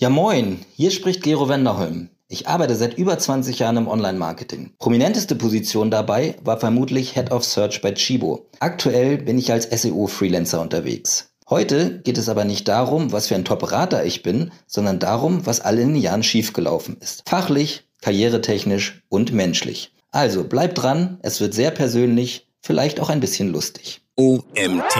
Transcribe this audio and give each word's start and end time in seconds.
Ja 0.00 0.08
moin, 0.08 0.60
hier 0.76 0.92
spricht 0.92 1.22
Gero 1.22 1.50
Wenderholm. 1.50 2.08
Ich 2.26 2.48
arbeite 2.48 2.74
seit 2.74 2.96
über 2.96 3.18
20 3.18 3.58
Jahren 3.58 3.76
im 3.76 3.86
Online-Marketing. 3.86 4.72
Prominenteste 4.78 5.34
Position 5.34 5.90
dabei 5.90 6.36
war 6.42 6.58
vermutlich 6.58 7.12
Head 7.12 7.30
of 7.30 7.44
Search 7.44 7.82
bei 7.82 7.92
Chibo. 7.92 8.46
Aktuell 8.60 9.18
bin 9.18 9.36
ich 9.36 9.52
als 9.52 9.68
SEO-Freelancer 9.68 10.58
unterwegs. 10.62 11.34
Heute 11.50 12.00
geht 12.00 12.16
es 12.16 12.30
aber 12.30 12.46
nicht 12.46 12.66
darum, 12.66 13.12
was 13.12 13.28
für 13.28 13.34
ein 13.34 13.44
Top-Berater 13.44 14.06
ich 14.06 14.22
bin, 14.22 14.52
sondern 14.66 15.00
darum, 15.00 15.44
was 15.44 15.60
all 15.60 15.78
in 15.78 15.92
den 15.92 16.02
Jahren 16.02 16.22
schiefgelaufen 16.22 16.96
ist. 16.98 17.28
Fachlich, 17.28 17.84
karrieretechnisch 18.00 19.02
und 19.10 19.34
menschlich. 19.34 19.92
Also 20.12 20.44
bleibt 20.44 20.82
dran, 20.82 21.18
es 21.20 21.42
wird 21.42 21.52
sehr 21.52 21.72
persönlich, 21.72 22.46
vielleicht 22.62 23.00
auch 23.00 23.10
ein 23.10 23.20
bisschen 23.20 23.52
lustig. 23.52 24.00
OMT 24.16 24.96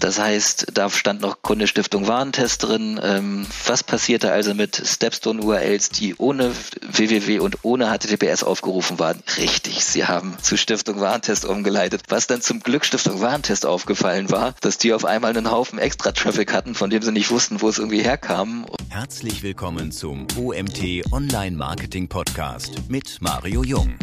das 0.00 0.18
heißt, 0.18 0.66
da 0.74 0.90
stand 0.90 1.20
noch 1.20 1.42
Kundestiftung 1.42 2.06
Warentest 2.06 2.62
drin. 2.62 3.00
Ähm, 3.02 3.46
was 3.66 3.82
passierte 3.82 4.30
also 4.32 4.54
mit 4.54 4.80
Stepstone-URLs, 4.84 5.90
die 5.90 6.14
ohne 6.16 6.52
www 6.82 7.38
und 7.38 7.58
ohne 7.62 7.86
HTTPS 7.86 8.42
aufgerufen 8.42 8.98
waren? 8.98 9.22
Richtig, 9.36 9.84
sie 9.84 10.06
haben 10.06 10.36
zu 10.40 10.56
Stiftung 10.56 11.00
Warentest 11.00 11.44
umgeleitet. 11.44 12.02
Was 12.08 12.26
dann 12.26 12.42
zum 12.42 12.60
Glück 12.60 12.84
Stiftung 12.84 13.20
Warentest 13.20 13.64
aufgefallen 13.66 14.30
war, 14.30 14.54
dass 14.60 14.78
die 14.78 14.92
auf 14.92 15.04
einmal 15.04 15.36
einen 15.36 15.50
Haufen 15.50 15.78
Extra-Traffic 15.78 16.52
hatten, 16.52 16.74
von 16.74 16.90
dem 16.90 17.02
sie 17.02 17.12
nicht 17.12 17.30
wussten, 17.30 17.60
wo 17.60 17.68
es 17.68 17.78
irgendwie 17.78 18.02
herkam. 18.02 18.66
Herzlich 18.88 19.42
willkommen 19.42 19.92
zum 19.92 20.26
OMT 20.38 21.12
Online 21.12 21.56
Marketing 21.56 22.08
Podcast 22.08 22.72
mit 22.88 23.18
Mario 23.20 23.64
Jung. 23.64 23.96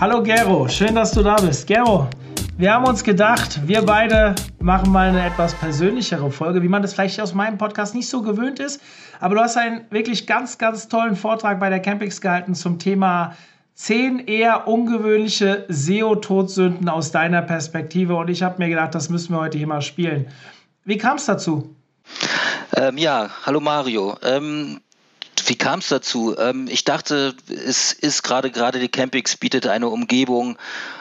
Hallo 0.00 0.22
Gero, 0.22 0.68
schön, 0.68 0.94
dass 0.94 1.12
du 1.12 1.22
da 1.22 1.36
bist. 1.36 1.66
Gero, 1.66 2.08
wir 2.56 2.72
haben 2.72 2.86
uns 2.86 3.04
gedacht, 3.04 3.66
wir 3.66 3.82
beide 3.82 4.34
machen 4.58 4.90
mal 4.90 5.08
eine 5.08 5.24
etwas 5.24 5.54
persönlichere 5.54 6.30
Folge, 6.30 6.62
wie 6.62 6.68
man 6.68 6.82
das 6.82 6.94
vielleicht 6.94 7.20
aus 7.20 7.34
meinem 7.34 7.58
Podcast 7.58 7.94
nicht 7.94 8.08
so 8.08 8.22
gewöhnt 8.22 8.60
ist. 8.60 8.80
Aber 9.20 9.34
du 9.34 9.40
hast 9.40 9.56
einen 9.56 9.82
wirklich 9.90 10.26
ganz, 10.26 10.58
ganz 10.58 10.88
tollen 10.88 11.16
Vortrag 11.16 11.60
bei 11.60 11.68
der 11.68 11.80
Campix 11.80 12.20
gehalten 12.20 12.54
zum 12.54 12.78
Thema 12.78 13.36
10 13.74 14.26
eher 14.26 14.68
ungewöhnliche 14.68 15.64
SEO-Todsünden 15.68 16.88
aus 16.88 17.12
deiner 17.12 17.42
Perspektive. 17.42 18.16
Und 18.16 18.28
ich 18.28 18.42
habe 18.42 18.56
mir 18.58 18.68
gedacht, 18.68 18.94
das 18.94 19.08
müssen 19.08 19.34
wir 19.34 19.40
heute 19.40 19.58
hier 19.58 19.66
mal 19.66 19.82
spielen. 19.82 20.26
Wie 20.84 20.98
kam 20.98 21.16
es 21.16 21.26
dazu? 21.26 21.74
Ähm, 22.76 22.98
ja, 22.98 23.30
hallo 23.44 23.60
Mario. 23.60 24.16
Ähm, 24.22 24.80
wie 25.50 25.56
kam 25.56 25.80
es 25.80 25.88
dazu? 25.88 26.36
Ähm, 26.38 26.68
ich 26.70 26.84
dachte, 26.84 27.34
es 27.48 27.92
ist 27.92 28.22
gerade 28.22 28.52
gerade 28.52 28.78
die 28.78 28.88
Campix 28.88 29.36
bietet 29.36 29.66
eine 29.66 29.88
Umgebung, 29.88 30.56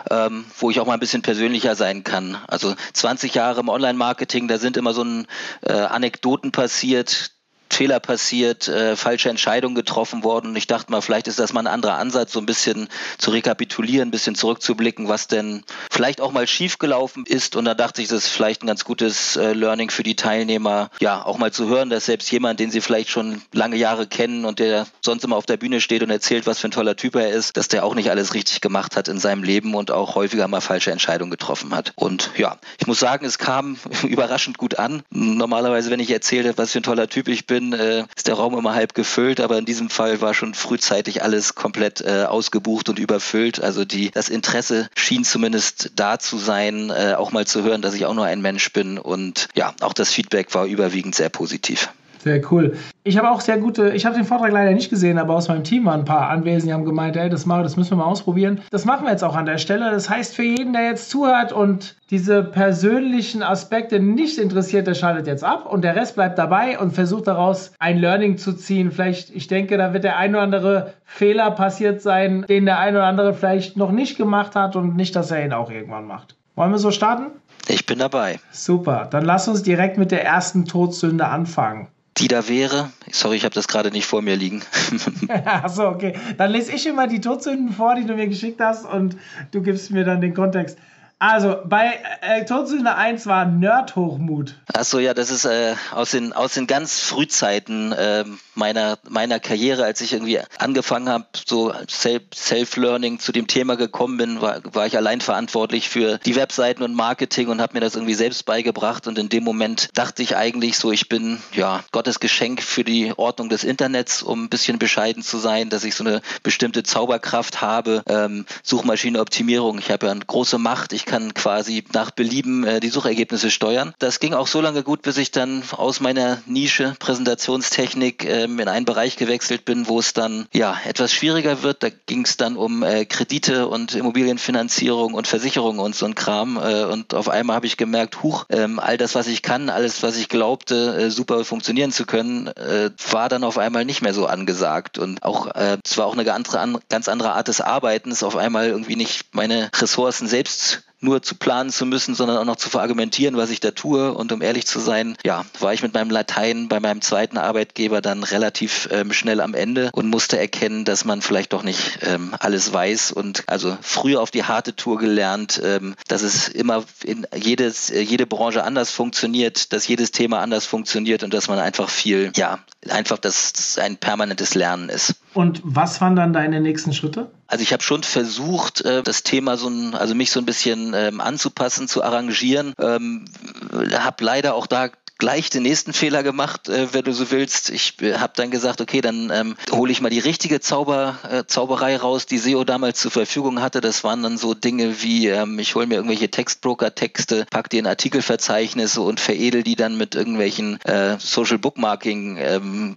ähm, 0.09 0.43
wo 0.57 0.71
ich 0.71 0.79
auch 0.79 0.87
mal 0.87 0.95
ein 0.95 0.99
bisschen 0.99 1.21
persönlicher 1.21 1.75
sein 1.75 2.03
kann. 2.03 2.35
Also 2.47 2.73
20 2.93 3.35
Jahre 3.35 3.59
im 3.59 3.69
Online-Marketing, 3.69 4.47
da 4.47 4.57
sind 4.57 4.75
immer 4.75 4.93
so 4.93 5.03
ein, 5.03 5.27
äh, 5.61 5.73
Anekdoten 5.73 6.51
passiert, 6.51 7.31
Fehler 7.73 7.99
passiert, 7.99 8.67
äh, 8.67 8.95
falsche 8.95 9.29
Entscheidungen 9.29 9.75
getroffen 9.75 10.23
worden. 10.23 10.51
Und 10.51 10.55
ich 10.55 10.67
dachte 10.67 10.91
mal, 10.91 11.01
vielleicht 11.01 11.27
ist 11.27 11.39
das 11.39 11.53
mal 11.53 11.61
ein 11.61 11.67
anderer 11.67 11.95
Ansatz, 11.95 12.33
so 12.33 12.39
ein 12.39 12.45
bisschen 12.45 12.89
zu 13.17 13.31
rekapitulieren, 13.31 14.09
ein 14.09 14.11
bisschen 14.11 14.35
zurückzublicken, 14.35 15.07
was 15.07 15.27
denn 15.27 15.63
vielleicht 15.91 16.21
auch 16.21 16.31
mal 16.31 16.47
schiefgelaufen 16.47 17.25
ist. 17.25 17.55
Und 17.55 17.65
da 17.65 17.73
dachte 17.73 18.01
ich, 18.01 18.07
das 18.07 18.25
ist 18.25 18.31
vielleicht 18.31 18.63
ein 18.63 18.67
ganz 18.67 18.83
gutes 18.83 19.35
äh, 19.35 19.53
Learning 19.53 19.89
für 19.89 20.03
die 20.03 20.15
Teilnehmer, 20.15 20.89
ja, 20.99 21.23
auch 21.23 21.37
mal 21.37 21.51
zu 21.51 21.67
hören, 21.67 21.89
dass 21.89 22.05
selbst 22.05 22.31
jemand, 22.31 22.59
den 22.59 22.71
sie 22.71 22.81
vielleicht 22.81 23.09
schon 23.09 23.41
lange 23.53 23.75
Jahre 23.75 24.07
kennen 24.07 24.45
und 24.45 24.59
der 24.59 24.87
sonst 25.01 25.23
immer 25.23 25.35
auf 25.35 25.45
der 25.45 25.57
Bühne 25.57 25.81
steht 25.81 26.03
und 26.03 26.09
erzählt, 26.09 26.47
was 26.47 26.59
für 26.59 26.67
ein 26.67 26.71
toller 26.71 26.95
Typ 26.95 27.15
er 27.15 27.29
ist, 27.29 27.57
dass 27.57 27.67
der 27.67 27.85
auch 27.85 27.95
nicht 27.95 28.09
alles 28.09 28.33
richtig 28.33 28.61
gemacht 28.61 28.95
hat 28.95 29.07
in 29.07 29.19
seinem 29.19 29.43
Leben 29.43 29.75
und 29.75 29.91
auch 29.91 30.15
häufiger 30.15 30.47
mal 30.47 30.61
falsche 30.61 30.91
Entscheidungen 30.91 31.31
getroffen 31.31 31.75
hat. 31.75 31.93
Und 31.95 32.31
ja, 32.37 32.57
ich 32.79 32.87
muss 32.87 32.99
sagen, 32.99 33.25
es 33.25 33.37
kam 33.37 33.77
überraschend 34.03 34.57
gut 34.57 34.79
an. 34.79 35.03
Normalerweise, 35.09 35.91
wenn 35.91 35.99
ich 35.99 36.11
erzähle, 36.11 36.57
was 36.57 36.71
für 36.71 36.79
ein 36.79 36.83
toller 36.83 37.07
Typ 37.07 37.27
ich 37.27 37.47
bin, 37.47 37.58
bin, 37.59 37.73
äh, 37.73 38.05
ist 38.15 38.27
der 38.27 38.35
Raum 38.35 38.57
immer 38.57 38.73
halb 38.73 38.93
gefüllt, 38.93 39.41
aber 39.41 39.57
in 39.57 39.65
diesem 39.65 39.89
Fall 39.89 40.21
war 40.21 40.33
schon 40.33 40.53
frühzeitig 40.53 41.23
alles 41.23 41.55
komplett 41.55 42.01
äh, 42.01 42.23
ausgebucht 42.23 42.87
und 42.89 42.99
überfüllt. 42.99 43.61
Also 43.61 43.83
die, 43.83 44.11
das 44.11 44.29
Interesse 44.29 44.89
schien 44.95 45.25
zumindest 45.25 45.91
da 45.95 46.19
zu 46.19 46.37
sein, 46.37 46.89
äh, 46.89 47.15
auch 47.17 47.31
mal 47.31 47.45
zu 47.45 47.63
hören, 47.63 47.81
dass 47.81 47.93
ich 47.93 48.05
auch 48.05 48.13
nur 48.13 48.25
ein 48.25 48.41
Mensch 48.41 48.71
bin. 48.71 48.97
Und 48.97 49.49
ja, 49.55 49.73
auch 49.81 49.93
das 49.93 50.09
Feedback 50.09 50.53
war 50.53 50.65
überwiegend 50.65 51.15
sehr 51.15 51.29
positiv. 51.29 51.89
Sehr 52.21 52.41
cool. 52.51 52.75
Ich 53.03 53.17
habe 53.17 53.31
auch 53.31 53.39
sehr 53.39 53.57
gute, 53.57 53.91
ich 53.91 54.05
habe 54.05 54.15
den 54.15 54.25
Vortrag 54.25 54.51
leider 54.51 54.71
nicht 54.71 54.89
gesehen, 54.89 55.17
aber 55.17 55.35
aus 55.35 55.47
meinem 55.47 55.63
Team 55.63 55.85
waren 55.85 56.01
ein 56.01 56.05
paar 56.05 56.29
anwesend, 56.29 56.69
die 56.69 56.73
haben 56.73 56.83
gemeint, 56.83 57.15
ey, 57.15 57.29
das, 57.29 57.45
machen, 57.45 57.63
das 57.63 57.77
müssen 57.77 57.91
wir 57.91 57.97
mal 57.97 58.05
ausprobieren. 58.05 58.61
Das 58.71 58.83
machen 58.83 59.05
wir 59.05 59.11
jetzt 59.11 59.23
auch 59.23 59.35
an 59.35 59.45
der 59.45 59.57
Stelle. 59.57 59.89
Das 59.89 60.09
heißt, 60.09 60.35
für 60.35 60.43
jeden, 60.43 60.73
der 60.73 60.83
jetzt 60.83 61.09
zuhört 61.09 61.53
und 61.53 61.95
diese 62.09 62.43
persönlichen 62.43 63.41
Aspekte 63.41 64.01
nicht 64.01 64.37
interessiert, 64.37 64.85
der 64.85 64.95
schaltet 64.95 65.27
jetzt 65.27 65.45
ab 65.45 65.65
und 65.65 65.83
der 65.83 65.95
Rest 65.95 66.15
bleibt 66.15 66.37
dabei 66.37 66.77
und 66.77 66.91
versucht 66.91 67.27
daraus 67.27 67.71
ein 67.79 67.99
Learning 67.99 68.37
zu 68.37 68.53
ziehen. 68.53 68.91
Vielleicht, 68.91 69.29
ich 69.33 69.47
denke, 69.47 69.77
da 69.77 69.93
wird 69.93 70.03
der 70.03 70.17
ein 70.17 70.31
oder 70.31 70.43
andere 70.43 70.93
Fehler 71.05 71.51
passiert 71.51 72.01
sein, 72.01 72.45
den 72.49 72.65
der 72.65 72.79
ein 72.79 72.95
oder 72.95 73.05
andere 73.05 73.33
vielleicht 73.33 73.77
noch 73.77 73.91
nicht 73.91 74.17
gemacht 74.17 74.55
hat 74.55 74.75
und 74.75 74.97
nicht, 74.97 75.15
dass 75.15 75.31
er 75.31 75.45
ihn 75.45 75.53
auch 75.53 75.71
irgendwann 75.71 76.05
macht. 76.05 76.35
Wollen 76.55 76.71
wir 76.71 76.79
so 76.79 76.91
starten? 76.91 77.27
Ich 77.69 77.85
bin 77.85 77.99
dabei. 77.99 78.39
Super. 78.51 79.07
Dann 79.09 79.23
lass 79.23 79.47
uns 79.47 79.63
direkt 79.63 79.97
mit 79.97 80.11
der 80.11 80.25
ersten 80.25 80.65
Todsünde 80.65 81.25
anfangen 81.25 81.87
die 82.17 82.27
da 82.27 82.47
wäre. 82.49 82.91
Sorry, 83.11 83.37
ich 83.37 83.45
habe 83.45 83.55
das 83.55 83.67
gerade 83.67 83.91
nicht 83.91 84.05
vor 84.05 84.21
mir 84.21 84.35
liegen. 84.35 84.61
Achso, 85.45 85.87
okay. 85.87 86.13
Dann 86.37 86.51
lese 86.51 86.71
ich 86.73 86.85
immer 86.85 87.07
die 87.07 87.21
Todsünden 87.21 87.71
vor, 87.71 87.95
die 87.95 88.05
du 88.05 88.15
mir 88.15 88.27
geschickt 88.27 88.59
hast 88.59 88.85
und 88.85 89.15
du 89.51 89.61
gibst 89.61 89.91
mir 89.91 90.03
dann 90.03 90.19
den 90.21 90.33
Kontext. 90.33 90.77
Also, 91.21 91.57
bei 91.65 91.99
äh, 92.21 92.45
Todsünde 92.45 92.95
1 92.95 93.25
war 93.25 93.43
Nerd-Hochmut. 93.43 94.55
Achso, 94.73 94.99
ja, 94.99 95.13
das 95.13 95.29
ist 95.29 95.43
äh, 95.43 95.75
aus, 95.91 96.11
den, 96.11 96.31
aus 96.31 96.53
den 96.53 96.65
ganz 96.65 97.01
Frühzeiten 97.01 97.91
äh, 97.91 98.23
meiner, 98.55 98.97
meiner 99.09 99.41
Karriere, 99.41 99.83
als 99.83 99.99
ich 99.99 100.13
irgendwie 100.13 100.39
angefangen 100.59 101.09
habe, 101.09 101.25
so 101.45 101.73
Self-Learning 101.89 103.19
zu 103.19 103.33
dem 103.33 103.47
Thema 103.47 103.75
gekommen 103.75 104.15
bin, 104.15 104.39
war, 104.39 104.61
war 104.73 104.87
ich 104.87 104.95
allein 104.95 105.19
verantwortlich 105.19 105.89
für 105.89 106.19
die 106.19 106.37
Webseiten 106.37 106.83
und 106.83 106.95
Marketing 106.95 107.49
und 107.49 107.59
habe 107.59 107.73
mir 107.73 107.81
das 107.81 107.95
irgendwie 107.95 108.13
selbst 108.13 108.45
beigebracht. 108.45 109.05
Und 109.05 109.17
in 109.17 109.27
dem 109.27 109.43
Moment 109.43 109.89
dachte 109.95 110.23
ich 110.23 110.37
eigentlich 110.37 110.77
so, 110.77 110.89
ich 110.89 111.09
bin 111.09 111.41
ja 111.51 111.83
Gottes 111.91 112.21
Geschenk 112.21 112.63
für 112.63 112.85
die 112.85 113.13
Ordnung 113.17 113.49
des 113.49 113.65
Internets, 113.65 114.23
um 114.23 114.45
ein 114.45 114.49
bisschen 114.49 114.79
bescheiden 114.79 115.21
zu 115.21 115.37
sein, 115.37 115.69
dass 115.69 115.83
ich 115.83 115.95
so 115.95 116.05
eine 116.05 116.21
bestimmte 116.43 116.83
Zauberkraft 116.83 117.59
habe. 117.59 118.03
Ähm, 118.07 118.45
Suchmaschinenoptimierung, 118.63 119.79
ich 119.79 119.91
habe 119.91 120.05
ja 120.05 120.13
eine 120.13 120.25
große 120.25 120.57
Macht. 120.57 120.93
Ich 120.93 121.08
kann 121.09 121.33
quasi 121.33 121.83
nach 121.91 122.11
Belieben 122.11 122.63
äh, 122.63 122.79
die 122.79 122.89
Suchergebnisse 122.89 123.49
steuern. 123.49 123.95
Das 123.97 124.19
ging 124.19 124.35
auch 124.35 124.45
so 124.45 124.61
lange 124.61 124.83
gut, 124.83 125.01
bis 125.01 125.17
ich 125.17 125.31
dann 125.31 125.63
aus 125.71 125.99
meiner 125.99 126.41
Nische 126.45 126.95
Präsentationstechnik 126.99 128.25
ähm, 128.25 128.59
in 128.59 128.67
einen 128.67 128.85
Bereich 128.85 129.17
gewechselt 129.17 129.65
bin, 129.65 129.87
wo 129.87 129.99
es 129.99 130.13
dann 130.13 130.47
ja 130.53 130.77
etwas 130.85 131.11
schwieriger 131.11 131.63
wird. 131.63 131.81
Da 131.81 131.89
ging 131.89 132.25
es 132.25 132.37
dann 132.37 132.55
um 132.55 132.83
äh, 132.83 133.05
Kredite 133.05 133.67
und 133.67 133.95
Immobilienfinanzierung 133.95 135.15
und 135.15 135.27
Versicherung 135.27 135.79
und 135.79 135.95
so 135.95 136.05
ein 136.05 136.13
Kram. 136.13 136.57
Äh, 136.57 136.83
und 136.83 137.15
auf 137.15 137.27
einmal 137.27 137.55
habe 137.55 137.65
ich 137.65 137.77
gemerkt, 137.77 138.21
huch, 138.21 138.45
ähm, 138.49 138.77
all 138.77 138.97
das, 138.97 139.15
was 139.15 139.25
ich 139.25 139.41
kann, 139.41 139.69
alles, 139.69 140.03
was 140.03 140.15
ich 140.15 140.29
glaubte, 140.29 140.95
äh, 140.95 141.09
super 141.09 141.43
funktionieren 141.43 141.91
zu 141.91 142.05
können, 142.05 142.47
äh, 142.47 142.91
war 143.09 143.29
dann 143.29 143.43
auf 143.43 143.57
einmal 143.57 143.83
nicht 143.83 144.03
mehr 144.03 144.13
so 144.13 144.27
angesagt. 144.27 144.99
Und 144.99 145.23
auch 145.23 145.47
äh, 145.55 145.79
es 145.83 145.97
war 145.97 146.05
auch 146.05 146.13
eine 146.13 146.23
ganz 146.23 146.53
andere, 146.53 146.83
ganz 146.87 147.07
andere 147.07 147.33
Art 147.33 147.47
des 147.47 147.61
Arbeitens, 147.61 148.21
auf 148.21 148.35
einmal 148.35 148.67
irgendwie 148.67 148.95
nicht 148.95 149.33
meine 149.33 149.71
Ressourcen 149.75 150.27
selbst 150.27 150.83
nur 151.01 151.21
zu 151.21 151.35
planen 151.35 151.69
zu 151.69 151.85
müssen, 151.85 152.15
sondern 152.15 152.37
auch 152.37 152.45
noch 152.45 152.55
zu 152.55 152.69
verargumentieren, 152.69 153.37
was 153.37 153.49
ich 153.49 153.59
da 153.59 153.71
tue. 153.71 154.13
Und 154.13 154.31
um 154.31 154.41
ehrlich 154.41 154.67
zu 154.67 154.79
sein, 154.79 155.17
ja, 155.23 155.45
war 155.59 155.73
ich 155.73 155.81
mit 155.81 155.93
meinem 155.93 156.09
Latein 156.09 156.67
bei 156.67 156.79
meinem 156.79 157.01
zweiten 157.01 157.37
Arbeitgeber 157.37 158.01
dann 158.01 158.23
relativ 158.23 158.89
ähm, 158.91 159.13
schnell 159.13 159.41
am 159.41 159.53
Ende 159.53 159.89
und 159.93 160.09
musste 160.09 160.37
erkennen, 160.37 160.85
dass 160.85 161.05
man 161.05 161.21
vielleicht 161.21 161.53
doch 161.53 161.63
nicht 161.63 161.99
ähm, 162.01 162.35
alles 162.39 162.73
weiß 162.73 163.11
und 163.11 163.43
also 163.47 163.77
früher 163.81 164.21
auf 164.21 164.31
die 164.31 164.43
harte 164.43 164.75
Tour 164.75 164.97
gelernt, 164.97 165.61
ähm, 165.63 165.95
dass 166.07 166.21
es 166.21 166.47
immer 166.47 166.83
in 167.03 167.25
jedes, 167.35 167.89
äh, 167.89 168.01
jede 168.01 168.27
Branche 168.27 168.63
anders 168.63 168.91
funktioniert, 168.91 169.71
dass 169.73 169.87
jedes 169.87 170.11
Thema 170.11 170.39
anders 170.39 170.65
funktioniert 170.65 171.23
und 171.23 171.33
dass 171.33 171.47
man 171.47 171.59
einfach 171.59 171.89
viel, 171.89 172.31
ja, 172.35 172.59
einfach, 172.89 173.17
dass 173.17 173.53
es 173.55 173.77
ein 173.77 173.97
permanentes 173.97 174.55
Lernen 174.55 174.89
ist. 174.89 175.15
Und 175.33 175.61
was 175.63 176.01
waren 176.01 176.15
dann 176.15 176.33
deine 176.33 176.59
nächsten 176.59 176.93
Schritte? 176.93 177.31
Also 177.49 177.63
ich 177.63 177.73
habe 177.73 177.81
schon 177.81 178.03
versucht, 178.03 178.81
äh, 178.81 179.01
das 179.01 179.23
Thema 179.23 179.57
so 179.57 179.67
ein, 179.69 179.95
also 179.95 180.13
mich 180.13 180.29
so 180.29 180.39
ein 180.39 180.45
bisschen 180.45 180.93
ähm, 180.93 181.19
anzupassen, 181.19 181.87
zu 181.87 182.03
arrangieren. 182.03 182.73
Ähm, 182.79 183.25
habe 183.73 184.23
leider 184.23 184.53
auch 184.53 184.67
da 184.67 184.89
gleich 185.19 185.49
den 185.49 185.63
nächsten 185.63 185.93
Fehler 185.93 186.23
gemacht, 186.23 186.69
äh, 186.69 186.93
wenn 186.93 187.03
du 187.03 187.13
so 187.13 187.29
willst. 187.29 187.69
Ich 187.69 188.01
äh, 188.01 188.15
habe 188.15 188.33
dann 188.35 188.49
gesagt, 188.49 188.81
okay, 188.81 189.01
dann 189.01 189.29
ähm, 189.31 189.55
hole 189.71 189.91
ich 189.91 190.01
mal 190.01 190.09
die 190.09 190.19
richtige 190.19 190.61
Zauber, 190.61 191.19
äh, 191.29 191.43
Zauberei 191.45 191.97
raus, 191.97 192.25
die 192.25 192.37
SEO 192.37 192.63
damals 192.63 192.99
zur 192.99 193.11
Verfügung 193.11 193.61
hatte. 193.61 193.81
Das 193.81 194.03
waren 194.03 194.23
dann 194.23 194.37
so 194.37 194.53
Dinge 194.53 195.03
wie, 195.03 195.27
ähm, 195.27 195.59
ich 195.59 195.75
hole 195.75 195.87
mir 195.87 195.95
irgendwelche 195.95 196.31
Textbroker-Texte, 196.31 197.45
pack 197.51 197.69
die 197.69 197.79
in 197.79 197.85
Artikelverzeichnisse 197.85 199.01
und 199.01 199.19
veredel 199.19 199.63
die 199.63 199.75
dann 199.75 199.97
mit 199.97 200.15
irgendwelchen 200.15 200.81
äh, 200.85 201.17
Social 201.19 201.57
Bookmarking 201.57 202.37
ähm, 202.37 202.95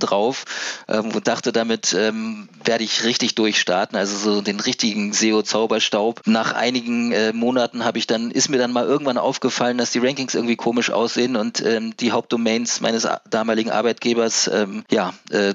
drauf 0.00 0.44
ähm, 0.88 1.12
und 1.12 1.28
dachte, 1.28 1.52
damit 1.52 1.94
ähm, 1.96 2.48
werde 2.64 2.82
ich 2.82 3.04
richtig 3.04 3.36
durchstarten, 3.36 3.96
also 3.96 4.16
so 4.16 4.40
den 4.40 4.58
richtigen 4.58 5.12
SEO-Zauberstaub. 5.12 6.22
Nach 6.26 6.52
einigen 6.52 7.12
äh, 7.12 7.32
Monaten 7.32 7.84
habe 7.84 7.98
ich 7.98 8.08
dann, 8.08 8.32
ist 8.32 8.48
mir 8.48 8.58
dann 8.58 8.72
mal 8.72 8.84
irgendwann 8.84 9.18
aufgefallen, 9.18 9.78
dass 9.78 9.92
die 9.92 10.00
Rankings 10.00 10.34
irgendwie 10.34 10.56
komisch 10.56 10.90
aussehen 10.90 11.36
und 11.36 11.43
ähm, 11.64 11.96
die 11.98 12.12
Hauptdomains 12.12 12.80
meines 12.80 13.08
damaligen 13.28 13.70
Arbeitgebers 13.70 14.50
ähm, 14.52 14.84
ja, 14.90 15.14
äh, 15.30 15.54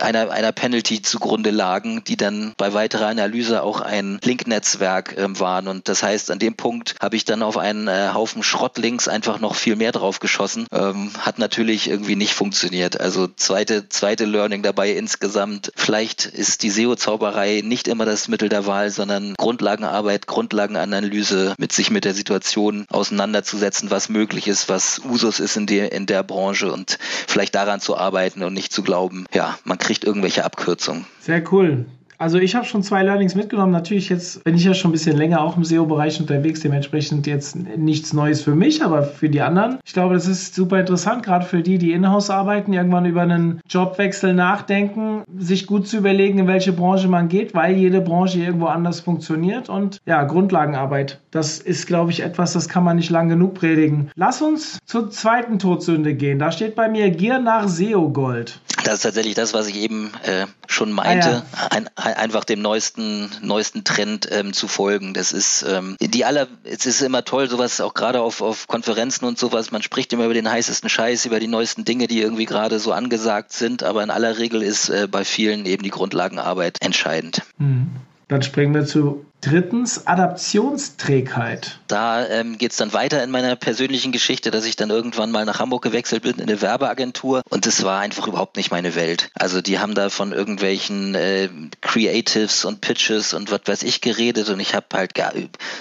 einer, 0.00 0.30
einer 0.30 0.52
Penalty 0.52 1.02
zugrunde 1.02 1.50
lagen, 1.50 2.02
die 2.04 2.16
dann 2.16 2.54
bei 2.56 2.72
weiterer 2.74 3.06
Analyse 3.06 3.62
auch 3.62 3.80
ein 3.80 4.18
Link-Netzwerk 4.22 5.16
ähm, 5.16 5.38
waren. 5.40 5.68
Und 5.68 5.88
das 5.88 6.02
heißt, 6.02 6.30
an 6.30 6.38
dem 6.38 6.54
Punkt 6.54 6.94
habe 7.00 7.16
ich 7.16 7.24
dann 7.24 7.42
auf 7.42 7.56
einen 7.56 7.88
äh, 7.88 8.10
Haufen 8.14 8.42
Schrottlinks 8.42 9.08
einfach 9.08 9.40
noch 9.40 9.54
viel 9.54 9.76
mehr 9.76 9.92
drauf 9.92 10.20
geschossen. 10.20 10.66
Ähm, 10.72 11.10
hat 11.18 11.38
natürlich 11.38 11.88
irgendwie 11.88 12.16
nicht 12.16 12.34
funktioniert. 12.34 13.00
Also 13.00 13.28
zweite, 13.28 13.88
zweite 13.88 14.24
Learning 14.24 14.62
dabei 14.62 14.92
insgesamt. 14.92 15.72
Vielleicht 15.76 16.26
ist 16.26 16.62
die 16.62 16.70
SEO-Zauberei 16.70 17.62
nicht 17.64 17.88
immer 17.88 18.04
das 18.04 18.28
Mittel 18.28 18.48
der 18.48 18.66
Wahl, 18.66 18.90
sondern 18.90 19.34
Grundlagenarbeit, 19.34 20.26
Grundlagenanalyse, 20.26 21.54
mit 21.58 21.72
sich 21.72 21.90
mit 21.90 22.04
der 22.04 22.14
Situation 22.14 22.86
auseinanderzusetzen, 22.90 23.90
was 23.90 24.08
möglich 24.08 24.48
ist, 24.48 24.68
was 24.68 25.00
Usus 25.28 25.40
ist 25.40 25.56
in 25.56 25.66
der, 25.66 25.92
in 25.92 26.06
der 26.06 26.22
Branche 26.22 26.72
und 26.72 26.98
vielleicht 27.00 27.54
daran 27.54 27.80
zu 27.80 27.96
arbeiten 27.96 28.42
und 28.42 28.54
nicht 28.54 28.72
zu 28.72 28.82
glauben, 28.82 29.26
ja, 29.34 29.58
man 29.64 29.78
kriegt 29.78 30.04
irgendwelche 30.04 30.44
Abkürzungen. 30.44 31.04
Sehr 31.20 31.42
cool. 31.52 31.84
Also 32.18 32.38
ich 32.38 32.56
habe 32.56 32.66
schon 32.66 32.82
zwei 32.82 33.04
Learnings 33.04 33.36
mitgenommen. 33.36 33.70
Natürlich 33.70 34.08
jetzt 34.08 34.42
bin 34.42 34.56
ich 34.56 34.64
ja 34.64 34.74
schon 34.74 34.90
ein 34.90 34.92
bisschen 34.92 35.16
länger 35.16 35.40
auch 35.40 35.56
im 35.56 35.64
SEO-Bereich 35.64 36.18
unterwegs, 36.20 36.60
dementsprechend 36.60 37.28
jetzt 37.28 37.54
nichts 37.54 38.12
Neues 38.12 38.42
für 38.42 38.56
mich, 38.56 38.82
aber 38.82 39.04
für 39.04 39.28
die 39.28 39.40
anderen. 39.40 39.78
Ich 39.86 39.92
glaube, 39.92 40.14
das 40.14 40.26
ist 40.26 40.56
super 40.56 40.80
interessant, 40.80 41.24
gerade 41.24 41.46
für 41.46 41.62
die, 41.62 41.78
die 41.78 41.92
in-house 41.92 42.30
arbeiten, 42.30 42.72
irgendwann 42.72 43.06
über 43.06 43.22
einen 43.22 43.60
Jobwechsel 43.68 44.34
nachdenken, 44.34 45.22
sich 45.38 45.68
gut 45.68 45.86
zu 45.86 45.98
überlegen, 45.98 46.40
in 46.40 46.46
welche 46.48 46.72
Branche 46.72 47.06
man 47.06 47.28
geht, 47.28 47.54
weil 47.54 47.76
jede 47.76 48.00
Branche 48.00 48.40
irgendwo 48.40 48.66
anders 48.66 48.98
funktioniert 48.98 49.68
und 49.68 49.98
ja, 50.04 50.24
Grundlagenarbeit. 50.24 51.20
Das 51.30 51.58
ist, 51.58 51.86
glaube 51.86 52.10
ich, 52.10 52.20
etwas, 52.20 52.52
das 52.52 52.68
kann 52.68 52.82
man 52.82 52.96
nicht 52.96 53.10
lang 53.10 53.28
genug 53.28 53.54
predigen. 53.54 54.10
Lass 54.16 54.42
uns 54.42 54.78
zur 54.86 55.10
zweiten 55.10 55.60
Todsünde 55.60 56.14
gehen. 56.14 56.40
Da 56.40 56.50
steht 56.50 56.74
bei 56.74 56.88
mir 56.88 57.10
Gier 57.10 57.38
nach 57.38 57.68
SEO-Gold. 57.68 58.60
Das 58.84 58.94
ist 58.94 59.02
tatsächlich 59.02 59.34
das, 59.34 59.54
was 59.54 59.66
ich 59.68 59.76
eben 59.76 60.12
äh, 60.24 60.46
schon 60.66 60.92
meinte. 60.92 61.42
Ah, 61.52 61.58
ja. 61.62 61.68
ein, 61.70 61.90
ein, 61.96 62.07
einfach 62.14 62.44
dem 62.44 62.62
neuesten, 62.62 63.30
neuesten 63.42 63.84
Trend 63.84 64.28
ähm, 64.30 64.52
zu 64.52 64.68
folgen. 64.68 65.14
Das 65.14 65.32
ist 65.32 65.64
ähm, 65.68 65.96
die 66.00 66.24
aller, 66.24 66.48
es 66.64 66.86
ist 66.86 67.02
immer 67.02 67.24
toll, 67.24 67.48
sowas 67.48 67.80
auch 67.80 67.94
gerade 67.94 68.20
auf, 68.20 68.40
auf 68.40 68.66
Konferenzen 68.66 69.24
und 69.24 69.38
sowas. 69.38 69.70
Man 69.70 69.82
spricht 69.82 70.12
immer 70.12 70.24
über 70.24 70.34
den 70.34 70.50
heißesten 70.50 70.88
Scheiß, 70.88 71.26
über 71.26 71.40
die 71.40 71.46
neuesten 71.46 71.84
Dinge, 71.84 72.06
die 72.06 72.20
irgendwie 72.20 72.46
gerade 72.46 72.78
so 72.78 72.92
angesagt 72.92 73.52
sind. 73.52 73.82
Aber 73.82 74.02
in 74.02 74.10
aller 74.10 74.38
Regel 74.38 74.62
ist 74.62 74.88
äh, 74.88 75.08
bei 75.10 75.24
vielen 75.24 75.66
eben 75.66 75.82
die 75.82 75.90
Grundlagenarbeit 75.90 76.78
entscheidend. 76.80 77.42
Mhm. 77.58 77.88
Dann 78.28 78.42
springen 78.42 78.74
wir 78.74 78.84
zu 78.84 79.24
Drittens 79.40 80.04
Adaptionsträgheit. 80.08 81.78
Da 81.86 82.26
ähm, 82.26 82.58
geht 82.58 82.72
es 82.72 82.76
dann 82.76 82.92
weiter 82.92 83.22
in 83.22 83.30
meiner 83.30 83.54
persönlichen 83.54 84.10
Geschichte, 84.10 84.50
dass 84.50 84.64
ich 84.64 84.74
dann 84.74 84.90
irgendwann 84.90 85.30
mal 85.30 85.44
nach 85.44 85.60
Hamburg 85.60 85.82
gewechselt 85.82 86.24
bin 86.24 86.34
in 86.34 86.42
eine 86.42 86.60
Werbeagentur 86.60 87.42
und 87.48 87.64
es 87.64 87.84
war 87.84 88.00
einfach 88.00 88.26
überhaupt 88.26 88.56
nicht 88.56 88.72
meine 88.72 88.96
Welt. 88.96 89.30
Also 89.34 89.60
die 89.60 89.78
haben 89.78 89.94
da 89.94 90.10
von 90.10 90.32
irgendwelchen 90.32 91.14
äh, 91.14 91.48
Creatives 91.80 92.64
und 92.64 92.80
Pitches 92.80 93.32
und 93.32 93.52
was 93.52 93.60
weiß 93.64 93.82
ich 93.84 94.00
geredet 94.00 94.48
und 94.48 94.58
ich 94.58 94.74
habe 94.74 94.86
halt, 94.92 95.12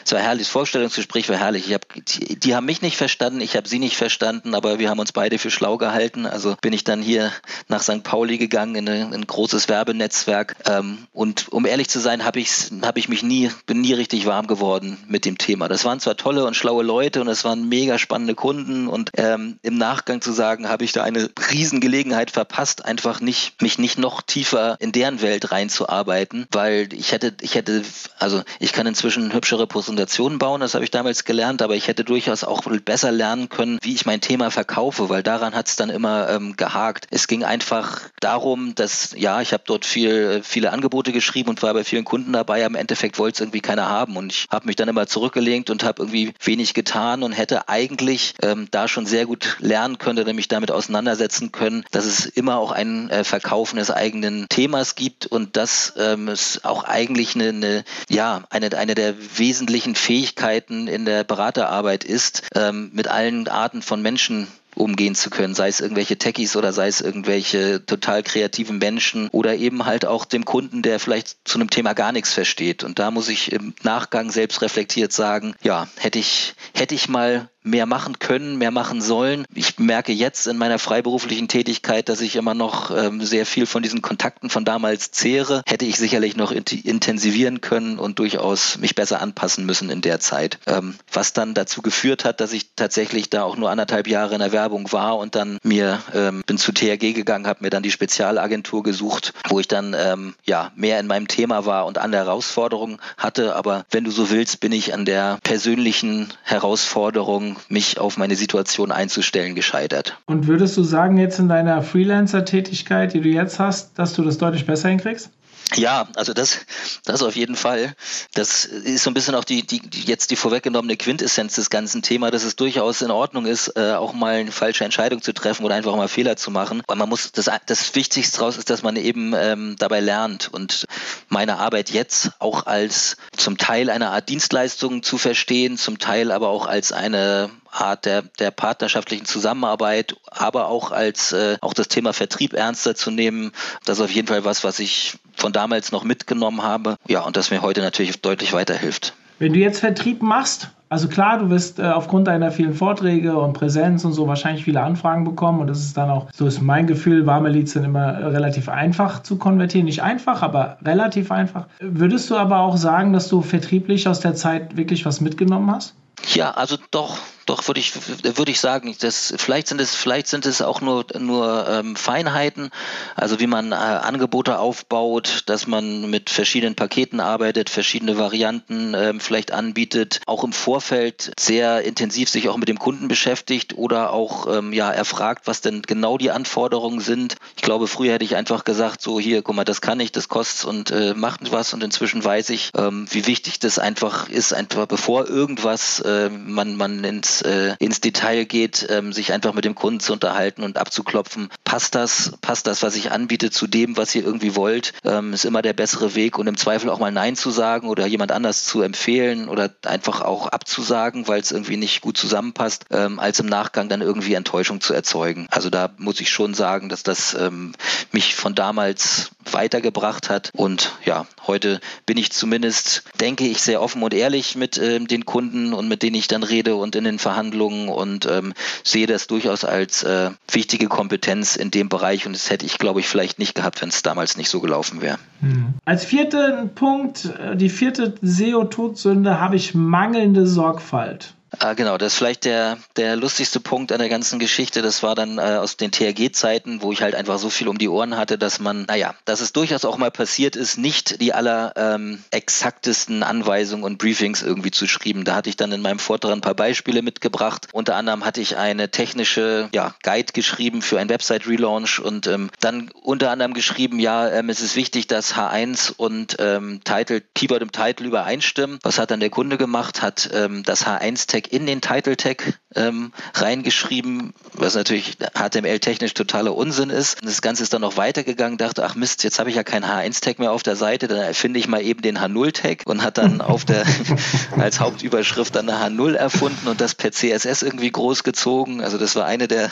es 0.06 0.12
war 0.12 0.20
herrlich, 0.20 0.46
das 0.46 0.52
Vorstellungsgespräch 0.52 1.28
war 1.30 1.38
herrlich. 1.38 1.68
Ich 1.68 1.74
hab, 1.74 1.88
die, 1.96 2.40
die 2.40 2.56
haben 2.56 2.66
mich 2.66 2.84
nicht 2.84 2.96
verstanden, 2.96 3.42
ich 3.42 3.56
habe 3.56 3.68
sie 3.68 3.80
nicht 3.80 3.98
verstanden, 3.98 4.54
aber 4.54 4.78
wir 4.78 4.92
haben 4.92 5.00
uns 5.00 5.14
beide 5.14 5.40
für 5.40 5.50
schlau 5.50 5.78
gehalten. 5.78 6.28
Also 6.28 6.56
bin 6.62 6.74
ich 6.74 6.84
dann 6.84 7.02
hier 7.02 7.32
nach 7.70 7.82
St. 7.82 8.04
Pauli 8.04 8.38
gegangen 8.38 8.76
in, 8.76 8.88
eine, 8.88 9.02
in 9.02 9.14
ein 9.16 9.26
großes 9.26 9.68
Werbenetzwerk 9.68 10.56
ähm, 10.70 11.08
und 11.12 11.52
um 11.52 11.66
ehrlich 11.66 11.90
zu 11.90 12.00
sein, 12.00 12.24
habe 12.24 12.40
hab 12.40 12.98
ich 12.98 13.10
mich 13.10 13.24
nie 13.24 13.47
bin 13.66 13.82
nie 13.82 13.94
richtig 13.94 14.26
warm 14.26 14.48
geworden 14.48 14.98
mit 15.08 15.26
dem 15.26 15.38
Thema. 15.38 15.68
Das 15.68 15.86
waren 15.86 16.00
zwar 16.00 16.18
tolle 16.18 16.46
und 16.46 16.56
schlaue 16.56 16.84
Leute 16.84 17.22
und 17.22 17.28
es 17.28 17.44
waren 17.44 17.68
mega 17.70 17.98
spannende 17.98 18.36
Kunden 18.36 18.88
und 18.88 19.12
ähm, 19.16 19.60
im 19.62 19.78
Nachgang 19.78 20.22
zu 20.22 20.32
sagen, 20.32 20.70
habe 20.70 20.84
ich 20.84 20.92
da 20.92 21.04
eine 21.04 21.30
Riesengelegenheit 21.52 22.32
verpasst, 22.32 22.86
einfach 22.86 23.22
nicht 23.22 23.62
mich 23.62 23.78
nicht 23.78 23.98
noch 23.98 24.22
tiefer 24.22 24.78
in 24.80 24.92
deren 24.92 25.22
Welt 25.22 25.52
reinzuarbeiten, 25.52 26.48
weil 26.52 26.90
ich 26.94 27.12
hätte, 27.12 27.36
ich 27.42 27.56
hätte, 27.56 27.84
also 28.20 28.44
ich 28.60 28.74
kann 28.74 28.88
inzwischen 28.88 29.34
hübschere 29.34 29.68
Präsentationen 29.68 30.40
bauen, 30.40 30.62
das 30.62 30.74
habe 30.74 30.84
ich 30.84 30.92
damals 30.92 31.26
gelernt, 31.26 31.62
aber 31.62 31.76
ich 31.76 31.88
hätte 31.88 32.04
durchaus 32.04 32.44
auch 32.44 32.64
besser 32.86 33.12
lernen 33.12 33.50
können, 33.50 33.80
wie 33.82 33.94
ich 33.94 34.06
mein 34.06 34.22
Thema 34.22 34.52
verkaufe, 34.52 35.10
weil 35.10 35.24
daran 35.24 35.56
hat 35.56 35.68
es 35.68 35.76
dann 35.76 35.90
immer 35.90 36.30
ähm, 36.30 36.56
gehakt. 36.56 37.08
Es 37.10 37.28
ging 37.28 37.44
einfach 37.44 38.02
darum, 38.20 38.76
dass 38.76 39.14
ja, 39.18 39.42
ich 39.42 39.54
habe 39.54 39.64
dort 39.66 39.86
viel, 39.86 40.42
viele 40.44 40.72
Angebote 40.72 41.12
geschrieben 41.12 41.50
und 41.50 41.62
war 41.64 41.74
bei 41.74 41.84
vielen 41.84 42.06
Kunden 42.06 42.34
dabei. 42.34 42.66
Am 42.66 42.76
Endeffekt 42.76 43.20
wollte 43.20 43.37
es 43.38 43.42
irgendwie 43.42 43.62
keiner 43.62 43.88
haben. 43.88 44.18
Und 44.18 44.34
ich 44.34 44.48
habe 44.50 44.68
mich 44.68 44.76
dann 44.76 44.90
immer 44.90 45.08
zurückgelegt 45.08 45.70
und 45.70 45.84
habe 45.84 46.02
irgendwie 46.02 46.34
wenig 46.44 46.74
getan 46.74 47.24
und 47.24 47.32
hätte 47.32 47.70
eigentlich 47.70 48.34
ähm, 48.42 48.68
da 48.72 48.88
schon 48.88 49.06
sehr 49.06 49.26
gut 49.26 49.58
lernen 49.60 49.98
können 49.98 50.20
oder 50.20 50.34
mich 50.34 50.48
damit 50.48 50.72
auseinandersetzen 50.72 51.52
können, 51.52 51.86
dass 51.92 52.06
es 52.06 52.26
immer 52.26 52.58
auch 52.58 52.72
ein 52.72 53.10
äh, 53.10 53.24
Verkaufen 53.24 53.78
des 53.78 53.92
eigenen 53.92 54.48
Themas 54.50 54.96
gibt 54.96 55.26
und 55.26 55.56
dass 55.58 55.94
ähm, 55.98 56.28
es 56.28 56.64
auch 56.66 56.84
eigentlich 56.84 57.36
eine, 57.36 57.50
eine, 57.50 57.84
ja, 58.10 58.44
eine, 58.50 58.76
eine 58.78 58.96
der 58.96 59.16
wesentlichen 59.38 59.96
Fähigkeiten 59.96 60.88
in 60.88 61.06
der 61.06 61.24
Beraterarbeit 61.24 62.04
ist, 62.04 62.44
ähm, 62.56 62.92
mit 62.94 63.08
allen 63.08 63.48
Arten 63.48 63.82
von 63.82 64.02
Menschen 64.02 64.48
umgehen 64.78 65.16
zu 65.16 65.30
können, 65.30 65.56
sei 65.56 65.68
es 65.68 65.80
irgendwelche 65.80 66.18
Techies 66.18 66.56
oder 66.56 66.74
sei 66.74 66.88
es 66.88 67.02
irgendwelche 67.02 67.86
total 67.86 68.24
kreativen 68.24 68.78
Menschen 68.78 69.28
oder 69.30 69.56
eben 69.56 69.86
halt 69.86 70.06
auch 70.06 70.26
dem 70.26 70.46
Kunden, 70.46 70.82
der 70.82 71.00
vielleicht 71.00 71.38
zu 71.44 71.60
einem 71.60 71.70
Thema 71.70 71.94
gar 71.94 72.12
nichts 72.12 72.34
versteht. 72.34 72.84
Und 72.84 73.00
da 73.00 73.12
muss 73.12 73.30
ich 73.30 73.52
im 73.52 73.74
Nachgang 73.84 74.32
selbst 74.32 74.62
reflektiert 74.62 75.12
sagen, 75.12 75.56
ja, 75.64 75.88
hätte 75.98 76.20
ich, 76.20 76.54
hätte 76.74 76.96
ich 76.96 77.10
mal 77.10 77.50
mehr 77.68 77.86
machen 77.86 78.20
können, 78.20 78.58
mehr 78.58 78.72
machen 78.72 79.02
sollen. 79.02 79.46
Ich 79.54 79.78
merke 79.80 80.12
jetzt 80.12 80.48
in 80.48 80.58
meiner 80.58 80.80
freiberuflichen 80.80 81.48
Tätigkeit, 81.48 82.10
dass 82.10 82.22
ich 82.22 82.36
immer 82.36 82.54
noch 82.54 82.96
ähm, 82.96 83.24
sehr 83.24 83.46
viel 83.46 83.66
von 83.66 83.84
diesen 83.84 84.02
Kontakten 84.02 84.50
von 84.50 84.66
damals 84.66 85.12
zehre. 85.12 85.62
Hätte 85.66 85.86
ich 85.86 85.98
sicherlich 85.98 86.36
noch 86.36 86.52
intensivieren 86.52 87.62
können 87.62 88.00
und 88.00 88.20
durchaus 88.20 88.78
mich 88.78 88.96
besser 88.96 89.22
anpassen 89.22 89.66
müssen 89.66 89.90
in 89.90 90.02
der 90.02 90.20
Zeit. 90.20 90.60
Ähm, 90.66 90.96
was 91.12 91.34
dann 91.34 91.54
dazu 91.54 91.82
geführt 91.82 92.26
hat, 92.26 92.40
dass 92.42 92.54
ich 92.54 92.74
tatsächlich 92.76 93.30
da 93.30 93.44
auch 93.44 93.58
nur 93.58 93.70
anderthalb 93.70 94.08
Jahre 94.08 94.34
in 94.34 94.40
der 94.40 94.52
Werbung 94.52 94.92
war 94.92 95.18
und 95.18 95.36
dann 95.36 95.58
mir 95.64 96.00
ähm, 96.14 96.44
bin 96.46 96.58
zu 96.58 96.72
THG 96.72 97.14
gegangen, 97.14 97.48
habe 97.48 97.64
mir 97.64 97.70
dann 97.70 97.84
die 97.84 97.92
Spezialagentur 97.92 98.84
gesucht, 98.84 99.34
wo 99.48 99.60
ich 99.60 99.68
dann 99.68 99.96
ähm, 99.98 100.36
ja 100.46 100.72
mehr 100.76 101.00
in 101.00 101.08
meinem 101.08 101.28
Thema 101.28 101.66
war 101.66 101.86
und 101.86 101.98
andere 101.98 102.26
Herausforderungen 102.26 103.00
hatte. 103.18 103.56
Aber 103.56 103.86
wenn 103.92 104.04
du 104.04 104.12
so 104.12 104.30
willst, 104.30 104.60
bin 104.60 104.72
ich 104.72 104.94
an 104.94 105.06
der 105.06 105.40
persönlichen 105.44 106.34
Herausforderung 106.44 107.57
mich 107.70 108.00
auf 108.00 108.18
meine 108.18 108.36
Situation 108.36 108.92
einzustellen, 108.92 109.56
gescheitert. 109.56 110.18
Und 110.26 110.48
würdest 110.48 110.78
du 110.78 110.84
sagen, 110.84 111.18
jetzt 111.18 111.40
in 111.40 111.48
deiner 111.48 111.82
Freelancer-Tätigkeit, 111.82 113.14
die 113.14 113.22
du 113.22 113.30
jetzt 113.30 113.60
hast, 113.60 113.98
dass 114.00 114.14
du 114.14 114.24
das 114.24 114.38
deutlich 114.38 114.66
besser 114.66 114.90
hinkriegst? 114.90 115.30
Ja, 115.76 116.08
also 116.16 116.34
das, 116.34 116.60
das 117.04 117.22
auf 117.22 117.36
jeden 117.36 117.56
Fall. 117.56 117.94
Das 118.34 118.64
ist 118.64 119.04
so 119.04 119.10
ein 119.10 119.14
bisschen 119.14 119.36
auch 119.36 119.44
die, 119.44 119.68
die, 119.68 119.82
jetzt 120.06 120.32
die 120.32 120.38
vorweggenommene 120.38 120.96
Quintessenz 120.96 121.56
des 121.56 121.70
ganzen 121.70 122.02
Themas, 122.02 122.32
dass 122.32 122.44
es 122.44 122.56
durchaus 122.56 123.02
in 123.02 123.12
Ordnung 123.12 123.46
ist, 123.46 123.76
äh, 123.76 123.92
auch 123.92 124.14
mal 124.14 124.36
eine 124.36 124.52
falsche 124.54 124.86
Entscheidung 124.86 125.22
zu 125.22 125.34
treffen 125.34 125.66
oder 125.66 125.76
einfach 125.76 125.96
mal 125.96 126.08
Fehler 126.08 126.38
zu 126.38 126.52
machen. 126.52 126.84
Weil 126.88 126.96
man 126.96 127.10
muss, 127.10 127.34
das, 127.34 127.50
das 127.66 127.96
Wichtigste 127.96 128.38
daraus 128.38 128.58
ist, 128.58 128.70
dass 128.70 128.82
man 128.82 128.96
eben 128.96 129.34
ähm, 129.36 129.76
dabei 129.78 130.00
lernt 130.00 130.54
und 130.54 130.86
meine 131.28 131.58
Arbeit 131.58 131.90
jetzt 131.90 132.32
auch 132.40 132.66
als 132.66 133.18
zum 133.36 133.58
Teil 133.58 133.90
eine 133.90 134.12
Art 134.12 134.30
Dienstleistung 134.30 135.04
zu 135.04 135.18
verstehen, 135.18 135.78
zum 135.78 136.00
Teil 136.00 136.32
aber 136.32 136.48
auch 136.48 136.66
als 136.66 136.94
eine 136.94 137.50
Art 137.72 138.06
der, 138.06 138.22
der 138.22 138.52
partnerschaftlichen 138.52 139.26
Zusammenarbeit, 139.26 140.16
aber 140.26 140.68
auch 140.68 140.92
als 140.92 141.32
äh, 141.34 141.58
auch 141.62 141.74
das 141.74 141.90
Thema 141.90 142.14
Vertrieb 142.14 142.54
ernster 142.54 142.96
zu 142.96 143.12
nehmen. 143.12 143.52
Das 143.86 144.00
ist 144.00 144.04
auf 144.04 144.12
jeden 144.12 144.28
Fall 144.28 144.46
was, 144.46 144.64
was 144.64 144.80
ich 144.80 145.18
von 145.38 145.54
damals 145.54 145.92
noch 145.92 146.04
mitgenommen 146.04 146.64
habe. 146.64 146.98
Ja, 147.08 147.22
und 147.22 147.38
das 147.38 147.52
mir 147.52 147.62
heute 147.62 147.82
natürlich 147.82 148.22
deutlich 148.22 148.54
weiterhilft. 148.54 149.14
Wenn 149.40 149.54
du 149.54 149.60
jetzt 149.60 149.80
Vertrieb 149.80 150.22
machst, 150.24 150.72
also 150.90 151.08
klar, 151.08 151.38
du 151.40 151.50
wirst 151.50 151.80
äh, 151.80 151.84
aufgrund 151.84 152.28
deiner 152.28 152.50
vielen 152.50 152.74
Vorträge 152.74 153.38
und 153.38 153.54
Präsenz 153.54 154.06
und 154.06 154.14
so 154.14 154.28
wahrscheinlich 154.28 154.64
viele 154.64 154.82
Anfragen 154.82 155.26
bekommen 155.26 155.60
und 155.60 155.68
das 155.68 155.80
ist 155.80 155.98
dann 155.98 156.10
auch, 156.10 156.28
so 156.34 156.48
ist 156.48 156.62
mein 156.62 156.88
Gefühl, 156.88 157.26
warme 157.26 157.50
Leads 157.50 157.74
sind 157.74 157.84
immer 157.84 158.32
relativ 158.32 158.70
einfach 158.70 159.22
zu 159.22 159.38
konvertieren. 159.38 159.86
Nicht 159.86 160.02
einfach, 160.02 160.42
aber 160.42 160.78
relativ 160.84 161.32
einfach. 161.32 161.66
Würdest 161.80 162.30
du 162.30 162.38
aber 162.38 162.60
auch 162.60 162.78
sagen, 162.78 163.14
dass 163.14 163.28
du 163.28 163.42
vertrieblich 163.42 164.08
aus 164.08 164.22
der 164.22 164.34
Zeit 164.36 164.78
wirklich 164.78 165.06
was 165.06 165.22
mitgenommen 165.22 165.70
hast? 165.70 165.94
Ja, 166.34 166.52
also 166.52 166.78
doch, 166.92 167.18
doch 167.48 167.66
würde 167.68 167.80
ich, 167.80 167.94
würde 168.24 168.52
ich 168.52 168.60
sagen, 168.60 168.96
das, 169.00 169.34
vielleicht 169.38 169.68
sind 169.68 169.82
es, 169.82 169.96
vielleicht 169.96 170.28
sind 170.28 170.46
es 170.46 170.62
auch 170.62 170.82
nur, 170.82 171.06
nur 171.18 171.68
ähm, 171.68 171.96
Feinheiten, 171.96 172.70
also 173.16 173.40
wie 173.40 173.48
man 173.48 173.72
äh, 173.72 173.76
Angebote 173.76 174.60
aufbaut, 174.60 175.44
dass 175.46 175.66
man 175.66 176.10
mit 176.10 176.30
verschiedenen 176.30 176.76
Paketen 176.76 177.20
arbeitet, 177.20 177.70
verschiedene 177.70 178.18
Varianten 178.18 178.94
ähm, 178.94 179.20
vielleicht 179.20 179.54
anbietet, 179.54 180.20
auch 180.26 180.44
im 180.44 180.52
Vorfeld 180.52 181.32
sehr 181.40 181.84
intensiv 181.84 182.30
sich 182.30 182.50
auch 182.50 182.58
mit 182.58 182.68
dem 182.68 182.80
Kunden 182.80 183.08
beschäftigt 183.08 183.78
oder 183.78 184.12
auch 184.12 184.54
ähm, 184.54 184.74
ja 184.74 184.92
erfragt, 184.92 185.48
was 185.48 185.62
denn 185.62 185.82
genau 185.84 186.18
die 186.18 186.32
Anforderungen 186.32 187.00
sind. 187.00 187.38
Ich 187.56 187.62
glaube, 187.62 187.88
früher 187.88 188.14
hätte 188.14 188.26
ich 188.26 188.36
einfach 188.36 188.66
gesagt, 188.66 189.02
so 189.02 189.20
hier, 189.20 189.42
guck 189.42 189.56
mal, 189.56 189.64
das 189.64 189.80
kann 189.80 190.02
ich, 190.02 190.12
das 190.12 190.28
kostet 190.28 190.66
und 190.66 190.92
äh, 190.92 191.14
macht 191.14 191.52
was 191.52 191.74
und 191.74 191.84
inzwischen 191.84 192.24
weiß 192.24 192.50
ich, 192.50 192.72
ähm, 192.76 193.08
wie 193.12 193.26
wichtig 193.26 193.60
das 193.60 193.80
einfach 193.80 194.28
ist, 194.28 194.54
einfach 194.54 194.86
bevor 194.86 195.28
irgendwas 195.30 196.02
äh, 196.02 196.30
man 196.30 196.76
man 196.76 197.04
ins 197.06 197.37
ins, 197.38 197.42
äh, 197.42 197.76
ins 197.80 198.02
Detail 198.02 198.46
geht, 198.46 198.88
ähm, 198.90 199.14
sich 199.14 199.34
einfach 199.34 199.54
mit 199.54 199.66
dem 199.66 199.76
Kunden 199.76 200.00
zu 200.00 200.14
unterhalten 200.14 200.64
und 200.64 200.78
abzuklopfen, 200.78 201.50
passt 201.64 201.96
das, 201.96 202.34
passt 202.42 202.68
das, 202.68 202.84
was 202.84 202.96
ich 202.96 203.12
anbiete, 203.12 203.52
zu 203.52 203.68
dem, 203.68 203.98
was 203.98 204.14
ihr 204.16 204.24
irgendwie 204.24 204.56
wollt, 204.56 204.94
ähm, 205.04 205.34
ist 205.34 205.46
immer 205.46 205.62
der 205.62 205.74
bessere 205.74 206.16
Weg 206.16 206.38
und 206.38 206.48
im 206.48 206.58
Zweifel 206.58 206.90
auch 206.90 207.00
mal 207.00 207.12
Nein 207.12 207.36
zu 207.36 207.52
sagen 207.52 207.90
oder 207.90 208.06
jemand 208.06 208.32
anders 208.32 208.66
zu 208.66 208.82
empfehlen 208.82 209.50
oder 209.50 209.74
einfach 209.86 210.22
auch 210.22 210.48
abzusagen, 210.48 211.28
weil 211.28 211.42
es 211.42 211.52
irgendwie 211.52 211.78
nicht 211.78 212.02
gut 212.02 212.18
zusammenpasst, 212.18 212.86
ähm, 212.92 213.20
als 213.20 213.40
im 213.40 213.48
Nachgang 213.48 213.90
dann 213.90 214.02
irgendwie 214.02 214.34
Enttäuschung 214.34 214.82
zu 214.82 214.94
erzeugen. 214.94 215.48
Also 215.52 215.70
da 215.70 215.94
muss 215.98 216.20
ich 216.20 216.30
schon 216.30 216.54
sagen, 216.54 216.90
dass 216.90 217.04
das 217.04 217.36
ähm, 217.40 217.74
mich 218.12 218.36
von 218.36 218.56
damals 218.56 219.32
weitergebracht 219.54 220.30
hat. 220.30 220.52
Und 220.54 220.94
ja, 221.06 221.26
heute 221.46 221.80
bin 222.06 222.18
ich 222.18 222.32
zumindest, 222.32 223.04
denke 223.20 223.46
ich, 223.46 223.62
sehr 223.62 223.82
offen 223.82 224.04
und 224.04 224.14
ehrlich 224.14 224.56
mit 224.56 224.78
ähm, 224.78 225.08
den 225.08 225.26
Kunden 225.26 225.74
und 225.74 225.88
mit 225.88 226.04
denen 226.04 226.16
ich 226.16 226.28
dann 226.28 226.44
rede 226.44 226.76
und 226.76 226.96
in 226.96 227.04
den 227.04 227.20
Verhandlungen 227.20 227.90
und 227.90 228.26
ähm, 228.26 228.54
sehe 228.84 229.08
das 229.08 229.28
durchaus 229.28 229.64
als 229.64 230.04
äh, 230.04 230.32
wichtige 230.52 230.88
Kompetenz 230.88 231.56
in 231.56 231.72
dem 231.72 231.90
Bereich. 231.90 232.26
Und 232.26 232.34
das 232.34 232.50
hätte 232.50 232.66
ich, 232.66 232.78
glaube 232.78 233.00
ich, 233.00 233.08
vielleicht 233.08 233.40
nicht 233.40 233.56
gehabt, 233.56 233.82
wenn 233.82 233.90
es 233.90 234.04
damals 234.04 234.38
nicht 234.38 234.50
so 234.50 234.60
gelaufen 234.60 235.02
wäre. 235.02 235.18
Hm. 235.42 235.76
Als 235.86 236.06
vierten 236.06 236.74
Punkt, 236.76 237.26
äh, 237.26 237.56
die 237.56 237.70
vierte 237.70 238.16
SEO-Todsünde, 238.22 239.40
habe 239.40 239.56
ich 239.56 239.74
mangelnde 239.74 240.48
Sorgfalt. 240.48 241.34
Ah, 241.60 241.74
genau, 241.74 241.98
das 241.98 242.14
ist 242.14 242.18
vielleicht 242.20 242.46
der, 242.46 242.78
der 242.98 243.16
lustigste 243.16 243.60
Punkt 243.60 243.92
an 243.92 243.98
der 243.98 244.10
ganzen 244.10 244.38
Geschichte. 244.38 244.84
Das 244.84 245.02
war 245.02 245.16
dann 245.16 245.40
äh, 245.40 245.42
aus 245.42 245.76
den 245.76 245.92
TRG-Zeiten, 245.92 246.84
wo 246.84 246.92
ich 246.92 247.02
halt 247.02 247.16
einfach 247.16 247.40
so 247.40 247.50
viel 247.50 247.68
um 247.68 247.80
die 247.80 247.90
Ohren 247.90 248.16
hatte, 248.16 248.38
dass 248.38 248.60
man, 248.60 248.86
naja, 248.86 249.16
dass 249.26 249.42
es 249.42 249.54
durchaus 249.54 249.84
auch 249.84 249.98
mal 249.98 250.12
passiert 250.12 250.56
ist, 250.56 250.78
nicht 250.78 251.20
die 251.20 251.34
aller 251.34 251.74
ähm, 251.76 252.24
exaktesten 252.30 253.24
Anweisungen 253.24 253.84
und 253.84 253.98
Briefings 253.98 254.44
irgendwie 254.44 254.70
zu 254.70 254.88
schreiben. 254.88 255.24
Da 255.24 255.36
hatte 255.36 255.50
ich 255.50 255.58
dann 255.58 255.72
in 255.72 255.82
meinem 255.82 255.98
Vortrag 255.98 256.32
ein 256.32 256.42
paar 256.42 256.54
Beispiele 256.54 257.02
mitgebracht. 257.02 257.68
Unter 257.72 257.96
anderem 257.96 258.24
hatte 258.24 258.42
ich 258.42 258.58
eine 258.58 258.92
technische 258.92 259.70
ja, 259.74 259.96
Guide 260.04 260.34
geschrieben 260.34 260.84
für 260.84 261.00
ein 261.00 261.10
Website-Relaunch 261.10 262.00
und 262.00 262.28
ähm, 262.28 262.52
dann 262.60 262.92
unter 263.02 263.32
anderem 263.32 263.56
geschrieben, 263.56 264.00
ja, 264.00 264.30
ähm, 264.30 264.50
es 264.50 264.62
ist 264.62 264.76
wichtig, 264.76 265.08
dass 265.08 265.34
H1 265.34 265.94
und 265.98 266.36
ähm, 266.40 266.82
Title, 266.84 267.22
Keyword 267.34 267.64
im 267.64 267.72
Titel 267.72 268.06
übereinstimmen. 268.06 268.78
Was 268.84 269.00
hat 269.00 269.10
dann 269.10 269.20
der 269.20 269.32
Kunde 269.32 269.58
gemacht? 269.58 270.04
Hat 270.04 270.30
ähm, 270.34 270.62
das 270.64 270.86
H1-Tag 270.86 271.47
in 271.52 271.66
den 271.66 271.82
Title 271.82 272.18
Tag 272.18 272.60
ähm, 272.76 273.12
reingeschrieben, 273.34 274.34
was 274.54 274.76
natürlich 274.76 275.18
HTML-technisch 275.34 276.14
totaler 276.14 276.56
Unsinn 276.56 276.90
ist. 276.90 277.22
Und 277.22 277.30
das 277.30 277.42
Ganze 277.42 277.64
ist 277.64 277.74
dann 277.74 277.82
noch 277.82 277.98
weitergegangen, 277.98 278.58
dachte, 278.58 278.86
ach 278.86 278.96
Mist, 278.96 279.24
jetzt 279.24 279.40
habe 279.40 279.50
ich 279.50 279.56
ja 279.56 279.64
keinen 279.64 279.86
H1-Tag 279.86 280.40
mehr 280.40 280.52
auf 280.52 280.64
der 280.64 280.76
Seite, 280.76 281.08
dann 281.08 281.18
erfinde 281.18 281.60
ich 281.60 281.68
mal 281.68 281.82
eben 281.82 282.02
den 282.02 282.20
H0-Tag 282.20 282.84
und 282.86 283.04
hat 283.04 283.18
dann 283.18 283.42
auf 283.42 283.66
der 283.66 283.86
als 284.58 284.80
Hauptüberschrift 284.80 285.56
dann 285.56 285.70
eine 285.70 285.98
H0 285.98 286.16
erfunden 286.16 286.68
und 286.68 286.82
das 286.82 286.96
per 286.96 287.12
CSS 287.12 287.62
irgendwie 287.62 287.92
groß 287.92 288.24
gezogen. 288.24 288.82
Also 288.82 288.98
das 288.98 289.16
war 289.16 289.26
eine 289.26 289.48
der, 289.48 289.72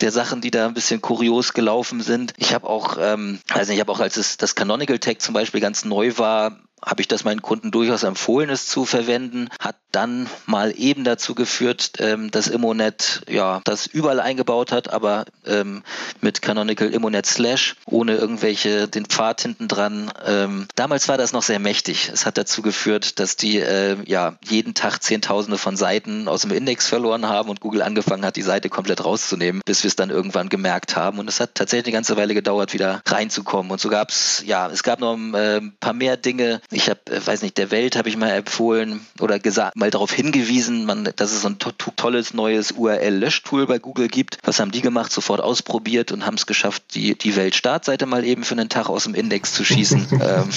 der 0.00 0.12
Sachen, 0.12 0.40
die 0.40 0.50
da 0.50 0.66
ein 0.66 0.74
bisschen 0.74 1.00
kurios 1.00 1.52
gelaufen 1.52 2.00
sind. 2.00 2.34
Ich 2.36 2.54
habe 2.54 2.68
auch, 2.68 2.96
ähm, 3.00 3.40
also 3.50 3.72
ich 3.72 3.80
habe 3.80 3.92
auch, 3.92 4.00
als 4.00 4.16
es 4.16 4.36
das 4.36 4.54
Canonical 4.54 4.98
Tag 4.98 5.20
zum 5.22 5.34
Beispiel 5.34 5.60
ganz 5.60 5.84
neu 5.84 6.12
war, 6.16 6.58
habe 6.84 7.00
ich 7.00 7.08
das 7.08 7.24
meinen 7.24 7.42
Kunden 7.42 7.70
durchaus 7.70 8.02
empfohlen, 8.02 8.50
es 8.50 8.66
zu 8.66 8.84
verwenden. 8.84 9.48
Hat 9.60 9.76
dann 9.92 10.28
mal 10.46 10.72
eben 10.76 11.04
dazu 11.04 11.34
geführt, 11.34 11.92
ähm, 11.98 12.30
dass 12.30 12.48
Immonet 12.48 13.22
ja 13.28 13.60
das 13.64 13.86
überall 13.86 14.20
eingebaut 14.20 14.70
hat, 14.70 14.90
aber 14.90 15.24
ähm, 15.46 15.82
mit 16.20 16.42
Canonical 16.42 16.88
Immonet 16.88 17.26
Slash 17.26 17.76
ohne 17.86 18.16
irgendwelche 18.16 18.88
den 18.88 19.06
Pfad 19.06 19.42
hinten 19.42 19.68
dran. 19.68 20.12
Ähm, 20.26 20.66
damals 20.74 21.08
war 21.08 21.16
das 21.16 21.32
noch 21.32 21.42
sehr 21.42 21.58
mächtig. 21.58 22.10
Es 22.12 22.26
hat 22.26 22.38
dazu 22.38 22.62
geführt, 22.62 23.18
dass 23.18 23.36
die 23.36 23.58
äh, 23.58 23.96
ja 24.06 24.36
jeden 24.44 24.74
Tag 24.74 25.02
Zehntausende 25.02 25.58
von 25.58 25.76
Seiten 25.76 26.28
aus 26.28 26.42
dem 26.42 26.52
Index 26.52 26.86
verloren 26.86 27.28
haben 27.28 27.48
und 27.48 27.60
Google 27.60 27.82
angefangen 27.82 28.24
hat, 28.24 28.36
die 28.36 28.42
Seite 28.42 28.68
komplett 28.68 29.04
rauszunehmen, 29.04 29.62
bis 29.64 29.82
wir 29.82 29.88
es 29.88 29.96
dann 29.96 30.10
irgendwann 30.10 30.48
gemerkt 30.48 30.96
haben. 30.96 31.18
Und 31.18 31.28
es 31.28 31.40
hat 31.40 31.54
tatsächlich 31.54 31.86
eine 31.86 31.98
ganze 31.98 32.16
Weile 32.16 32.34
gedauert, 32.34 32.72
wieder 32.74 33.00
reinzukommen. 33.06 33.72
Und 33.72 33.80
so 33.80 33.88
gab 33.88 34.10
es 34.10 34.42
ja, 34.46 34.68
es 34.68 34.82
gab 34.82 35.00
noch 35.00 35.16
äh, 35.16 35.58
ein 35.58 35.76
paar 35.80 35.92
mehr 35.92 36.16
Dinge. 36.16 36.60
Ich 36.70 36.90
habe, 36.90 37.00
äh, 37.10 37.26
weiß 37.26 37.40
nicht, 37.42 37.56
der 37.56 37.70
Welt 37.70 37.96
habe 37.96 38.10
ich 38.10 38.16
mal 38.18 38.30
empfohlen 38.30 39.06
oder 39.20 39.38
gesagt 39.38 39.76
mal 39.76 39.90
darauf 39.90 40.12
hingewiesen, 40.12 40.84
man, 40.84 41.10
dass 41.16 41.32
es 41.32 41.40
so 41.40 41.48
ein 41.48 41.58
to 41.58 41.72
tolles 41.96 42.34
neues 42.34 42.72
URL-Löschtool 42.72 43.66
bei 43.66 43.78
Google 43.78 44.08
gibt. 44.08 44.38
Was 44.44 44.60
haben 44.60 44.70
die 44.70 44.82
gemacht? 44.82 45.10
Sofort 45.10 45.40
ausprobiert 45.40 46.12
und 46.12 46.26
haben 46.26 46.34
es 46.34 46.44
geschafft, 46.44 46.82
die, 46.94 47.16
die 47.16 47.36
Welt-Startseite 47.36 48.04
mal 48.04 48.22
eben 48.22 48.44
für 48.44 48.54
einen 48.54 48.68
Tag 48.68 48.90
aus 48.90 49.04
dem 49.04 49.14
Index 49.14 49.54
zu 49.54 49.64
schießen. 49.64 50.08
ähm, 50.20 50.50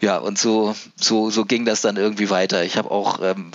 ja, 0.00 0.18
und 0.18 0.38
so, 0.38 0.76
so, 0.94 1.30
so 1.30 1.44
ging 1.44 1.64
das 1.64 1.80
dann 1.80 1.96
irgendwie 1.96 2.30
weiter. 2.30 2.62
Ich 2.62 2.76
habe 2.76 2.90
auch, 2.90 3.20
ähm, 3.20 3.50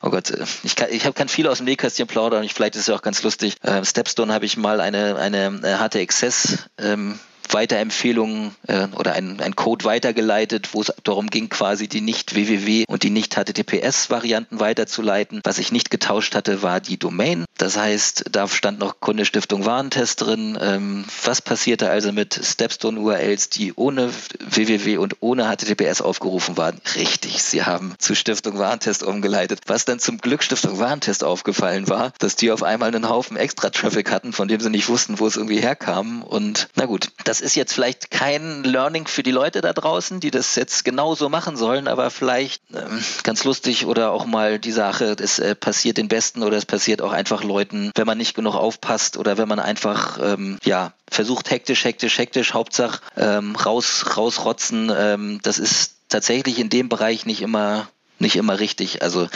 oh 0.00 0.08
Gott, 0.08 0.30
äh, 0.30 0.44
ich 0.62 0.76
kann, 0.76 0.88
ich 0.90 1.04
hab, 1.04 1.14
kann 1.14 1.28
viel 1.28 1.46
aus 1.46 1.58
dem 1.58 1.66
Nähkästchen 1.66 2.06
plaudern. 2.06 2.42
Ich, 2.42 2.54
vielleicht 2.54 2.74
ist 2.74 2.82
es 2.82 2.86
ja 2.86 2.94
auch 2.94 3.02
ganz 3.02 3.22
lustig. 3.22 3.56
Äh, 3.60 3.84
Stepstone 3.84 4.32
habe 4.32 4.46
ich 4.46 4.56
mal 4.56 4.80
eine, 4.80 5.16
eine 5.16 5.60
HT-Access 5.78 6.70
ähm, 6.78 7.18
Weiterempfehlungen 7.52 8.54
äh, 8.66 8.86
oder 8.96 9.12
ein, 9.12 9.40
ein 9.40 9.56
Code 9.56 9.84
weitergeleitet, 9.84 10.70
wo 10.72 10.80
es 10.80 10.92
darum 11.04 11.28
ging, 11.28 11.48
quasi 11.48 11.88
die 11.88 12.00
nicht 12.00 12.34
www 12.34 12.84
und 12.88 13.02
die 13.02 13.10
nicht 13.10 13.34
HTTPS-Varianten 13.34 14.60
weiterzuleiten. 14.60 15.40
Was 15.44 15.58
ich 15.58 15.72
nicht 15.72 15.90
getauscht 15.90 16.34
hatte, 16.34 16.62
war 16.62 16.80
die 16.80 16.98
Domain. 16.98 17.44
Das 17.58 17.76
heißt, 17.76 18.24
da 18.32 18.48
stand 18.48 18.78
noch 18.78 19.00
Kundestiftung 19.00 19.64
Warentest 19.66 20.20
drin. 20.20 20.58
Ähm, 20.60 21.04
was 21.24 21.42
passierte 21.42 21.90
also 21.90 22.12
mit 22.12 22.40
Stepstone-URLs, 22.42 23.50
die 23.50 23.72
ohne 23.74 24.10
www 24.40 24.96
und 24.98 25.16
ohne 25.20 25.44
HTTPS 25.44 26.00
aufgerufen 26.00 26.56
waren? 26.56 26.80
Richtig, 26.96 27.42
sie 27.42 27.64
haben 27.64 27.94
zu 27.98 28.14
Stiftung 28.14 28.58
Warentest 28.58 29.02
umgeleitet. 29.02 29.60
Was 29.66 29.84
dann 29.84 29.98
zum 29.98 30.18
Glück 30.18 30.42
Stiftung 30.42 30.78
Warentest 30.78 31.24
aufgefallen 31.24 31.88
war, 31.88 32.12
dass 32.18 32.36
die 32.36 32.50
auf 32.50 32.62
einmal 32.62 32.88
einen 32.88 33.08
Haufen 33.08 33.36
Extra-Traffic 33.36 34.10
hatten, 34.10 34.32
von 34.32 34.48
dem 34.48 34.60
sie 34.60 34.70
nicht 34.70 34.88
wussten, 34.88 35.18
wo 35.18 35.26
es 35.26 35.36
irgendwie 35.36 35.60
herkam. 35.60 36.22
Und 36.22 36.68
na 36.74 36.86
gut, 36.86 37.08
das 37.24 37.33
ist 37.40 37.54
jetzt 37.54 37.72
vielleicht 37.72 38.10
kein 38.10 38.64
Learning 38.64 39.06
für 39.06 39.22
die 39.22 39.30
Leute 39.30 39.60
da 39.60 39.72
draußen, 39.72 40.20
die 40.20 40.30
das 40.30 40.54
jetzt 40.54 40.84
genauso 40.84 41.28
machen 41.28 41.56
sollen, 41.56 41.88
aber 41.88 42.10
vielleicht 42.10 42.62
ähm, 42.74 43.02
ganz 43.22 43.44
lustig 43.44 43.86
oder 43.86 44.12
auch 44.12 44.26
mal 44.26 44.58
die 44.58 44.72
Sache, 44.72 45.16
es 45.18 45.38
äh, 45.38 45.54
passiert 45.54 45.96
den 45.96 46.08
Besten 46.08 46.42
oder 46.42 46.56
es 46.56 46.66
passiert 46.66 47.02
auch 47.02 47.12
einfach 47.12 47.44
Leuten, 47.44 47.90
wenn 47.94 48.06
man 48.06 48.18
nicht 48.18 48.34
genug 48.34 48.54
aufpasst 48.54 49.16
oder 49.16 49.38
wenn 49.38 49.48
man 49.48 49.60
einfach, 49.60 50.18
ähm, 50.20 50.58
ja, 50.64 50.92
versucht 51.10 51.50
hektisch, 51.50 51.84
hektisch, 51.84 52.18
hektisch, 52.18 52.54
Hauptsache 52.54 53.00
ähm, 53.16 53.56
raus, 53.56 54.16
rausrotzen. 54.16 54.92
Ähm, 54.96 55.40
das 55.42 55.58
ist 55.58 55.94
tatsächlich 56.08 56.58
in 56.58 56.70
dem 56.70 56.88
Bereich 56.88 57.26
nicht 57.26 57.42
immer 57.42 57.88
nicht 58.18 58.36
immer 58.36 58.60
richtig. 58.60 59.02
Also 59.02 59.28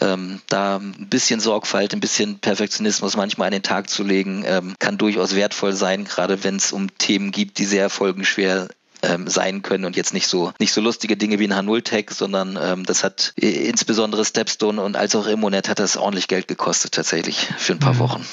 ähm, 0.00 0.40
da 0.48 0.76
ein 0.76 1.08
bisschen 1.08 1.40
Sorgfalt, 1.40 1.92
ein 1.92 2.00
bisschen 2.00 2.38
Perfektionismus 2.38 3.16
manchmal 3.16 3.46
an 3.46 3.52
den 3.52 3.62
Tag 3.62 3.90
zu 3.90 4.02
legen, 4.02 4.44
ähm, 4.46 4.74
kann 4.78 4.98
durchaus 4.98 5.34
wertvoll 5.34 5.72
sein, 5.72 6.04
gerade 6.04 6.44
wenn 6.44 6.56
es 6.56 6.72
um 6.72 6.96
Themen 6.98 7.32
gibt, 7.32 7.58
die 7.58 7.64
sehr 7.64 7.90
folgenschwer 7.90 8.68
ähm, 9.02 9.28
sein 9.28 9.62
können 9.62 9.84
und 9.84 9.96
jetzt 9.96 10.12
nicht 10.12 10.26
so 10.26 10.52
nicht 10.58 10.72
so 10.72 10.80
lustige 10.80 11.16
Dinge 11.16 11.38
wie 11.38 11.50
ein 11.50 11.66
H0-Tag, 11.66 12.10
sondern 12.10 12.58
ähm, 12.60 12.84
das 12.84 13.02
hat 13.02 13.32
insbesondere 13.36 14.24
Stepstone 14.24 14.82
und 14.82 14.96
als 14.96 15.14
auch 15.14 15.26
Immonet 15.26 15.68
hat 15.68 15.78
das 15.78 15.96
ordentlich 15.96 16.28
Geld 16.28 16.48
gekostet 16.48 16.92
tatsächlich 16.92 17.48
für 17.56 17.72
ein 17.72 17.78
paar 17.78 17.94
mhm. 17.94 17.98
Wochen. 17.98 18.26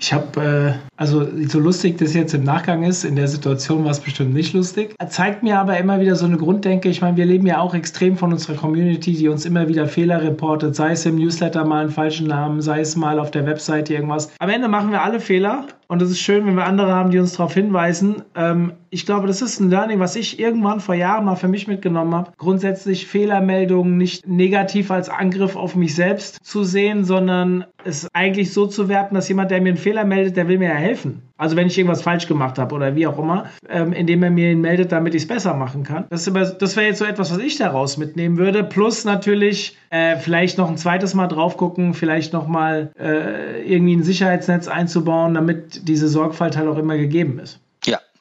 Ich 0.00 0.12
habe, 0.12 0.78
äh, 0.78 0.88
also 0.96 1.26
so 1.48 1.58
lustig 1.58 1.98
das 1.98 2.14
jetzt 2.14 2.32
im 2.32 2.44
Nachgang 2.44 2.84
ist, 2.84 3.04
in 3.04 3.16
der 3.16 3.28
Situation 3.28 3.84
war 3.84 3.90
es 3.90 4.00
bestimmt 4.00 4.32
nicht 4.32 4.52
lustig. 4.52 4.94
Zeigt 5.08 5.42
mir 5.42 5.58
aber 5.58 5.76
immer 5.78 6.00
wieder 6.00 6.14
so 6.14 6.26
eine 6.26 6.36
Grunddenke. 6.36 6.88
Ich 6.88 7.00
meine, 7.00 7.16
wir 7.16 7.26
leben 7.26 7.46
ja 7.46 7.58
auch 7.58 7.74
extrem 7.74 8.16
von 8.16 8.32
unserer 8.32 8.56
Community, 8.56 9.14
die 9.14 9.28
uns 9.28 9.44
immer 9.44 9.68
wieder 9.68 9.86
Fehler 9.86 10.22
reportet, 10.22 10.76
sei 10.76 10.92
es 10.92 11.04
im 11.04 11.16
Newsletter 11.16 11.64
mal 11.64 11.82
einen 11.82 11.90
falschen 11.90 12.28
Namen, 12.28 12.60
sei 12.60 12.80
es 12.80 12.96
mal 12.96 13.18
auf 13.18 13.30
der 13.30 13.46
Webseite 13.46 13.94
irgendwas. 13.94 14.30
Am 14.38 14.50
Ende 14.50 14.68
machen 14.68 14.90
wir 14.90 15.02
alle 15.02 15.20
Fehler 15.20 15.66
und 15.88 16.02
es 16.02 16.10
ist 16.10 16.20
schön, 16.20 16.46
wenn 16.46 16.54
wir 16.54 16.66
andere 16.66 16.92
haben, 16.92 17.10
die 17.10 17.18
uns 17.18 17.32
darauf 17.32 17.54
hinweisen. 17.54 18.22
Ähm, 18.36 18.74
ich 18.90 19.06
glaube, 19.06 19.26
das 19.26 19.40
ist 19.40 19.58
ein 19.58 19.70
Learning, 19.70 19.98
was 19.98 20.16
ich 20.16 20.38
irgendwann 20.38 20.80
vor 20.80 20.94
Jahren 20.94 21.24
mal 21.24 21.36
für 21.36 21.48
mich 21.48 21.66
mitgenommen 21.66 22.14
habe. 22.14 22.32
Grundsätzlich 22.36 23.06
Fehlermeldungen 23.06 23.96
nicht 23.96 24.26
negativ 24.26 24.90
als 24.90 25.08
Angriff 25.08 25.56
auf 25.56 25.74
mich 25.74 25.94
selbst 25.94 26.44
zu 26.44 26.62
sehen, 26.62 27.04
sondern 27.04 27.64
es 27.84 28.06
eigentlich 28.12 28.52
so 28.52 28.66
zu 28.66 28.88
werten, 28.88 29.14
dass 29.14 29.28
jemand, 29.28 29.50
der 29.50 29.62
mir 29.62 29.70
einen 29.70 29.78
Fehler 29.78 30.04
meldet, 30.04 30.36
der 30.36 30.46
will 30.46 30.58
mir 30.58 30.68
ja 30.68 30.74
helfen. 30.74 31.22
Also 31.38 31.56
wenn 31.56 31.68
ich 31.68 31.78
irgendwas 31.78 32.02
falsch 32.02 32.26
gemacht 32.26 32.58
habe 32.58 32.74
oder 32.74 32.96
wie 32.96 33.06
auch 33.06 33.18
immer, 33.18 33.46
ähm, 33.68 33.92
indem 33.92 34.22
er 34.24 34.30
mir 34.30 34.50
ihn 34.50 34.60
meldet, 34.60 34.92
damit 34.92 35.14
ich 35.14 35.22
es 35.22 35.28
besser 35.28 35.54
machen 35.54 35.84
kann. 35.84 36.04
Das, 36.10 36.24
das 36.24 36.76
wäre 36.76 36.86
jetzt 36.86 36.98
so 36.98 37.04
etwas, 37.04 37.30
was 37.30 37.38
ich 37.38 37.56
daraus 37.56 37.96
mitnehmen 37.96 38.36
würde. 38.36 38.64
Plus 38.64 39.04
natürlich 39.04 39.78
äh, 39.90 40.16
vielleicht 40.16 40.58
noch 40.58 40.68
ein 40.68 40.76
zweites 40.76 41.14
Mal 41.14 41.28
drauf 41.28 41.56
gucken, 41.56 41.94
vielleicht 41.94 42.32
noch 42.32 42.48
mal 42.48 42.90
äh, 42.98 43.62
irgendwie 43.62 43.94
ein 43.94 44.02
Sicherheitsnetz 44.02 44.66
einzubauen, 44.68 45.34
damit 45.34 45.86
diese 45.88 46.08
Sorgfalt 46.08 46.56
halt 46.56 46.68
auch 46.68 46.78
immer 46.78 46.96
gegeben 46.96 47.38
ist. 47.38 47.60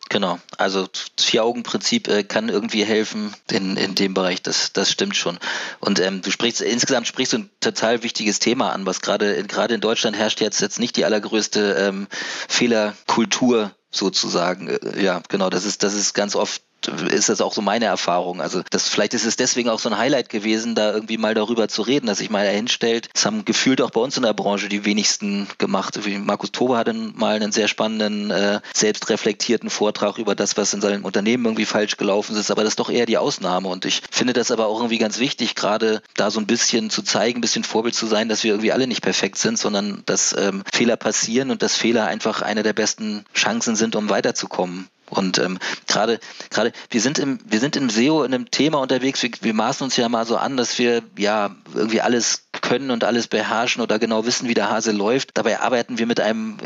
Genau, 0.10 0.40
also 0.58 0.88
Vier-Augen-Prinzip 1.20 2.08
äh, 2.08 2.24
kann 2.24 2.48
irgendwie 2.48 2.86
helfen 2.86 3.36
in, 3.52 3.76
in 3.76 3.94
dem 3.94 4.14
Bereich, 4.14 4.42
das, 4.42 4.72
das 4.72 4.90
stimmt 4.90 5.18
schon. 5.18 5.38
Und 5.80 6.00
ähm, 6.00 6.22
du 6.22 6.32
sprichst, 6.32 6.62
insgesamt 6.62 7.08
sprichst 7.08 7.34
du 7.34 7.40
ein 7.40 7.50
total 7.60 8.04
wichtiges 8.04 8.40
Thema 8.40 8.72
an, 8.72 8.86
was 8.86 9.02
gerade 9.02 9.44
gerade 9.44 9.74
in 9.74 9.82
Deutschland 9.82 10.16
herrscht 10.16 10.40
jetzt, 10.40 10.62
jetzt 10.62 10.80
nicht 10.80 10.96
die 10.96 11.04
allergrößte 11.04 11.74
ähm, 11.74 12.08
Fehlerkultur 12.48 13.72
sozusagen. 13.92 14.70
Äh, 14.70 15.04
ja, 15.04 15.22
genau, 15.28 15.50
das 15.50 15.66
ist, 15.66 15.84
das 15.84 15.94
ist 15.94 16.14
ganz 16.14 16.36
oft 16.36 16.62
ist 17.10 17.30
das 17.30 17.42
auch 17.42 17.54
so 17.54 17.62
meine 17.62 17.86
Erfahrung. 17.86 18.42
Also 18.42 18.62
das, 18.70 18.88
vielleicht 18.88 19.14
ist 19.14 19.26
es 19.26 19.36
deswegen 19.36 19.70
auch 19.70 19.80
so 19.80 19.90
ein 19.90 19.98
Highlight 19.98 20.30
gewesen, 20.30 20.76
da 20.76 20.94
irgendwie 20.94 21.18
mal 21.18 21.34
darüber 21.34 21.68
zu 21.68 21.82
reden, 21.82 22.08
dass 22.08 22.20
sich 22.20 22.30
mal 22.30 22.48
hinstellt. 22.48 23.10
Das 23.14 23.26
haben 23.26 23.46
gefühlt 23.46 23.82
auch 23.82 23.92
bei 23.92 24.02
uns 24.02 24.18
in 24.18 24.24
der 24.24 24.34
Branche 24.34 24.70
die 24.70 24.86
wenigsten 24.86 25.48
gemacht. 25.58 26.00
Markus 26.20 26.52
Tobe 26.52 26.78
hatte 26.78 26.94
mal 26.94 27.36
einen 27.36 27.52
sehr 27.52 27.68
spannenden, 27.68 28.32
äh, 28.32 28.60
selbstreflektierten 28.74 29.70
Vortrag 29.70 30.18
über 30.18 30.36
das, 30.36 30.58
was 30.58 30.74
in 30.74 30.82
seinem 30.82 31.06
Unternehmen 31.06 31.46
irgendwie 31.46 31.66
falsch 31.66 31.98
gelaufen 31.98 32.36
ist, 32.36 32.52
aber 32.52 32.64
das 32.64 32.72
ist 32.72 32.80
doch 32.80 32.90
eher 32.90 33.06
die 33.06 33.18
Ausnahme. 33.18 33.68
Und 33.68 33.86
ich 33.86 34.02
finde 34.12 34.34
das 34.34 34.52
aber 34.52 34.68
auch 34.68 34.78
irgendwie 34.78 34.98
ganz 34.98 35.20
wichtig, 35.20 35.56
gerade 35.56 36.02
da 36.16 36.32
so 36.32 36.40
ein 36.40 36.48
bisschen 36.48 36.90
zu 36.90 37.02
zeigen, 37.02 37.40
ein 37.40 37.42
bisschen 37.42 37.64
Vorbild 37.64 37.96
zu 37.96 38.08
sein, 38.08 38.30
dass 38.30 38.44
wir 38.44 38.52
irgendwie 38.52 38.72
alle 38.72 38.88
nicht 38.88 39.02
perfekt 39.02 39.38
sind, 39.38 39.58
sondern 39.58 40.04
dass 40.06 40.36
ähm, 40.38 40.64
Fehler 40.72 40.98
passieren 40.98 41.52
und 41.52 41.62
dass 41.62 41.76
Fehler 41.76 42.08
einfach 42.08 42.42
eine 42.42 42.64
der 42.64 42.74
besten 42.74 43.26
Chancen 43.34 43.76
sind, 43.76 43.96
um 43.96 44.10
weiterzukommen. 44.10 44.88
Und 45.10 45.38
ähm, 45.38 45.58
gerade 45.88 46.20
gerade 46.50 46.72
wir 46.90 47.02
sind 47.02 47.20
im 47.20 47.40
wir 47.46 47.60
sind 47.60 47.76
im 47.76 47.90
SEO 47.90 48.24
in 48.24 48.34
einem 48.34 48.52
Thema 48.52 48.80
unterwegs. 48.80 49.24
Wir, 49.24 49.32
wir 49.42 49.54
maßen 49.54 49.84
uns 49.84 49.96
ja 49.96 50.10
mal 50.10 50.26
so 50.26 50.38
an, 50.38 50.58
dass 50.58 50.78
wir 50.78 51.02
ja 51.18 51.56
irgendwie 51.74 52.02
alles 52.02 52.44
können 52.62 52.92
und 52.92 53.04
alles 53.04 53.28
beherrschen 53.28 53.82
oder 53.82 54.00
genau 54.00 54.26
wissen, 54.26 54.50
wie 54.50 54.54
der 54.54 54.70
Hase 54.70 54.92
läuft. 54.92 55.32
Dabei 55.36 55.62
arbeiten 55.62 55.98
wir 55.98 56.08
mit 56.08 56.20
einem, 56.20 56.58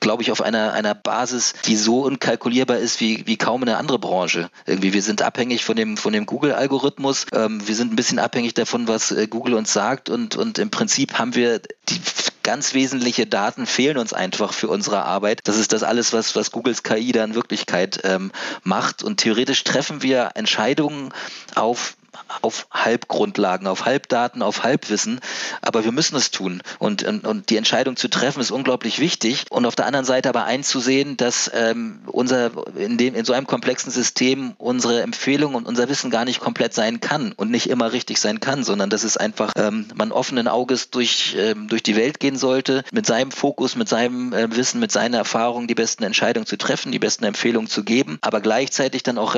glaube 0.00 0.22
ich, 0.22 0.32
auf 0.32 0.42
einer 0.42 0.72
einer 0.72 0.94
Basis, 0.94 1.54
die 1.66 1.76
so 1.76 2.04
unkalkulierbar 2.04 2.78
ist 2.78 3.00
wie 3.00 3.26
wie 3.26 3.36
kaum 3.36 3.62
eine 3.62 3.76
andere 3.76 3.98
Branche. 3.98 4.50
Irgendwie 4.66 4.92
wir 4.92 5.02
sind 5.02 5.22
abhängig 5.22 5.64
von 5.64 5.76
dem 5.76 5.96
von 5.96 6.12
dem 6.12 6.26
Google-Algorithmus. 6.26 7.26
Ähm, 7.32 7.66
wir 7.66 7.74
sind 7.76 7.92
ein 7.92 7.96
bisschen 7.96 8.18
abhängig 8.18 8.54
davon, 8.54 8.88
was 8.88 9.12
äh, 9.12 9.28
Google 9.28 9.54
uns 9.54 9.72
sagt 9.72 10.10
und 10.10 10.36
und 10.36 10.58
im 10.58 10.70
Prinzip 10.70 11.18
haben 11.18 11.34
wir 11.34 11.60
die 11.88 12.00
ganz 12.44 12.74
wesentliche 12.74 13.26
Daten 13.26 13.66
fehlen 13.66 13.98
uns 13.98 14.12
einfach 14.12 14.52
für 14.52 14.68
unsere 14.68 15.02
Arbeit. 15.02 15.40
Das 15.44 15.58
ist 15.58 15.72
das 15.72 15.82
alles, 15.82 16.12
was, 16.12 16.36
was 16.36 16.52
Googles 16.52 16.84
KI 16.84 17.10
da 17.10 17.24
in 17.24 17.34
Wirklichkeit 17.34 18.02
ähm, 18.04 18.30
macht. 18.62 19.02
Und 19.02 19.18
theoretisch 19.18 19.64
treffen 19.64 20.02
wir 20.02 20.30
Entscheidungen 20.34 21.12
auf 21.56 21.96
auf 22.42 22.66
Halbgrundlagen, 22.70 23.66
auf 23.66 23.84
Halbdaten, 23.84 24.42
auf 24.42 24.62
Halbwissen, 24.62 25.20
aber 25.62 25.84
wir 25.84 25.92
müssen 25.92 26.16
es 26.16 26.30
tun. 26.30 26.62
Und, 26.78 27.02
und, 27.04 27.26
und, 27.26 27.50
die 27.50 27.56
Entscheidung 27.56 27.96
zu 27.96 28.08
treffen 28.08 28.40
ist 28.40 28.50
unglaublich 28.50 28.98
wichtig. 28.98 29.46
Und 29.50 29.66
auf 29.66 29.76
der 29.76 29.86
anderen 29.86 30.04
Seite 30.04 30.28
aber 30.28 30.44
einzusehen, 30.44 31.16
dass 31.16 31.50
ähm, 31.54 32.00
unser 32.06 32.50
in, 32.76 32.96
dem, 32.98 33.14
in 33.14 33.24
so 33.24 33.32
einem 33.32 33.46
komplexen 33.46 33.90
System 33.90 34.54
unsere 34.58 35.02
Empfehlung 35.02 35.54
und 35.54 35.66
unser 35.66 35.88
Wissen 35.88 36.10
gar 36.10 36.24
nicht 36.24 36.40
komplett 36.40 36.74
sein 36.74 37.00
kann 37.00 37.32
und 37.32 37.50
nicht 37.50 37.68
immer 37.68 37.92
richtig 37.92 38.18
sein 38.20 38.40
kann, 38.40 38.64
sondern 38.64 38.90
dass 38.90 39.04
es 39.04 39.16
einfach 39.16 39.52
ähm, 39.56 39.86
man 39.94 40.12
offenen 40.12 40.48
Auges 40.48 40.90
durch, 40.90 41.36
ähm, 41.38 41.68
durch 41.68 41.82
die 41.82 41.96
Welt 41.96 42.20
gehen 42.20 42.36
sollte, 42.36 42.84
mit 42.92 43.06
seinem 43.06 43.30
Fokus, 43.30 43.76
mit 43.76 43.88
seinem 43.88 44.32
äh, 44.32 44.54
Wissen, 44.54 44.80
mit 44.80 44.92
seiner 44.92 45.18
Erfahrung 45.18 45.66
die 45.66 45.74
besten 45.74 46.04
Entscheidungen 46.04 46.46
zu 46.46 46.56
treffen, 46.56 46.92
die 46.92 46.98
besten 46.98 47.24
Empfehlungen 47.24 47.68
zu 47.68 47.84
geben, 47.84 48.18
aber 48.20 48.40
gleichzeitig 48.40 49.02
dann 49.02 49.18
auch 49.18 49.34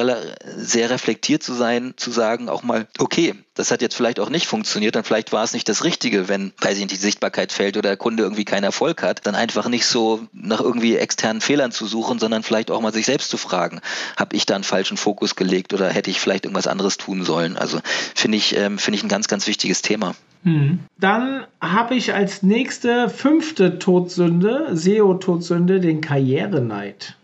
sehr 0.57 0.91
reflektiert 0.91 1.43
zu 1.43 1.55
sein, 1.55 1.95
zu 1.97 2.11
sagen, 2.11 2.49
auch 2.49 2.63
mal, 2.67 2.87
okay, 2.99 3.35
das 3.55 3.71
hat 3.71 3.83
jetzt 3.83 3.95
vielleicht 3.95 4.21
auch 4.21 4.29
nicht 4.29 4.47
funktioniert, 4.47 4.97
dann 4.97 5.05
vielleicht 5.05 5.33
war 5.33 5.45
es 5.45 5.53
nicht 5.53 5.69
das 5.69 5.85
Richtige, 5.85 6.29
wenn, 6.29 6.53
weiß 6.61 6.75
ich 6.75 6.81
nicht, 6.81 6.93
die 6.93 6.97
Sichtbarkeit 6.97 7.53
fällt 7.53 7.77
oder 7.77 7.91
der 7.91 7.97
Kunde 7.97 8.23
irgendwie 8.23 8.45
keinen 8.45 8.65
Erfolg 8.65 9.03
hat, 9.03 9.27
dann 9.27 9.35
einfach 9.35 9.69
nicht 9.69 9.87
so 9.87 10.27
nach 10.33 10.61
irgendwie 10.61 10.97
externen 10.97 11.41
Fehlern 11.41 11.73
zu 11.73 11.87
suchen, 11.87 12.19
sondern 12.19 12.43
vielleicht 12.43 12.71
auch 12.71 12.81
mal 12.81 12.93
sich 12.93 13.07
selbst 13.07 13.31
zu 13.31 13.37
fragen, 13.37 13.81
habe 14.17 14.37
ich 14.37 14.47
da 14.47 14.55
einen 14.55 14.65
falschen 14.65 14.97
Fokus 14.97 15.37
gelegt 15.37 15.73
oder 15.73 15.89
hätte 15.89 16.11
ich 16.11 16.21
vielleicht 16.21 16.45
irgendwas 16.45 16.67
anderes 16.67 16.99
tun 16.99 17.25
sollen? 17.25 17.57
Also 17.57 17.81
finde 18.15 18.39
ich, 18.39 18.57
ähm, 18.57 18.79
finde 18.79 18.99
ich 18.99 19.05
ein 19.05 19.09
ganz, 19.09 19.29
ganz 19.29 19.47
wichtiges 19.47 19.83
Thema. 19.83 20.15
Hm. 20.45 20.81
Dann 20.99 21.45
habe 21.61 21.95
ich 21.95 22.15
als 22.15 22.43
nächste 22.43 23.09
fünfte 23.09 23.79
Todsünde, 23.79 24.69
SEO-Todsünde, 24.73 25.81
den 25.81 26.01
Karriereneid 26.01 27.17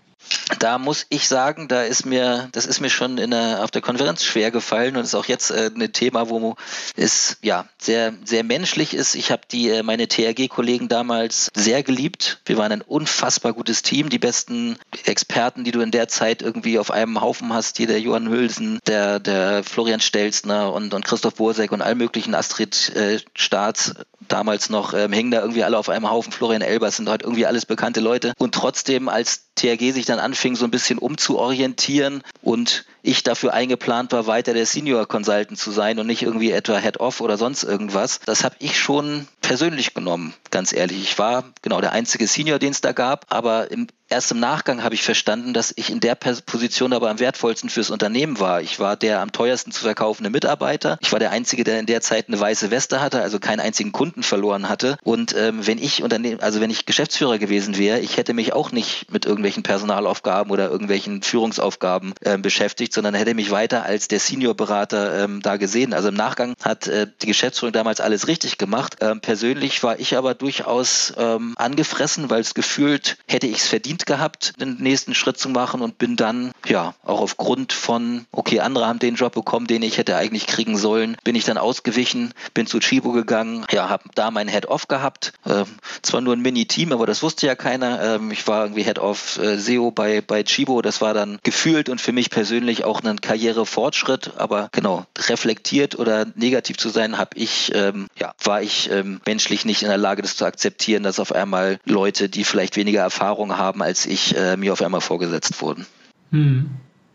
da 0.59 0.79
muss 0.79 1.07
ich 1.09 1.29
sagen, 1.29 1.69
da 1.69 1.83
ist 1.83 2.07
mir, 2.07 2.49
das 2.53 2.67
ist 2.67 2.81
mir 2.81 2.91
schon 2.91 3.17
der, 3.17 3.63
auf 3.63 3.71
der 3.71 3.83
Konferenz 3.83 4.25
schwer 4.25 4.51
gefallen 4.51 4.97
und 4.97 5.05
ist 5.05 5.15
auch 5.15 5.27
jetzt 5.27 5.51
äh, 5.51 5.71
ein 5.75 5.93
Thema, 5.93 6.29
wo 6.29 6.57
es 6.97 7.39
ja 7.43 7.67
sehr, 7.79 8.15
sehr 8.25 8.45
menschlich 8.45 8.95
ist. 8.95 9.15
Ich 9.15 9.31
habe 9.31 9.43
die 9.51 9.71
äh, 9.71 9.83
meine 9.83 10.09
TRG-Kollegen 10.09 10.89
damals 10.89 11.51
sehr 11.55 11.83
geliebt. 11.83 12.41
Wir 12.45 12.57
waren 12.57 12.73
ein 12.73 12.83
unfassbar 12.83 13.53
gutes 13.53 13.83
Team, 13.83 14.09
die 14.09 14.19
besten 14.19 14.77
Experten, 15.05 15.65
die 15.65 15.71
du 15.71 15.81
in 15.81 15.91
der 15.91 16.09
Zeit 16.09 16.43
irgendwie 16.43 16.79
auf 16.79 16.91
einem 16.91 17.21
Haufen 17.21 17.53
hast, 17.53 17.77
hier 17.77 17.87
der 17.87 18.01
Johann 18.01 18.29
Hülsen, 18.29 18.79
der, 18.87 19.21
der 19.21 19.65
Florian 19.65 20.01
Stelzner 20.01 20.73
und, 20.73 20.95
und 20.95 21.05
Christoph 21.05 21.35
Bursek 21.35 21.73
und 21.73 21.83
all 21.83 21.95
möglichen 21.95 22.35
Astrid 22.35 22.95
äh, 22.95 23.19
Staats 23.35 23.95
damals 24.29 24.71
noch, 24.71 24.95
ähm, 24.95 25.13
hingen 25.13 25.31
da 25.31 25.41
irgendwie 25.41 25.65
alle 25.65 25.79
auf 25.79 25.89
einem 25.89 26.11
Haufen. 26.11 26.33
Florian 26.33 26.63
Elbers 26.63 26.97
sind 26.97 27.09
halt 27.09 27.23
irgendwie 27.23 27.47
alles 27.47 27.67
bekannte 27.67 28.01
Leute. 28.01 28.33
Und 28.39 28.55
trotzdem, 28.55 29.09
als 29.09 29.47
TRG 29.55 29.93
sich 29.93 30.07
dann 30.07 30.19
anfing, 30.43 30.57
so 30.57 30.65
ein 30.65 30.71
bisschen 30.73 30.99
umzuorientieren 30.99 32.23
und 32.43 32.85
ich 33.03 33.23
dafür 33.23 33.53
eingeplant 33.53 34.13
war, 34.13 34.27
weiter 34.27 34.55
der 34.55 34.67
Senior 34.67 35.07
Consultant 35.07 35.59
zu 35.59 35.71
sein 35.71 35.99
und 35.99 36.07
nicht 36.07 36.23
irgendwie 36.23 36.53
etwa 36.53 36.79
Head-Off 36.79 37.21
oder 37.21 37.37
sonst 37.37 37.65
irgendwas. 37.65 38.21
Das 38.25 38.45
habe 38.45 38.57
ich 38.61 38.79
schon 38.79 39.27
persönlich 39.41 39.95
genommen, 39.95 40.35
ganz 40.51 40.73
ehrlich. 40.73 41.03
Ich 41.03 41.19
war 41.19 41.45
genau 41.63 41.81
der 41.81 41.93
einzige 41.93 42.27
Senior, 42.27 42.59
den 42.59 42.71
es 42.71 42.81
da 42.81 42.93
gab, 42.93 43.27
aber 43.29 43.71
im, 43.71 43.89
erst 44.09 44.31
im 44.31 44.41
Nachgang 44.41 44.85
habe 44.85 44.95
ich 44.95 45.03
verstanden, 45.03 45.53
dass 45.53 45.73
ich 45.75 45.91
in 45.91 46.01
der 46.01 46.15
Position 46.15 46.93
aber 46.93 47.11
am 47.11 47.19
wertvollsten 47.19 47.69
fürs 47.69 47.91
Unternehmen 47.91 48.39
war. 48.39 48.61
Ich 48.61 48.79
war 48.79 48.97
der 48.97 49.21
am 49.21 49.33
teuersten 49.33 49.73
zu 49.73 49.83
verkaufende 49.83 50.31
Mitarbeiter. 50.31 50.99
Ich 51.01 51.11
war 51.13 51.19
der 51.19 51.31
Einzige, 51.31 51.65
der 51.65 51.81
in 51.81 51.87
der 51.87 52.01
Zeit 52.01 52.29
eine 52.29 52.39
weiße 52.39 52.71
Weste 52.71 53.01
hatte, 53.01 53.21
also 53.21 53.41
keinen 53.41 53.61
einzigen 53.61 53.93
Kunden 53.93 54.23
verloren 54.23 54.69
hatte. 54.69 54.97
Und 55.03 55.35
ähm, 55.37 55.67
wenn 55.67 55.79
ich 55.79 56.03
Unternehmen, 56.03 56.41
also 56.41 56.61
wenn 56.61 56.71
ich 56.71 56.87
Geschäftsführer 56.87 57.39
gewesen 57.39 57.77
wäre, 57.79 58.01
ich 58.01 58.17
hätte 58.17 58.35
mich 58.35 58.53
auch 58.53 58.71
nicht 58.71 59.11
mit 59.11 59.25
irgendwelchen 59.25 59.63
Personalaufgaben 59.63 60.53
oder 60.53 60.71
irgendwelchen 60.71 61.23
Führungsaufgaben 61.23 62.15
äh, 62.21 62.39
beschäftigt, 62.39 62.92
beschäftigt, 62.93 62.95
sondern 62.95 63.15
hätte 63.15 63.35
mich 63.35 63.51
weiter 63.51 63.85
als 63.85 64.09
der 64.09 64.21
Seniorberater 64.21 65.25
ähm, 65.25 65.43
da 65.43 65.57
gesehen. 65.57 65.95
Also 65.95 66.09
im 66.09 66.15
Nachgang 66.15 66.55
hat 66.63 66.87
äh, 66.87 67.07
die 67.23 67.27
Geschäftsführung 67.27 67.73
damals 67.73 68.01
alles 68.01 68.29
richtig 68.29 68.59
gemacht. 68.59 68.97
Ähm, 69.01 69.21
persönlich 69.21 69.83
war 69.83 69.99
ich 69.99 70.17
aber 70.17 70.35
durchaus 70.35 71.13
ähm, 71.17 71.55
angefressen, 71.57 72.31
weil 72.31 72.41
es 72.41 72.55
gefühlt 72.55 73.17
hätte 73.27 73.47
ich 73.47 73.59
es 73.59 73.69
verdient 73.69 74.07
gehabt, 74.07 74.61
den 74.61 74.77
nächsten 74.79 75.15
Schritt 75.15 75.39
zu 75.39 75.49
machen 75.49 75.81
und 75.81 75.99
bin 75.99 76.17
dann 76.17 76.53
ja 76.67 76.95
auch 77.05 77.21
aufgrund 77.21 77.73
von, 77.73 78.27
okay, 78.33 78.61
andere 78.61 78.87
haben 78.87 78.99
den 78.99 79.15
Job 79.15 79.35
bekommen, 79.35 79.67
den 79.67 79.83
ich 79.83 79.99
hätte 79.99 80.17
eigentlich 80.17 80.47
kriegen 80.47 80.77
sollen, 80.77 81.17
bin 81.25 81.35
ich 81.35 81.45
dann 81.45 81.59
ausgewichen, 81.59 82.33
bin 82.55 82.67
zu 82.67 82.79
Chibo 82.79 83.13
gegangen, 83.13 83.65
ja, 83.71 83.89
habe 83.89 84.05
da 84.15 84.31
mein 84.31 84.49
Head-Off 84.49 84.89
gehabt. 84.89 85.33
Ähm, 85.47 85.67
zwar 86.03 86.21
nur 86.21 86.35
ein 86.35 86.43
Mini-Team, 86.43 86.93
aber 86.93 87.07
das 87.07 87.23
wusste 87.23 87.47
ja 87.47 87.55
keiner. 87.55 88.17
Ähm, 88.17 88.31
ich 88.31 88.47
war 88.47 88.65
irgendwie 88.65 88.83
Head-Off 88.83 89.39
äh, 89.39 89.57
SEO 89.57 89.91
bei, 89.91 90.21
bei 90.21 90.43
Chibo. 90.43 90.83
Das 90.83 91.01
war 91.01 91.15
dann 91.15 91.39
gefühlt 91.43 91.89
und 91.89 92.01
für 92.01 92.13
mich 92.13 92.31
persönlich 92.31 92.82
auch 92.85 93.03
einen 93.03 93.21
Karrierefortschritt, 93.21 94.33
aber 94.37 94.69
genau, 94.73 95.05
reflektiert 95.29 95.99
oder 95.99 96.27
negativ 96.35 96.77
zu 96.77 96.89
sein, 96.89 97.19
habe 97.19 97.37
ich, 97.37 97.73
ähm, 97.75 98.09
ja, 98.19 98.35
war 98.43 98.63
ich 98.63 98.91
ähm, 98.91 99.21
menschlich 99.27 99.65
nicht 99.65 99.83
in 99.83 99.89
der 99.89 99.99
Lage, 99.99 100.23
das 100.23 100.37
zu 100.37 100.45
akzeptieren, 100.45 101.03
dass 101.03 101.21
auf 101.21 101.33
einmal 101.33 101.79
Leute, 101.85 102.29
die 102.29 102.45
vielleicht 102.45 102.77
weniger 102.77 103.01
Erfahrung 103.01 103.57
haben 103.57 103.83
als 103.83 104.07
ich, 104.07 104.37
äh, 104.37 104.57
mir 104.57 104.73
auf 104.73 104.83
einmal 104.83 105.01
vorgesetzt 105.01 105.61
wurden. 105.61 105.87
Hm. 106.31 106.71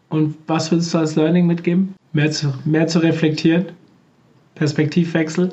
Und 0.09 0.37
was 0.47 0.71
würdest 0.71 0.93
du 0.93 0.99
als 0.99 1.15
Learning 1.15 1.47
mitgeben? 1.47 1.95
Mehr 2.13 2.31
zu, 2.31 2.53
mehr 2.65 2.87
zu 2.87 2.99
reflektieren? 2.99 3.73
Perspektivwechsel? 4.55 5.51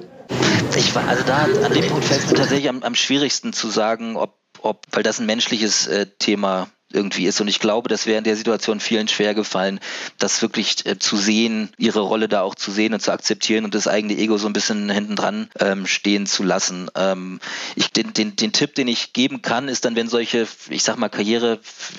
Ich 0.77 0.95
war, 0.95 1.07
also 1.09 1.25
da 1.25 1.45
an 1.65 1.73
dem 1.73 1.87
Punkt 1.87 2.05
fällt 2.05 2.21
es 2.21 2.31
mir 2.31 2.37
tatsächlich 2.37 2.69
am, 2.69 2.83
am 2.83 2.95
schwierigsten 2.95 3.53
zu 3.53 3.69
sagen, 3.69 4.17
ob, 4.17 4.39
ob, 4.61 4.87
weil 4.93 5.03
das 5.03 5.19
ein 5.19 5.27
menschliches 5.27 5.87
äh, 5.87 6.07
Thema 6.19 6.69
irgendwie 6.95 7.27
ist. 7.27 7.41
Und 7.41 7.49
ich 7.49 7.61
glaube, 7.61 7.89
das 7.89 8.07
wäre 8.07 8.19
in 8.19 8.25
der 8.25 8.37
Situation 8.37 8.81
vielen 8.81 9.09
schwer 9.09 9.35
gefallen, 9.35 9.81
das 10.19 10.41
wirklich 10.43 10.87
äh, 10.87 10.99
zu 10.99 11.17
sehen, 11.17 11.71
ihre 11.77 12.01
Rolle 12.01 12.29
da 12.29 12.43
auch 12.43 12.55
zu 12.55 12.71
sehen 12.71 12.95
und 12.95 13.01
zu 13.01 13.13
akzeptieren 13.13 13.65
und 13.65 13.75
das 13.75 13.89
eigene 13.89 14.17
Ego 14.17 14.39
so 14.39 14.47
ein 14.47 14.53
bisschen 14.53 14.91
hinten 14.91 15.17
dran 15.17 15.49
ähm, 15.59 15.87
stehen 15.87 16.27
zu 16.27 16.43
lassen. 16.43 16.91
Ähm, 16.95 17.41
ich, 17.77 17.91
den, 17.91 18.13
den, 18.13 18.37
den 18.37 18.53
Tipp, 18.53 18.75
den 18.75 18.89
ich 18.89 19.13
geben 19.13 19.43
kann, 19.43 19.69
ist 19.69 19.85
dann, 19.85 19.97
wenn 19.97 20.09
solche, 20.09 20.47
ich 20.71 20.83
sag 20.83 20.97
mal, 20.97 21.09
Karriere 21.09 21.59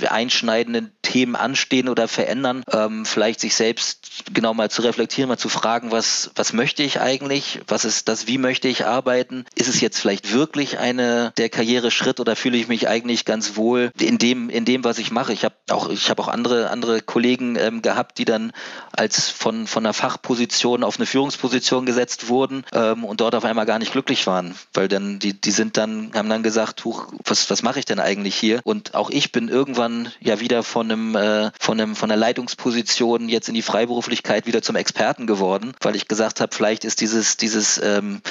einschneidenden 0.10 0.92
Themen 1.02 1.36
anstehen 1.36 1.90
oder 1.90 2.08
verändern, 2.08 2.64
ähm, 2.72 3.06
vielleicht 3.06 3.40
sich 3.40 3.56
selbst 3.56 4.06
genau 4.34 4.54
mal 4.54 4.72
zu 4.72 4.82
reflektieren, 4.82 5.28
mal 5.28 5.38
zu 5.38 5.50
fragen, 5.50 5.92
was, 5.92 6.32
was 6.36 6.54
möchte 6.54 6.84
ich 6.84 7.02
eigentlich? 7.02 7.60
Was 7.68 7.84
ist 7.86 8.08
das? 8.08 8.28
Wie 8.28 8.38
möchte 8.38 8.68
ich 8.68 8.86
arbeiten? 8.86 9.46
Ist 9.56 9.68
es 9.68 9.82
jetzt 9.82 10.00
vielleicht 10.00 10.32
wirklich 10.34 10.80
eine 10.80 11.34
der 11.38 11.50
Karriereschritt 11.50 12.20
oder 12.20 12.36
fühle 12.36 12.58
ich 12.58 12.68
mich 12.68 12.88
eigentlich 12.88 13.26
ganz 13.26 13.58
wohl 13.58 13.92
in 14.00 14.18
dem, 14.18 14.50
in 14.50 14.64
dem, 14.66 14.84
was 14.86 14.98
ich 15.00 15.12
mache. 15.12 15.34
Ich 15.34 15.44
habe 15.44 15.56
auch, 15.70 15.90
ich 15.90 16.10
habe 16.10 16.22
auch 16.22 16.28
andere, 16.28 16.70
andere 16.70 17.02
Kollegen 17.02 17.56
ähm, 17.58 17.82
gehabt, 17.82 18.18
die 18.18 18.26
dann 18.26 18.54
als 18.92 19.30
von, 19.30 19.68
von 19.68 19.86
einer 19.86 19.94
Fachposition 19.94 20.84
auf 20.84 20.98
eine 20.98 21.06
Führungsposition 21.06 21.86
gesetzt 21.86 22.30
wurden 22.30 22.64
ähm, 22.72 23.04
und 23.04 23.22
dort 23.22 23.36
auf 23.36 23.44
einmal 23.44 23.66
gar 23.66 23.80
nicht 23.80 23.92
glücklich 23.92 24.26
waren. 24.28 24.56
Weil 24.74 24.88
dann, 24.88 25.20
die, 25.20 25.34
die 25.40 25.52
sind 25.52 25.78
dann, 25.78 26.12
haben 26.16 26.30
dann 26.30 26.44
gesagt, 26.44 26.86
huch, 26.86 27.12
was, 27.26 27.50
was 27.50 27.64
mache 27.64 27.80
ich 27.80 27.86
denn 27.86 28.00
eigentlich 28.00 28.36
hier? 28.36 28.62
Und 28.64 28.96
auch 28.96 29.10
ich 29.10 29.32
bin 29.32 29.50
irgendwann 29.50 30.12
ja 30.22 30.40
wieder 30.40 30.64
von 30.64 30.92
einem, 30.92 31.16
äh, 31.16 31.52
von 31.60 31.80
einem, 31.80 31.96
von 31.96 32.10
einer 32.10 32.20
Leitungsposition 32.20 33.28
jetzt 33.28 33.50
in 33.50 33.56
die 33.56 33.62
Freiberuflichkeit 33.62 34.46
wieder 34.46 34.62
zum 34.62 34.76
Experten 34.76 35.28
geworden, 35.28 35.74
weil 35.82 35.96
ich 35.96 36.08
gesagt 36.08 36.40
habe, 36.40 36.56
vielleicht 36.56 36.86
ist 36.86 37.02
dieses, 37.02 37.38
dieses 37.38 37.82
ähm, 37.84 38.22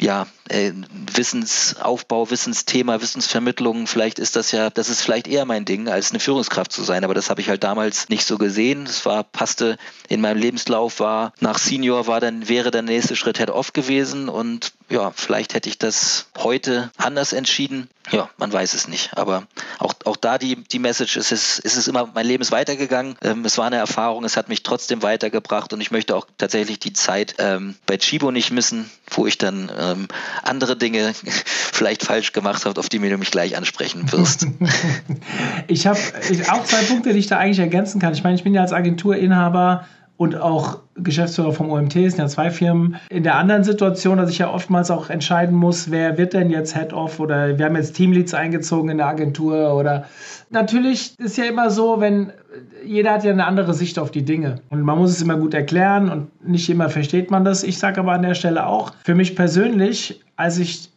ja, 0.00 0.26
äh, 0.48 0.72
Wissensaufbau, 1.14 2.30
Wissensthema, 2.30 3.00
Wissensvermittlung, 3.00 3.86
vielleicht 3.86 4.18
ist 4.18 4.36
das 4.36 4.50
ja, 4.52 4.70
das 4.70 4.88
ist 4.88 5.02
vielleicht 5.02 5.28
eher 5.28 5.44
mein 5.44 5.64
Ding, 5.64 5.88
als 5.88 6.10
eine 6.10 6.20
Führungskraft 6.20 6.72
zu 6.72 6.82
sein. 6.82 7.04
Aber 7.04 7.14
das 7.14 7.30
habe 7.30 7.40
ich 7.40 7.48
halt 7.48 7.64
damals 7.64 8.08
nicht 8.08 8.26
so 8.26 8.36
gesehen. 8.36 8.84
Es 8.84 9.06
war, 9.06 9.24
passte 9.24 9.78
in 10.08 10.20
meinem 10.20 10.38
Lebenslauf, 10.38 11.00
war 11.00 11.32
nach 11.40 11.58
Senior 11.58 12.06
war 12.06 12.20
dann, 12.20 12.48
wäre 12.48 12.70
der 12.70 12.82
nächste 12.82 13.16
Schritt 13.16 13.38
Head-Off 13.38 13.72
gewesen 13.72 14.28
und 14.28 14.72
ja, 14.90 15.12
vielleicht 15.14 15.54
hätte 15.54 15.68
ich 15.68 15.78
das 15.78 16.26
heute 16.36 16.90
anders 16.98 17.32
entschieden. 17.32 17.88
Ja, 18.12 18.28
man 18.36 18.52
weiß 18.52 18.74
es 18.74 18.86
nicht. 18.86 19.16
Aber 19.16 19.44
auch, 19.78 19.94
auch 20.04 20.16
da 20.16 20.36
die, 20.36 20.56
die 20.56 20.78
Message, 20.78 21.16
es 21.16 21.32
ist, 21.32 21.60
es 21.64 21.76
ist 21.76 21.88
immer, 21.88 22.10
mein 22.14 22.26
Leben 22.26 22.42
ist 22.42 22.52
weitergegangen. 22.52 23.16
Ähm, 23.22 23.46
es 23.46 23.56
war 23.56 23.66
eine 23.66 23.76
Erfahrung, 23.76 24.24
es 24.24 24.36
hat 24.36 24.50
mich 24.50 24.62
trotzdem 24.62 25.02
weitergebracht 25.02 25.72
und 25.72 25.80
ich 25.80 25.90
möchte 25.90 26.14
auch 26.14 26.26
tatsächlich 26.36 26.80
die 26.80 26.92
Zeit 26.92 27.36
ähm, 27.38 27.76
bei 27.86 27.96
Chibo 27.96 28.30
nicht 28.30 28.50
missen, 28.50 28.90
wo 29.10 29.26
ich 29.26 29.38
dann 29.38 29.72
ähm, 29.76 30.08
andere 30.42 30.76
Dinge 30.76 31.14
vielleicht 31.24 32.02
falsch 32.02 32.32
gemacht 32.32 32.66
habe, 32.66 32.78
auf 32.78 32.90
die 32.90 32.98
du 32.98 33.16
mich 33.16 33.30
gleich 33.30 33.56
ansprechen 33.56 34.12
wirst. 34.12 34.46
ich 35.66 35.86
habe 35.86 35.98
auch 36.50 36.64
zwei 36.64 36.82
Punkte, 36.82 37.14
die 37.14 37.20
ich 37.20 37.26
da 37.26 37.38
eigentlich 37.38 37.58
ergänzen 37.58 38.00
kann. 38.00 38.12
Ich 38.12 38.22
meine, 38.22 38.36
ich 38.36 38.44
bin 38.44 38.52
ja 38.52 38.60
als 38.60 38.72
Agenturinhaber 38.72 39.86
und 40.16 40.36
auch 40.36 40.78
Geschäftsführer 40.96 41.52
vom 41.52 41.70
OMT, 41.70 41.92
sind 41.92 42.18
ja 42.18 42.28
zwei 42.28 42.50
Firmen. 42.50 42.96
In 43.10 43.24
der 43.24 43.34
anderen 43.36 43.64
Situation, 43.64 44.18
dass 44.18 44.30
ich 44.30 44.38
ja 44.38 44.52
oftmals 44.52 44.90
auch 44.90 45.10
entscheiden 45.10 45.56
muss, 45.56 45.90
wer 45.90 46.16
wird 46.18 46.34
denn 46.34 46.50
jetzt 46.50 46.76
Head-Off 46.76 47.18
oder 47.18 47.58
wir 47.58 47.64
haben 47.64 47.74
jetzt 47.74 47.96
Teamleads 47.96 48.32
eingezogen 48.32 48.90
in 48.90 48.98
der 48.98 49.08
Agentur 49.08 49.74
oder 49.74 50.04
natürlich 50.50 51.18
ist 51.18 51.36
ja 51.36 51.44
immer 51.44 51.70
so, 51.70 52.00
wenn 52.00 52.32
jeder 52.84 53.12
hat 53.12 53.24
ja 53.24 53.32
eine 53.32 53.46
andere 53.46 53.74
Sicht 53.74 53.98
auf 53.98 54.12
die 54.12 54.24
Dinge 54.24 54.60
und 54.70 54.82
man 54.82 54.98
muss 54.98 55.10
es 55.10 55.20
immer 55.20 55.36
gut 55.36 55.52
erklären 55.52 56.08
und 56.08 56.46
nicht 56.48 56.70
immer 56.70 56.90
versteht 56.90 57.30
man 57.32 57.44
das. 57.44 57.64
Ich 57.64 57.78
sage 57.78 57.98
aber 58.00 58.12
an 58.12 58.22
der 58.22 58.34
Stelle 58.34 58.66
auch, 58.66 58.92
für 59.02 59.16
mich 59.16 59.34
persönlich, 59.34 60.22
als 60.36 60.58
ich 60.58 60.90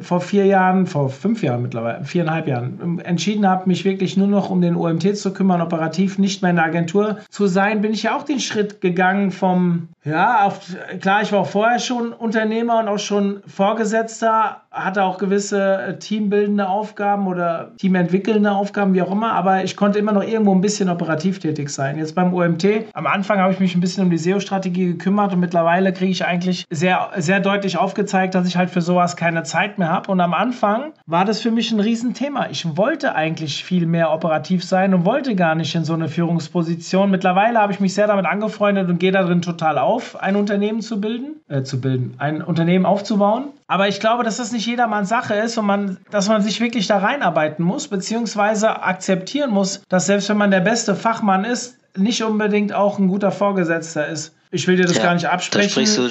vor 0.00 0.20
vier 0.20 0.46
Jahren, 0.46 0.86
vor 0.86 1.10
fünf 1.10 1.42
Jahren 1.42 1.62
mittlerweile, 1.62 2.04
viereinhalb 2.04 2.48
Jahren, 2.48 2.78
ähm, 2.82 2.98
entschieden 3.00 3.48
habe, 3.48 3.68
mich 3.68 3.84
wirklich 3.84 4.16
nur 4.16 4.26
noch 4.26 4.50
um 4.50 4.60
den 4.60 4.76
OMT 4.76 5.16
zu 5.16 5.32
kümmern, 5.32 5.60
operativ 5.60 6.18
nicht 6.18 6.42
mehr 6.42 6.50
in 6.50 6.56
der 6.56 6.66
Agentur 6.66 7.18
zu 7.30 7.46
sein, 7.46 7.80
bin 7.80 7.92
ich 7.92 8.04
ja 8.04 8.16
auch 8.16 8.22
den 8.22 8.40
Schritt 8.40 8.80
gegangen 8.80 9.30
vom, 9.30 9.88
ja, 10.04 10.46
auf, 10.46 10.60
klar, 11.00 11.22
ich 11.22 11.32
war 11.32 11.40
auch 11.40 11.46
vorher 11.46 11.78
schon 11.78 12.12
Unternehmer 12.12 12.80
und 12.80 12.88
auch 12.88 12.98
schon 12.98 13.42
Vorgesetzter, 13.46 14.62
hatte 14.70 15.02
auch 15.02 15.18
gewisse 15.18 15.60
äh, 15.60 15.98
teambildende 15.98 16.68
Aufgaben 16.68 17.26
oder 17.26 17.72
teamentwickelnde 17.78 18.52
Aufgaben, 18.52 18.94
wie 18.94 19.02
auch 19.02 19.10
immer, 19.10 19.32
aber 19.32 19.64
ich 19.64 19.76
konnte 19.76 19.98
immer 19.98 20.12
noch 20.12 20.22
irgendwo 20.22 20.54
ein 20.54 20.60
bisschen 20.60 20.88
operativ 20.88 21.40
tätig 21.40 21.70
sein. 21.70 21.98
Jetzt 21.98 22.14
beim 22.14 22.32
OMT, 22.32 22.64
am 22.92 23.06
Anfang 23.06 23.38
habe 23.38 23.52
ich 23.52 23.58
mich 23.58 23.74
ein 23.74 23.80
bisschen 23.80 24.04
um 24.04 24.10
die 24.10 24.18
SEO-Strategie 24.18 24.86
gekümmert 24.86 25.32
und 25.32 25.40
mittlerweile 25.40 25.92
kriege 25.92 26.12
ich 26.12 26.24
eigentlich 26.24 26.66
sehr, 26.70 27.10
sehr 27.16 27.40
deutlich 27.40 27.78
aufgezeigt, 27.78 28.34
dass 28.36 28.46
ich 28.46 28.56
halt 28.56 28.70
für 28.70 28.80
sowas 28.80 29.16
keine 29.16 29.42
Zeit 29.42 29.78
mehr 29.78 29.88
habe. 29.88 30.12
Und 30.12 30.20
am 30.20 30.34
Anfang 30.34 30.92
war 31.06 31.24
das 31.24 31.40
für 31.40 31.50
mich 31.50 31.72
ein 31.72 31.80
Riesenthema. 31.80 32.48
Ich 32.50 32.76
wollte 32.76 33.16
eigentlich 33.16 33.64
viel 33.64 33.86
mehr 33.86 34.12
operativ 34.12 34.62
sein 34.62 34.94
und 34.94 35.04
wollte 35.04 35.34
gar 35.34 35.56
nicht 35.56 35.74
in 35.74 35.84
so 35.84 35.94
eine 35.94 36.08
Führungsposition. 36.08 37.10
Mittlerweile 37.10 37.58
habe 37.58 37.72
ich 37.72 37.80
mich 37.80 37.94
sehr 37.94 38.06
damit 38.06 38.26
angefreundet 38.26 38.88
und 38.88 38.98
gehe 38.98 39.12
darin 39.12 39.42
total 39.42 39.78
auf, 39.78 40.20
ein 40.20 40.36
Unternehmen 40.36 40.80
zu 40.80 41.00
bilden, 41.00 41.40
äh, 41.48 41.62
zu 41.62 41.80
bilden, 41.80 42.14
ein 42.18 42.40
Unternehmen 42.40 42.86
aufzubauen. 42.86 43.48
Aber 43.70 43.86
ich 43.86 44.00
glaube, 44.00 44.24
dass 44.24 44.38
das 44.38 44.50
nicht 44.50 44.66
jedermanns 44.66 45.08
Sache 45.08 45.34
ist 45.34 45.56
und 45.56 45.64
man, 45.64 45.98
dass 46.10 46.26
man 46.26 46.42
sich 46.42 46.60
wirklich 46.60 46.88
da 46.88 46.98
reinarbeiten 46.98 47.64
muss, 47.64 47.86
beziehungsweise 47.86 48.82
akzeptieren 48.82 49.52
muss, 49.52 49.82
dass 49.88 50.06
selbst 50.06 50.28
wenn 50.28 50.38
man 50.38 50.50
der 50.50 50.58
beste 50.58 50.96
Fachmann 50.96 51.44
ist, 51.44 51.76
nicht 51.96 52.24
unbedingt 52.24 52.72
auch 52.72 52.98
ein 52.98 53.06
guter 53.06 53.30
Vorgesetzter 53.30 54.08
ist. 54.08 54.34
Ich 54.50 54.66
will 54.66 54.74
dir 54.74 54.86
das 54.86 54.96
ja, 54.96 55.04
gar 55.04 55.14
nicht 55.14 55.26
absprechen. 55.26 55.68
Da 55.68 55.70
sprichst 55.70 55.98
du 55.98 56.10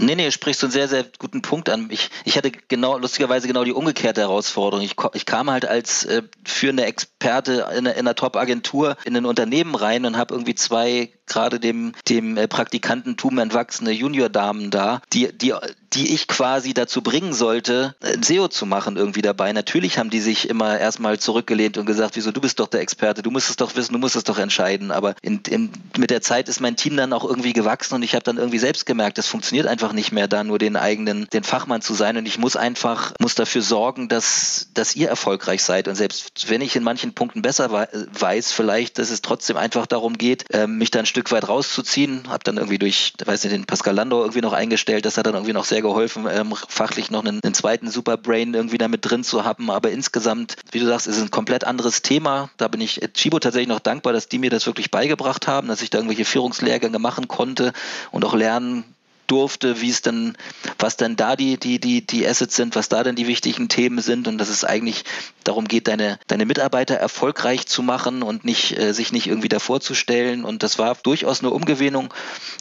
Nee, 0.00 0.16
nee, 0.16 0.30
sprichst 0.32 0.60
du 0.60 0.66
einen 0.66 0.72
sehr, 0.72 0.88
sehr 0.88 1.04
guten 1.20 1.40
Punkt 1.40 1.70
an. 1.70 1.88
Ich, 1.90 2.10
ich 2.24 2.36
hatte 2.36 2.50
genau, 2.50 2.98
lustigerweise 2.98 3.46
genau 3.46 3.62
die 3.62 3.72
umgekehrte 3.72 4.22
Herausforderung. 4.22 4.84
Ich, 4.84 4.96
ich 5.14 5.24
kam 5.24 5.50
halt 5.50 5.66
als 5.66 6.04
äh, 6.04 6.22
führender 6.44 6.86
Experte 6.86 7.68
in, 7.76 7.86
in 7.86 7.92
einer 7.92 8.16
Top-Agentur 8.16 8.96
in 9.04 9.16
ein 9.16 9.24
Unternehmen 9.24 9.76
rein 9.76 10.04
und 10.04 10.16
habe 10.16 10.34
irgendwie 10.34 10.56
zwei 10.56 11.12
gerade 11.28 11.60
dem, 11.60 11.92
dem 12.08 12.36
äh, 12.36 12.48
Praktikantentum 12.48 13.38
entwachsene 13.38 13.92
Junior-Damen 13.92 14.70
da, 14.70 15.00
die, 15.12 15.32
die, 15.32 15.54
die 15.92 16.14
ich 16.14 16.28
quasi 16.28 16.74
dazu 16.74 17.02
bringen 17.02 17.32
sollte, 17.32 17.94
ein 18.02 18.22
SEO 18.22 18.48
zu 18.48 18.66
machen 18.66 18.96
irgendwie 18.96 19.22
dabei. 19.22 19.52
Natürlich 19.52 19.98
haben 19.98 20.10
die 20.10 20.20
sich 20.20 20.48
immer 20.48 20.78
erstmal 20.78 21.18
zurückgelehnt 21.18 21.78
und 21.78 21.86
gesagt, 21.86 22.16
wieso, 22.16 22.30
du 22.30 22.40
bist 22.40 22.60
doch 22.60 22.68
der 22.68 22.80
Experte, 22.80 23.22
du 23.22 23.30
musst 23.30 23.48
es 23.48 23.56
doch 23.56 23.74
wissen, 23.76 23.92
du 23.92 23.98
musst 23.98 24.16
es 24.16 24.24
doch 24.24 24.38
entscheiden. 24.38 24.90
Aber 24.90 25.14
in, 25.22 25.40
in, 25.48 25.70
mit 25.96 26.10
der 26.10 26.20
Zeit 26.20 26.48
ist 26.48 26.60
mein 26.60 26.76
Team 26.76 26.96
dann 26.96 27.12
auch 27.12 27.24
irgendwie 27.24 27.52
gewachsen 27.52 27.94
und 27.94 28.02
ich 28.02 28.14
habe 28.14 28.24
dann 28.24 28.36
irgendwie 28.36 28.58
selbst 28.58 28.86
gemerkt, 28.86 29.18
das 29.18 29.26
funktioniert 29.26 29.66
einfach 29.66 29.92
nicht 29.92 30.12
mehr, 30.12 30.28
da 30.28 30.44
nur 30.44 30.58
den 30.58 30.76
eigenen, 30.76 31.26
den 31.32 31.44
Fachmann 31.44 31.80
zu 31.80 31.94
sein. 31.94 32.16
Und 32.16 32.26
ich 32.26 32.38
muss 32.38 32.56
einfach, 32.56 33.12
muss 33.18 33.34
dafür 33.34 33.62
sorgen, 33.62 34.08
dass, 34.08 34.68
dass 34.74 34.94
ihr 34.94 35.08
erfolgreich 35.08 35.62
seid. 35.62 35.88
Und 35.88 35.94
selbst 35.94 36.50
wenn 36.50 36.60
ich 36.60 36.76
in 36.76 36.82
manchen 36.82 37.14
Punkten 37.14 37.42
besser 37.42 37.70
weiß, 37.70 38.52
vielleicht, 38.52 38.98
dass 38.98 39.10
es 39.10 39.22
trotzdem 39.22 39.56
einfach 39.56 39.86
darum 39.86 40.18
geht, 40.18 40.44
ähm, 40.52 40.78
mich 40.78 40.90
dann 40.90 41.02
ein 41.02 41.06
Stück 41.18 41.32
weit 41.32 41.48
rauszuziehen. 41.48 42.28
Habe 42.28 42.44
dann 42.44 42.58
irgendwie 42.58 42.78
durch, 42.78 43.12
weiß 43.24 43.42
nicht, 43.42 43.52
den 43.52 43.64
Pascal 43.64 43.96
Landau 43.96 44.20
irgendwie 44.20 44.40
noch 44.40 44.52
eingestellt. 44.52 45.04
Das 45.04 45.18
hat 45.18 45.26
dann 45.26 45.34
irgendwie 45.34 45.52
noch 45.52 45.64
sehr 45.64 45.82
geholfen, 45.82 46.28
ähm, 46.30 46.54
fachlich 46.68 47.10
noch 47.10 47.24
einen, 47.24 47.40
einen 47.42 47.54
zweiten 47.54 47.90
Superbrain 47.90 48.54
irgendwie 48.54 48.78
damit 48.78 49.00
drin 49.02 49.24
zu 49.24 49.44
haben. 49.44 49.68
Aber 49.68 49.90
insgesamt, 49.90 50.54
wie 50.70 50.78
du 50.78 50.86
sagst, 50.86 51.08
ist 51.08 51.16
es 51.16 51.22
ein 51.22 51.32
komplett 51.32 51.64
anderes 51.64 52.02
Thema. 52.02 52.50
Da 52.56 52.68
bin 52.68 52.80
ich 52.80 53.00
Chibo 53.14 53.40
tatsächlich 53.40 53.68
noch 53.68 53.80
dankbar, 53.80 54.12
dass 54.12 54.28
die 54.28 54.38
mir 54.38 54.50
das 54.50 54.66
wirklich 54.66 54.92
beigebracht 54.92 55.48
haben, 55.48 55.66
dass 55.66 55.82
ich 55.82 55.90
da 55.90 55.98
irgendwelche 55.98 56.24
Führungslehrgänge 56.24 57.00
machen 57.00 57.26
konnte 57.26 57.72
und 58.12 58.24
auch 58.24 58.34
lernen 58.34 58.84
durfte, 59.28 59.80
wie 59.80 59.90
es 59.90 60.02
dann, 60.02 60.36
was 60.78 60.96
dann 60.96 61.14
da 61.14 61.36
die, 61.36 61.58
die, 61.58 61.78
die, 61.78 62.04
die 62.04 62.26
Assets 62.26 62.56
sind, 62.56 62.74
was 62.74 62.88
da 62.88 63.04
dann 63.04 63.14
die 63.14 63.28
wichtigen 63.28 63.68
Themen 63.68 64.00
sind 64.00 64.26
und 64.26 64.38
dass 64.38 64.48
es 64.48 64.64
eigentlich 64.64 65.04
darum 65.44 65.66
geht, 65.66 65.88
deine, 65.88 66.18
deine 66.26 66.46
Mitarbeiter 66.46 66.96
erfolgreich 66.96 67.66
zu 67.66 67.82
machen 67.82 68.22
und 68.22 68.44
nicht, 68.44 68.76
äh, 68.76 68.92
sich 68.92 69.12
nicht 69.12 69.26
irgendwie 69.26 69.48
davor 69.48 69.80
zu 69.80 69.94
stellen. 69.94 70.44
Und 70.44 70.62
das 70.62 70.78
war 70.78 70.96
durchaus 70.96 71.40
eine 71.40 71.50
Umgewinnung. 71.50 72.12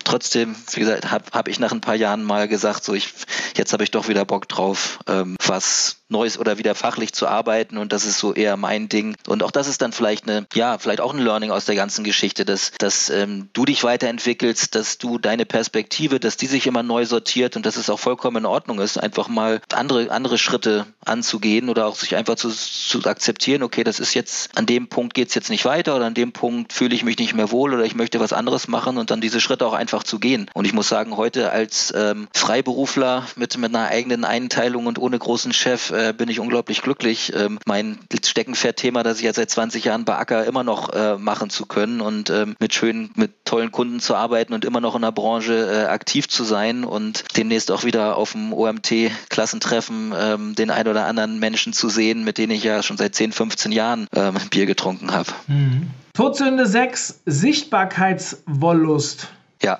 Trotzdem, 0.03 0.55
wie 0.73 0.79
gesagt, 0.81 1.09
habe 1.11 1.25
hab 1.31 1.47
ich 1.47 1.59
nach 1.59 1.71
ein 1.71 1.81
paar 1.81 1.95
Jahren 1.95 2.23
mal 2.23 2.47
gesagt, 2.47 2.83
so 2.83 2.93
ich, 2.93 3.13
jetzt 3.55 3.73
habe 3.73 3.83
ich 3.83 3.91
doch 3.91 4.07
wieder 4.07 4.25
Bock 4.25 4.47
drauf, 4.47 4.99
ähm, 5.07 5.35
was 5.45 5.97
Neues 6.09 6.39
oder 6.39 6.57
wieder 6.57 6.75
fachlich 6.75 7.13
zu 7.13 7.27
arbeiten 7.27 7.77
und 7.77 7.91
das 7.91 8.05
ist 8.05 8.19
so 8.19 8.33
eher 8.33 8.55
mein 8.55 8.87
Ding. 8.87 9.15
Und 9.27 9.43
auch 9.43 9.51
das 9.51 9.67
ist 9.67 9.81
dann 9.81 9.91
vielleicht 9.91 10.27
eine, 10.27 10.47
ja, 10.53 10.77
vielleicht 10.77 11.01
auch 11.01 11.13
ein 11.13 11.19
Learning 11.19 11.51
aus 11.51 11.65
der 11.65 11.75
ganzen 11.75 12.03
Geschichte, 12.03 12.45
dass, 12.45 12.71
dass 12.77 13.09
ähm, 13.09 13.49
du 13.53 13.65
dich 13.65 13.83
weiterentwickelst, 13.83 14.75
dass 14.75 14.97
du 14.97 15.17
deine 15.17 15.45
Perspektive, 15.45 16.19
dass 16.19 16.37
die 16.37 16.47
sich 16.47 16.65
immer 16.67 16.83
neu 16.83 17.05
sortiert 17.05 17.55
und 17.55 17.65
dass 17.65 17.75
es 17.75 17.89
auch 17.89 17.99
vollkommen 17.99 18.37
in 18.37 18.45
Ordnung 18.45 18.79
ist, 18.79 18.97
einfach 18.97 19.27
mal 19.27 19.61
andere, 19.73 20.09
andere 20.11 20.37
Schritte 20.37 20.85
anzugehen 21.03 21.69
oder 21.69 21.87
auch 21.87 21.95
sich 21.95 22.15
einfach 22.15 22.35
zu, 22.35 22.49
zu 22.49 23.03
akzeptieren, 23.03 23.63
okay, 23.63 23.83
das 23.83 23.99
ist 23.99 24.13
jetzt, 24.13 24.57
an 24.57 24.65
dem 24.65 24.87
Punkt 24.87 25.13
geht 25.13 25.29
es 25.29 25.35
jetzt 25.35 25.49
nicht 25.49 25.65
weiter 25.65 25.95
oder 25.95 26.05
an 26.05 26.13
dem 26.13 26.31
Punkt 26.31 26.71
fühle 26.73 26.95
ich 26.95 27.03
mich 27.03 27.17
nicht 27.17 27.33
mehr 27.33 27.51
wohl 27.51 27.73
oder 27.73 27.83
ich 27.83 27.95
möchte 27.95 28.19
was 28.19 28.33
anderes 28.33 28.67
machen 28.67 28.97
und 28.97 29.11
dann 29.11 29.21
diese 29.21 29.41
Schritte 29.41 29.65
auch 29.65 29.73
einfach 29.73 30.03
zu 30.03 30.19
gehen. 30.19 30.49
Und 30.53 30.65
ich 30.65 30.73
muss 30.73 30.87
sagen, 30.87 31.17
heute 31.17 31.51
als 31.51 31.93
ähm, 31.95 32.27
Freiberufler 32.33 33.25
mit, 33.35 33.57
mit 33.57 33.75
einer 33.75 33.87
eigenen 33.87 34.23
Einteilung 34.23 34.85
und 34.85 34.99
ohne 34.99 35.19
großen 35.19 35.53
Chef 35.53 35.91
äh, 35.97 36.13
bin 36.13 36.29
ich 36.29 36.39
unglaublich 36.39 36.81
glücklich, 36.81 37.33
ähm, 37.35 37.59
mein 37.65 37.97
Steckenpferd-Thema, 38.23 39.03
das 39.03 39.17
ich 39.17 39.23
ja 39.23 39.33
seit 39.33 39.49
20 39.49 39.85
Jahren 39.85 40.05
bei 40.05 40.17
Acker 40.17 40.45
immer 40.45 40.63
noch 40.63 40.93
äh, 40.93 41.17
machen 41.17 41.49
zu 41.49 41.65
können 41.65 42.01
und 42.01 42.29
ähm, 42.29 42.55
mit 42.59 42.73
schönen, 42.73 43.11
mit 43.15 43.45
tollen 43.45 43.71
Kunden 43.71 43.99
zu 43.99 44.15
arbeiten 44.15 44.53
und 44.53 44.65
immer 44.65 44.81
noch 44.81 44.95
in 44.95 45.01
der 45.01 45.11
Branche 45.11 45.53
äh, 45.53 45.87
aktiv 45.87 46.29
zu 46.29 46.43
sein 46.43 46.83
und 46.83 47.23
demnächst 47.35 47.71
auch 47.71 47.83
wieder 47.83 48.15
auf 48.15 48.33
dem 48.33 48.53
OMT-Klassentreffen 48.53 50.13
ähm, 50.17 50.55
den 50.55 50.69
ein 50.69 50.87
oder 50.87 51.05
anderen 51.05 51.39
Menschen 51.39 51.73
zu 51.73 51.89
sehen, 51.89 52.23
mit 52.23 52.37
denen 52.37 52.51
ich 52.51 52.63
ja 52.63 52.83
schon 52.83 52.97
seit 52.97 53.15
10, 53.15 53.31
15 53.31 53.71
Jahren 53.71 54.07
ähm, 54.15 54.35
Bier 54.49 54.65
getrunken 54.65 55.11
habe. 55.11 55.31
Mhm. 55.47 55.87
Todsünde 56.13 56.65
6, 56.65 57.21
Sichtbarkeitswollust. 57.25 59.27
Ja, 59.63 59.79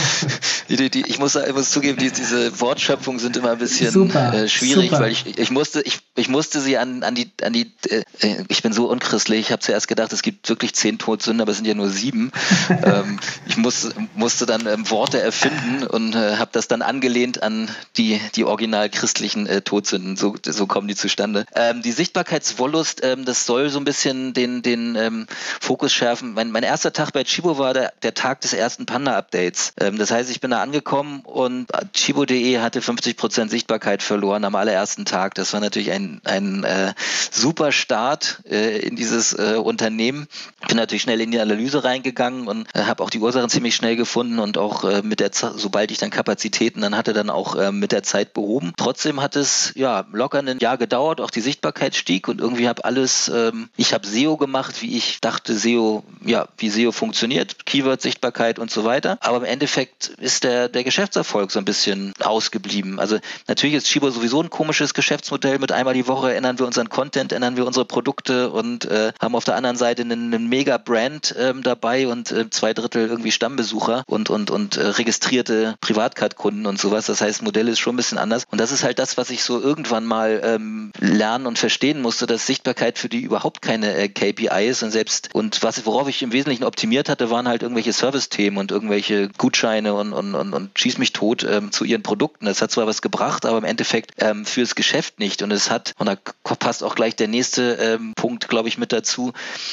die, 0.70 0.88
die, 0.88 1.02
ich, 1.06 1.18
muss, 1.18 1.34
ich 1.34 1.52
muss 1.52 1.70
zugeben, 1.70 1.98
die, 1.98 2.10
diese 2.10 2.58
Wortschöpfungen 2.60 3.20
sind 3.20 3.36
immer 3.36 3.50
ein 3.50 3.58
bisschen 3.58 3.90
super, 3.90 4.32
äh, 4.32 4.48
schwierig, 4.48 4.88
super. 4.88 5.02
weil 5.02 5.12
ich, 5.12 5.38
ich, 5.38 5.50
musste, 5.50 5.82
ich, 5.82 5.98
ich 6.14 6.28
musste 6.28 6.62
sie 6.62 6.78
an, 6.78 7.02
an 7.02 7.14
die, 7.14 7.30
an 7.42 7.52
die 7.52 7.70
äh, 7.90 8.04
ich 8.48 8.62
bin 8.62 8.72
so 8.72 8.88
unchristlich, 8.88 9.40
ich 9.40 9.52
habe 9.52 9.60
zuerst 9.60 9.86
gedacht, 9.86 10.14
es 10.14 10.22
gibt 10.22 10.48
wirklich 10.48 10.74
zehn 10.74 10.98
Todsünden, 10.98 11.42
aber 11.42 11.50
es 11.50 11.58
sind 11.58 11.66
ja 11.66 11.74
nur 11.74 11.90
sieben. 11.90 12.32
ähm, 12.70 13.20
ich 13.46 13.58
muss, 13.58 13.90
musste 14.14 14.46
dann 14.46 14.66
ähm, 14.66 14.88
Worte 14.88 15.20
erfinden 15.20 15.86
und 15.86 16.14
äh, 16.14 16.36
habe 16.36 16.50
das 16.52 16.66
dann 16.68 16.80
angelehnt 16.80 17.42
an 17.42 17.68
die, 17.98 18.18
die 18.34 18.44
original 18.44 18.88
christlichen 18.88 19.46
äh, 19.46 19.60
Todsünden, 19.60 20.16
so, 20.16 20.36
so 20.42 20.66
kommen 20.66 20.88
die 20.88 20.96
zustande. 20.96 21.44
Ähm, 21.54 21.82
die 21.82 21.92
Sichtbarkeitswollust, 21.92 23.04
ähm, 23.04 23.26
das 23.26 23.44
soll 23.44 23.68
so 23.68 23.78
ein 23.78 23.84
bisschen 23.84 24.32
den, 24.32 24.62
den 24.62 24.96
ähm, 24.96 25.26
Fokus 25.60 25.92
schärfen. 25.92 26.32
Mein, 26.32 26.50
mein 26.50 26.62
erster 26.62 26.94
Tag 26.94 27.12
bei 27.12 27.24
Chibo 27.24 27.58
war 27.58 27.74
der, 27.74 27.92
der 28.02 28.14
Tag 28.14 28.40
des 28.40 28.54
ersten 28.54 28.86
Pan 28.86 29.01
Panda-Updates. 29.02 29.72
Ähm, 29.80 29.98
das 29.98 30.10
heißt, 30.10 30.30
ich 30.30 30.40
bin 30.40 30.50
da 30.50 30.62
angekommen 30.62 31.20
und 31.24 31.68
Chibo.de 31.92 32.58
hatte 32.58 32.80
50% 32.80 33.48
Sichtbarkeit 33.48 34.02
verloren 34.02 34.44
am 34.44 34.54
allerersten 34.54 35.04
Tag. 35.04 35.34
Das 35.34 35.52
war 35.52 35.60
natürlich 35.60 35.90
ein 35.90 36.02
ein, 36.02 36.20
ein 36.24 36.64
äh, 36.64 36.94
super 37.30 37.72
Start 37.72 38.42
äh, 38.48 38.78
in 38.78 38.96
dieses 38.96 39.32
äh, 39.32 39.56
Unternehmen. 39.56 40.26
Bin 40.68 40.76
natürlich 40.76 41.02
schnell 41.02 41.20
in 41.20 41.30
die 41.30 41.40
Analyse 41.40 41.84
reingegangen 41.84 42.48
und 42.48 42.68
äh, 42.74 42.82
habe 42.82 43.02
auch 43.02 43.10
die 43.10 43.18
Ursachen 43.18 43.48
ziemlich 43.48 43.74
schnell 43.74 43.96
gefunden 43.96 44.38
und 44.38 44.58
auch 44.58 44.84
äh, 44.84 45.02
mit 45.02 45.20
der 45.20 45.32
Z 45.32 45.52
sobald 45.56 45.90
ich 45.90 45.98
dann 45.98 46.10
Kapazitäten 46.10 46.80
dann 46.80 46.96
hatte, 46.96 47.12
dann 47.12 47.30
auch 47.30 47.56
äh, 47.56 47.72
mit 47.72 47.92
der 47.92 48.02
Zeit 48.02 48.32
behoben. 48.32 48.72
Trotzdem 48.76 49.20
hat 49.20 49.36
es 49.36 49.72
ja 49.74 50.06
locker 50.12 50.38
ein 50.38 50.58
Jahr 50.58 50.78
gedauert, 50.78 51.20
auch 51.20 51.30
die 51.30 51.40
Sichtbarkeit 51.40 51.94
stieg 51.94 52.28
und 52.28 52.40
irgendwie 52.40 52.68
habe 52.68 52.84
alles, 52.84 53.28
ähm, 53.28 53.68
ich 53.76 53.92
habe 53.92 54.06
SEO 54.06 54.36
gemacht, 54.36 54.82
wie 54.82 54.96
ich 54.96 55.20
dachte, 55.20 55.54
SEO, 55.54 56.04
ja, 56.24 56.48
wie 56.56 56.70
SEO 56.70 56.92
funktioniert, 56.92 57.66
Keyword-Sichtbarkeit 57.66 58.58
und 58.58 58.70
so 58.70 58.84
weiter. 58.84 58.91
Aber 59.20 59.38
im 59.38 59.44
Endeffekt 59.44 60.08
ist 60.18 60.44
der, 60.44 60.68
der 60.68 60.84
Geschäftserfolg 60.84 61.50
so 61.50 61.58
ein 61.58 61.64
bisschen 61.64 62.12
ausgeblieben. 62.20 62.98
Also 62.98 63.18
natürlich 63.48 63.76
ist 63.76 63.86
Chibo 63.86 64.10
sowieso 64.10 64.42
ein 64.42 64.50
komisches 64.50 64.94
Geschäftsmodell. 64.94 65.58
Mit 65.58 65.72
einmal 65.72 65.94
die 65.94 66.06
Woche 66.06 66.34
ändern 66.34 66.58
wir 66.58 66.66
unseren 66.66 66.88
Content, 66.88 67.32
ändern 67.32 67.56
wir 67.56 67.66
unsere 67.66 67.84
Produkte 67.84 68.50
und 68.50 68.84
äh, 68.84 69.12
haben 69.20 69.34
auf 69.34 69.44
der 69.44 69.56
anderen 69.56 69.76
Seite 69.76 70.02
einen, 70.02 70.34
einen 70.34 70.48
mega 70.48 70.78
Brand 70.78 71.34
ähm, 71.38 71.62
dabei 71.62 72.08
und 72.08 72.30
äh, 72.30 72.50
zwei 72.50 72.74
Drittel 72.74 73.08
irgendwie 73.08 73.32
Stammbesucher 73.32 74.04
und, 74.06 74.30
und, 74.30 74.50
und 74.50 74.76
äh, 74.76 74.86
registrierte 74.86 75.74
Privatcard-Kunden 75.80 76.66
und 76.66 76.78
sowas. 76.78 77.06
Das 77.06 77.20
heißt, 77.20 77.40
das 77.40 77.42
Modell 77.42 77.68
ist 77.68 77.78
schon 77.78 77.94
ein 77.94 77.96
bisschen 77.96 78.18
anders. 78.18 78.44
Und 78.50 78.60
das 78.60 78.72
ist 78.72 78.84
halt 78.84 78.98
das, 78.98 79.16
was 79.16 79.30
ich 79.30 79.42
so 79.42 79.60
irgendwann 79.60 80.04
mal 80.04 80.40
ähm, 80.44 80.92
lernen 80.98 81.46
und 81.46 81.58
verstehen 81.58 82.00
musste, 82.02 82.26
dass 82.26 82.46
Sichtbarkeit 82.46 82.98
für 82.98 83.08
die 83.08 83.20
überhaupt 83.20 83.62
keine 83.62 83.94
äh, 83.94 84.08
KPI 84.08 84.68
ist 84.68 84.82
und 84.82 84.90
selbst 84.90 85.30
und 85.32 85.62
was 85.62 85.84
worauf 85.86 86.08
ich 86.08 86.22
im 86.22 86.32
Wesentlichen 86.32 86.64
optimiert 86.64 87.08
hatte, 87.08 87.30
waren 87.30 87.48
halt 87.48 87.62
irgendwelche 87.62 87.92
Service-Themen 87.92 88.58
und 88.58 88.70
irgendwelche 88.82 89.28
Gutscheine 89.38 89.94
und, 89.94 90.12
und, 90.12 90.34
und, 90.34 90.52
und 90.52 90.76
schieß 90.76 90.98
mich 90.98 91.12
tot 91.12 91.44
ähm, 91.44 91.70
zu 91.70 91.84
ihren 91.84 92.02
Produkten. 92.02 92.46
Das 92.46 92.60
hat 92.60 92.72
zwar 92.72 92.88
was 92.88 93.00
gebracht, 93.00 93.46
aber 93.46 93.58
im 93.58 93.64
Endeffekt 93.64 94.10
ähm, 94.18 94.44
fürs 94.44 94.74
Geschäft 94.74 95.20
nicht. 95.20 95.42
Und 95.42 95.52
es 95.52 95.70
hat, 95.70 95.92
und 95.98 96.06
da 96.06 96.16
passt 96.42 96.82
auch 96.82 96.96
gleich 96.96 97.14
der 97.14 97.28
nächste 97.28 97.74
ähm, 97.74 98.12
Punkt, 98.16 98.48
glaube 98.48 98.68
ich, 98.68 98.78
mit 98.78 98.92
dazu, 98.92 99.32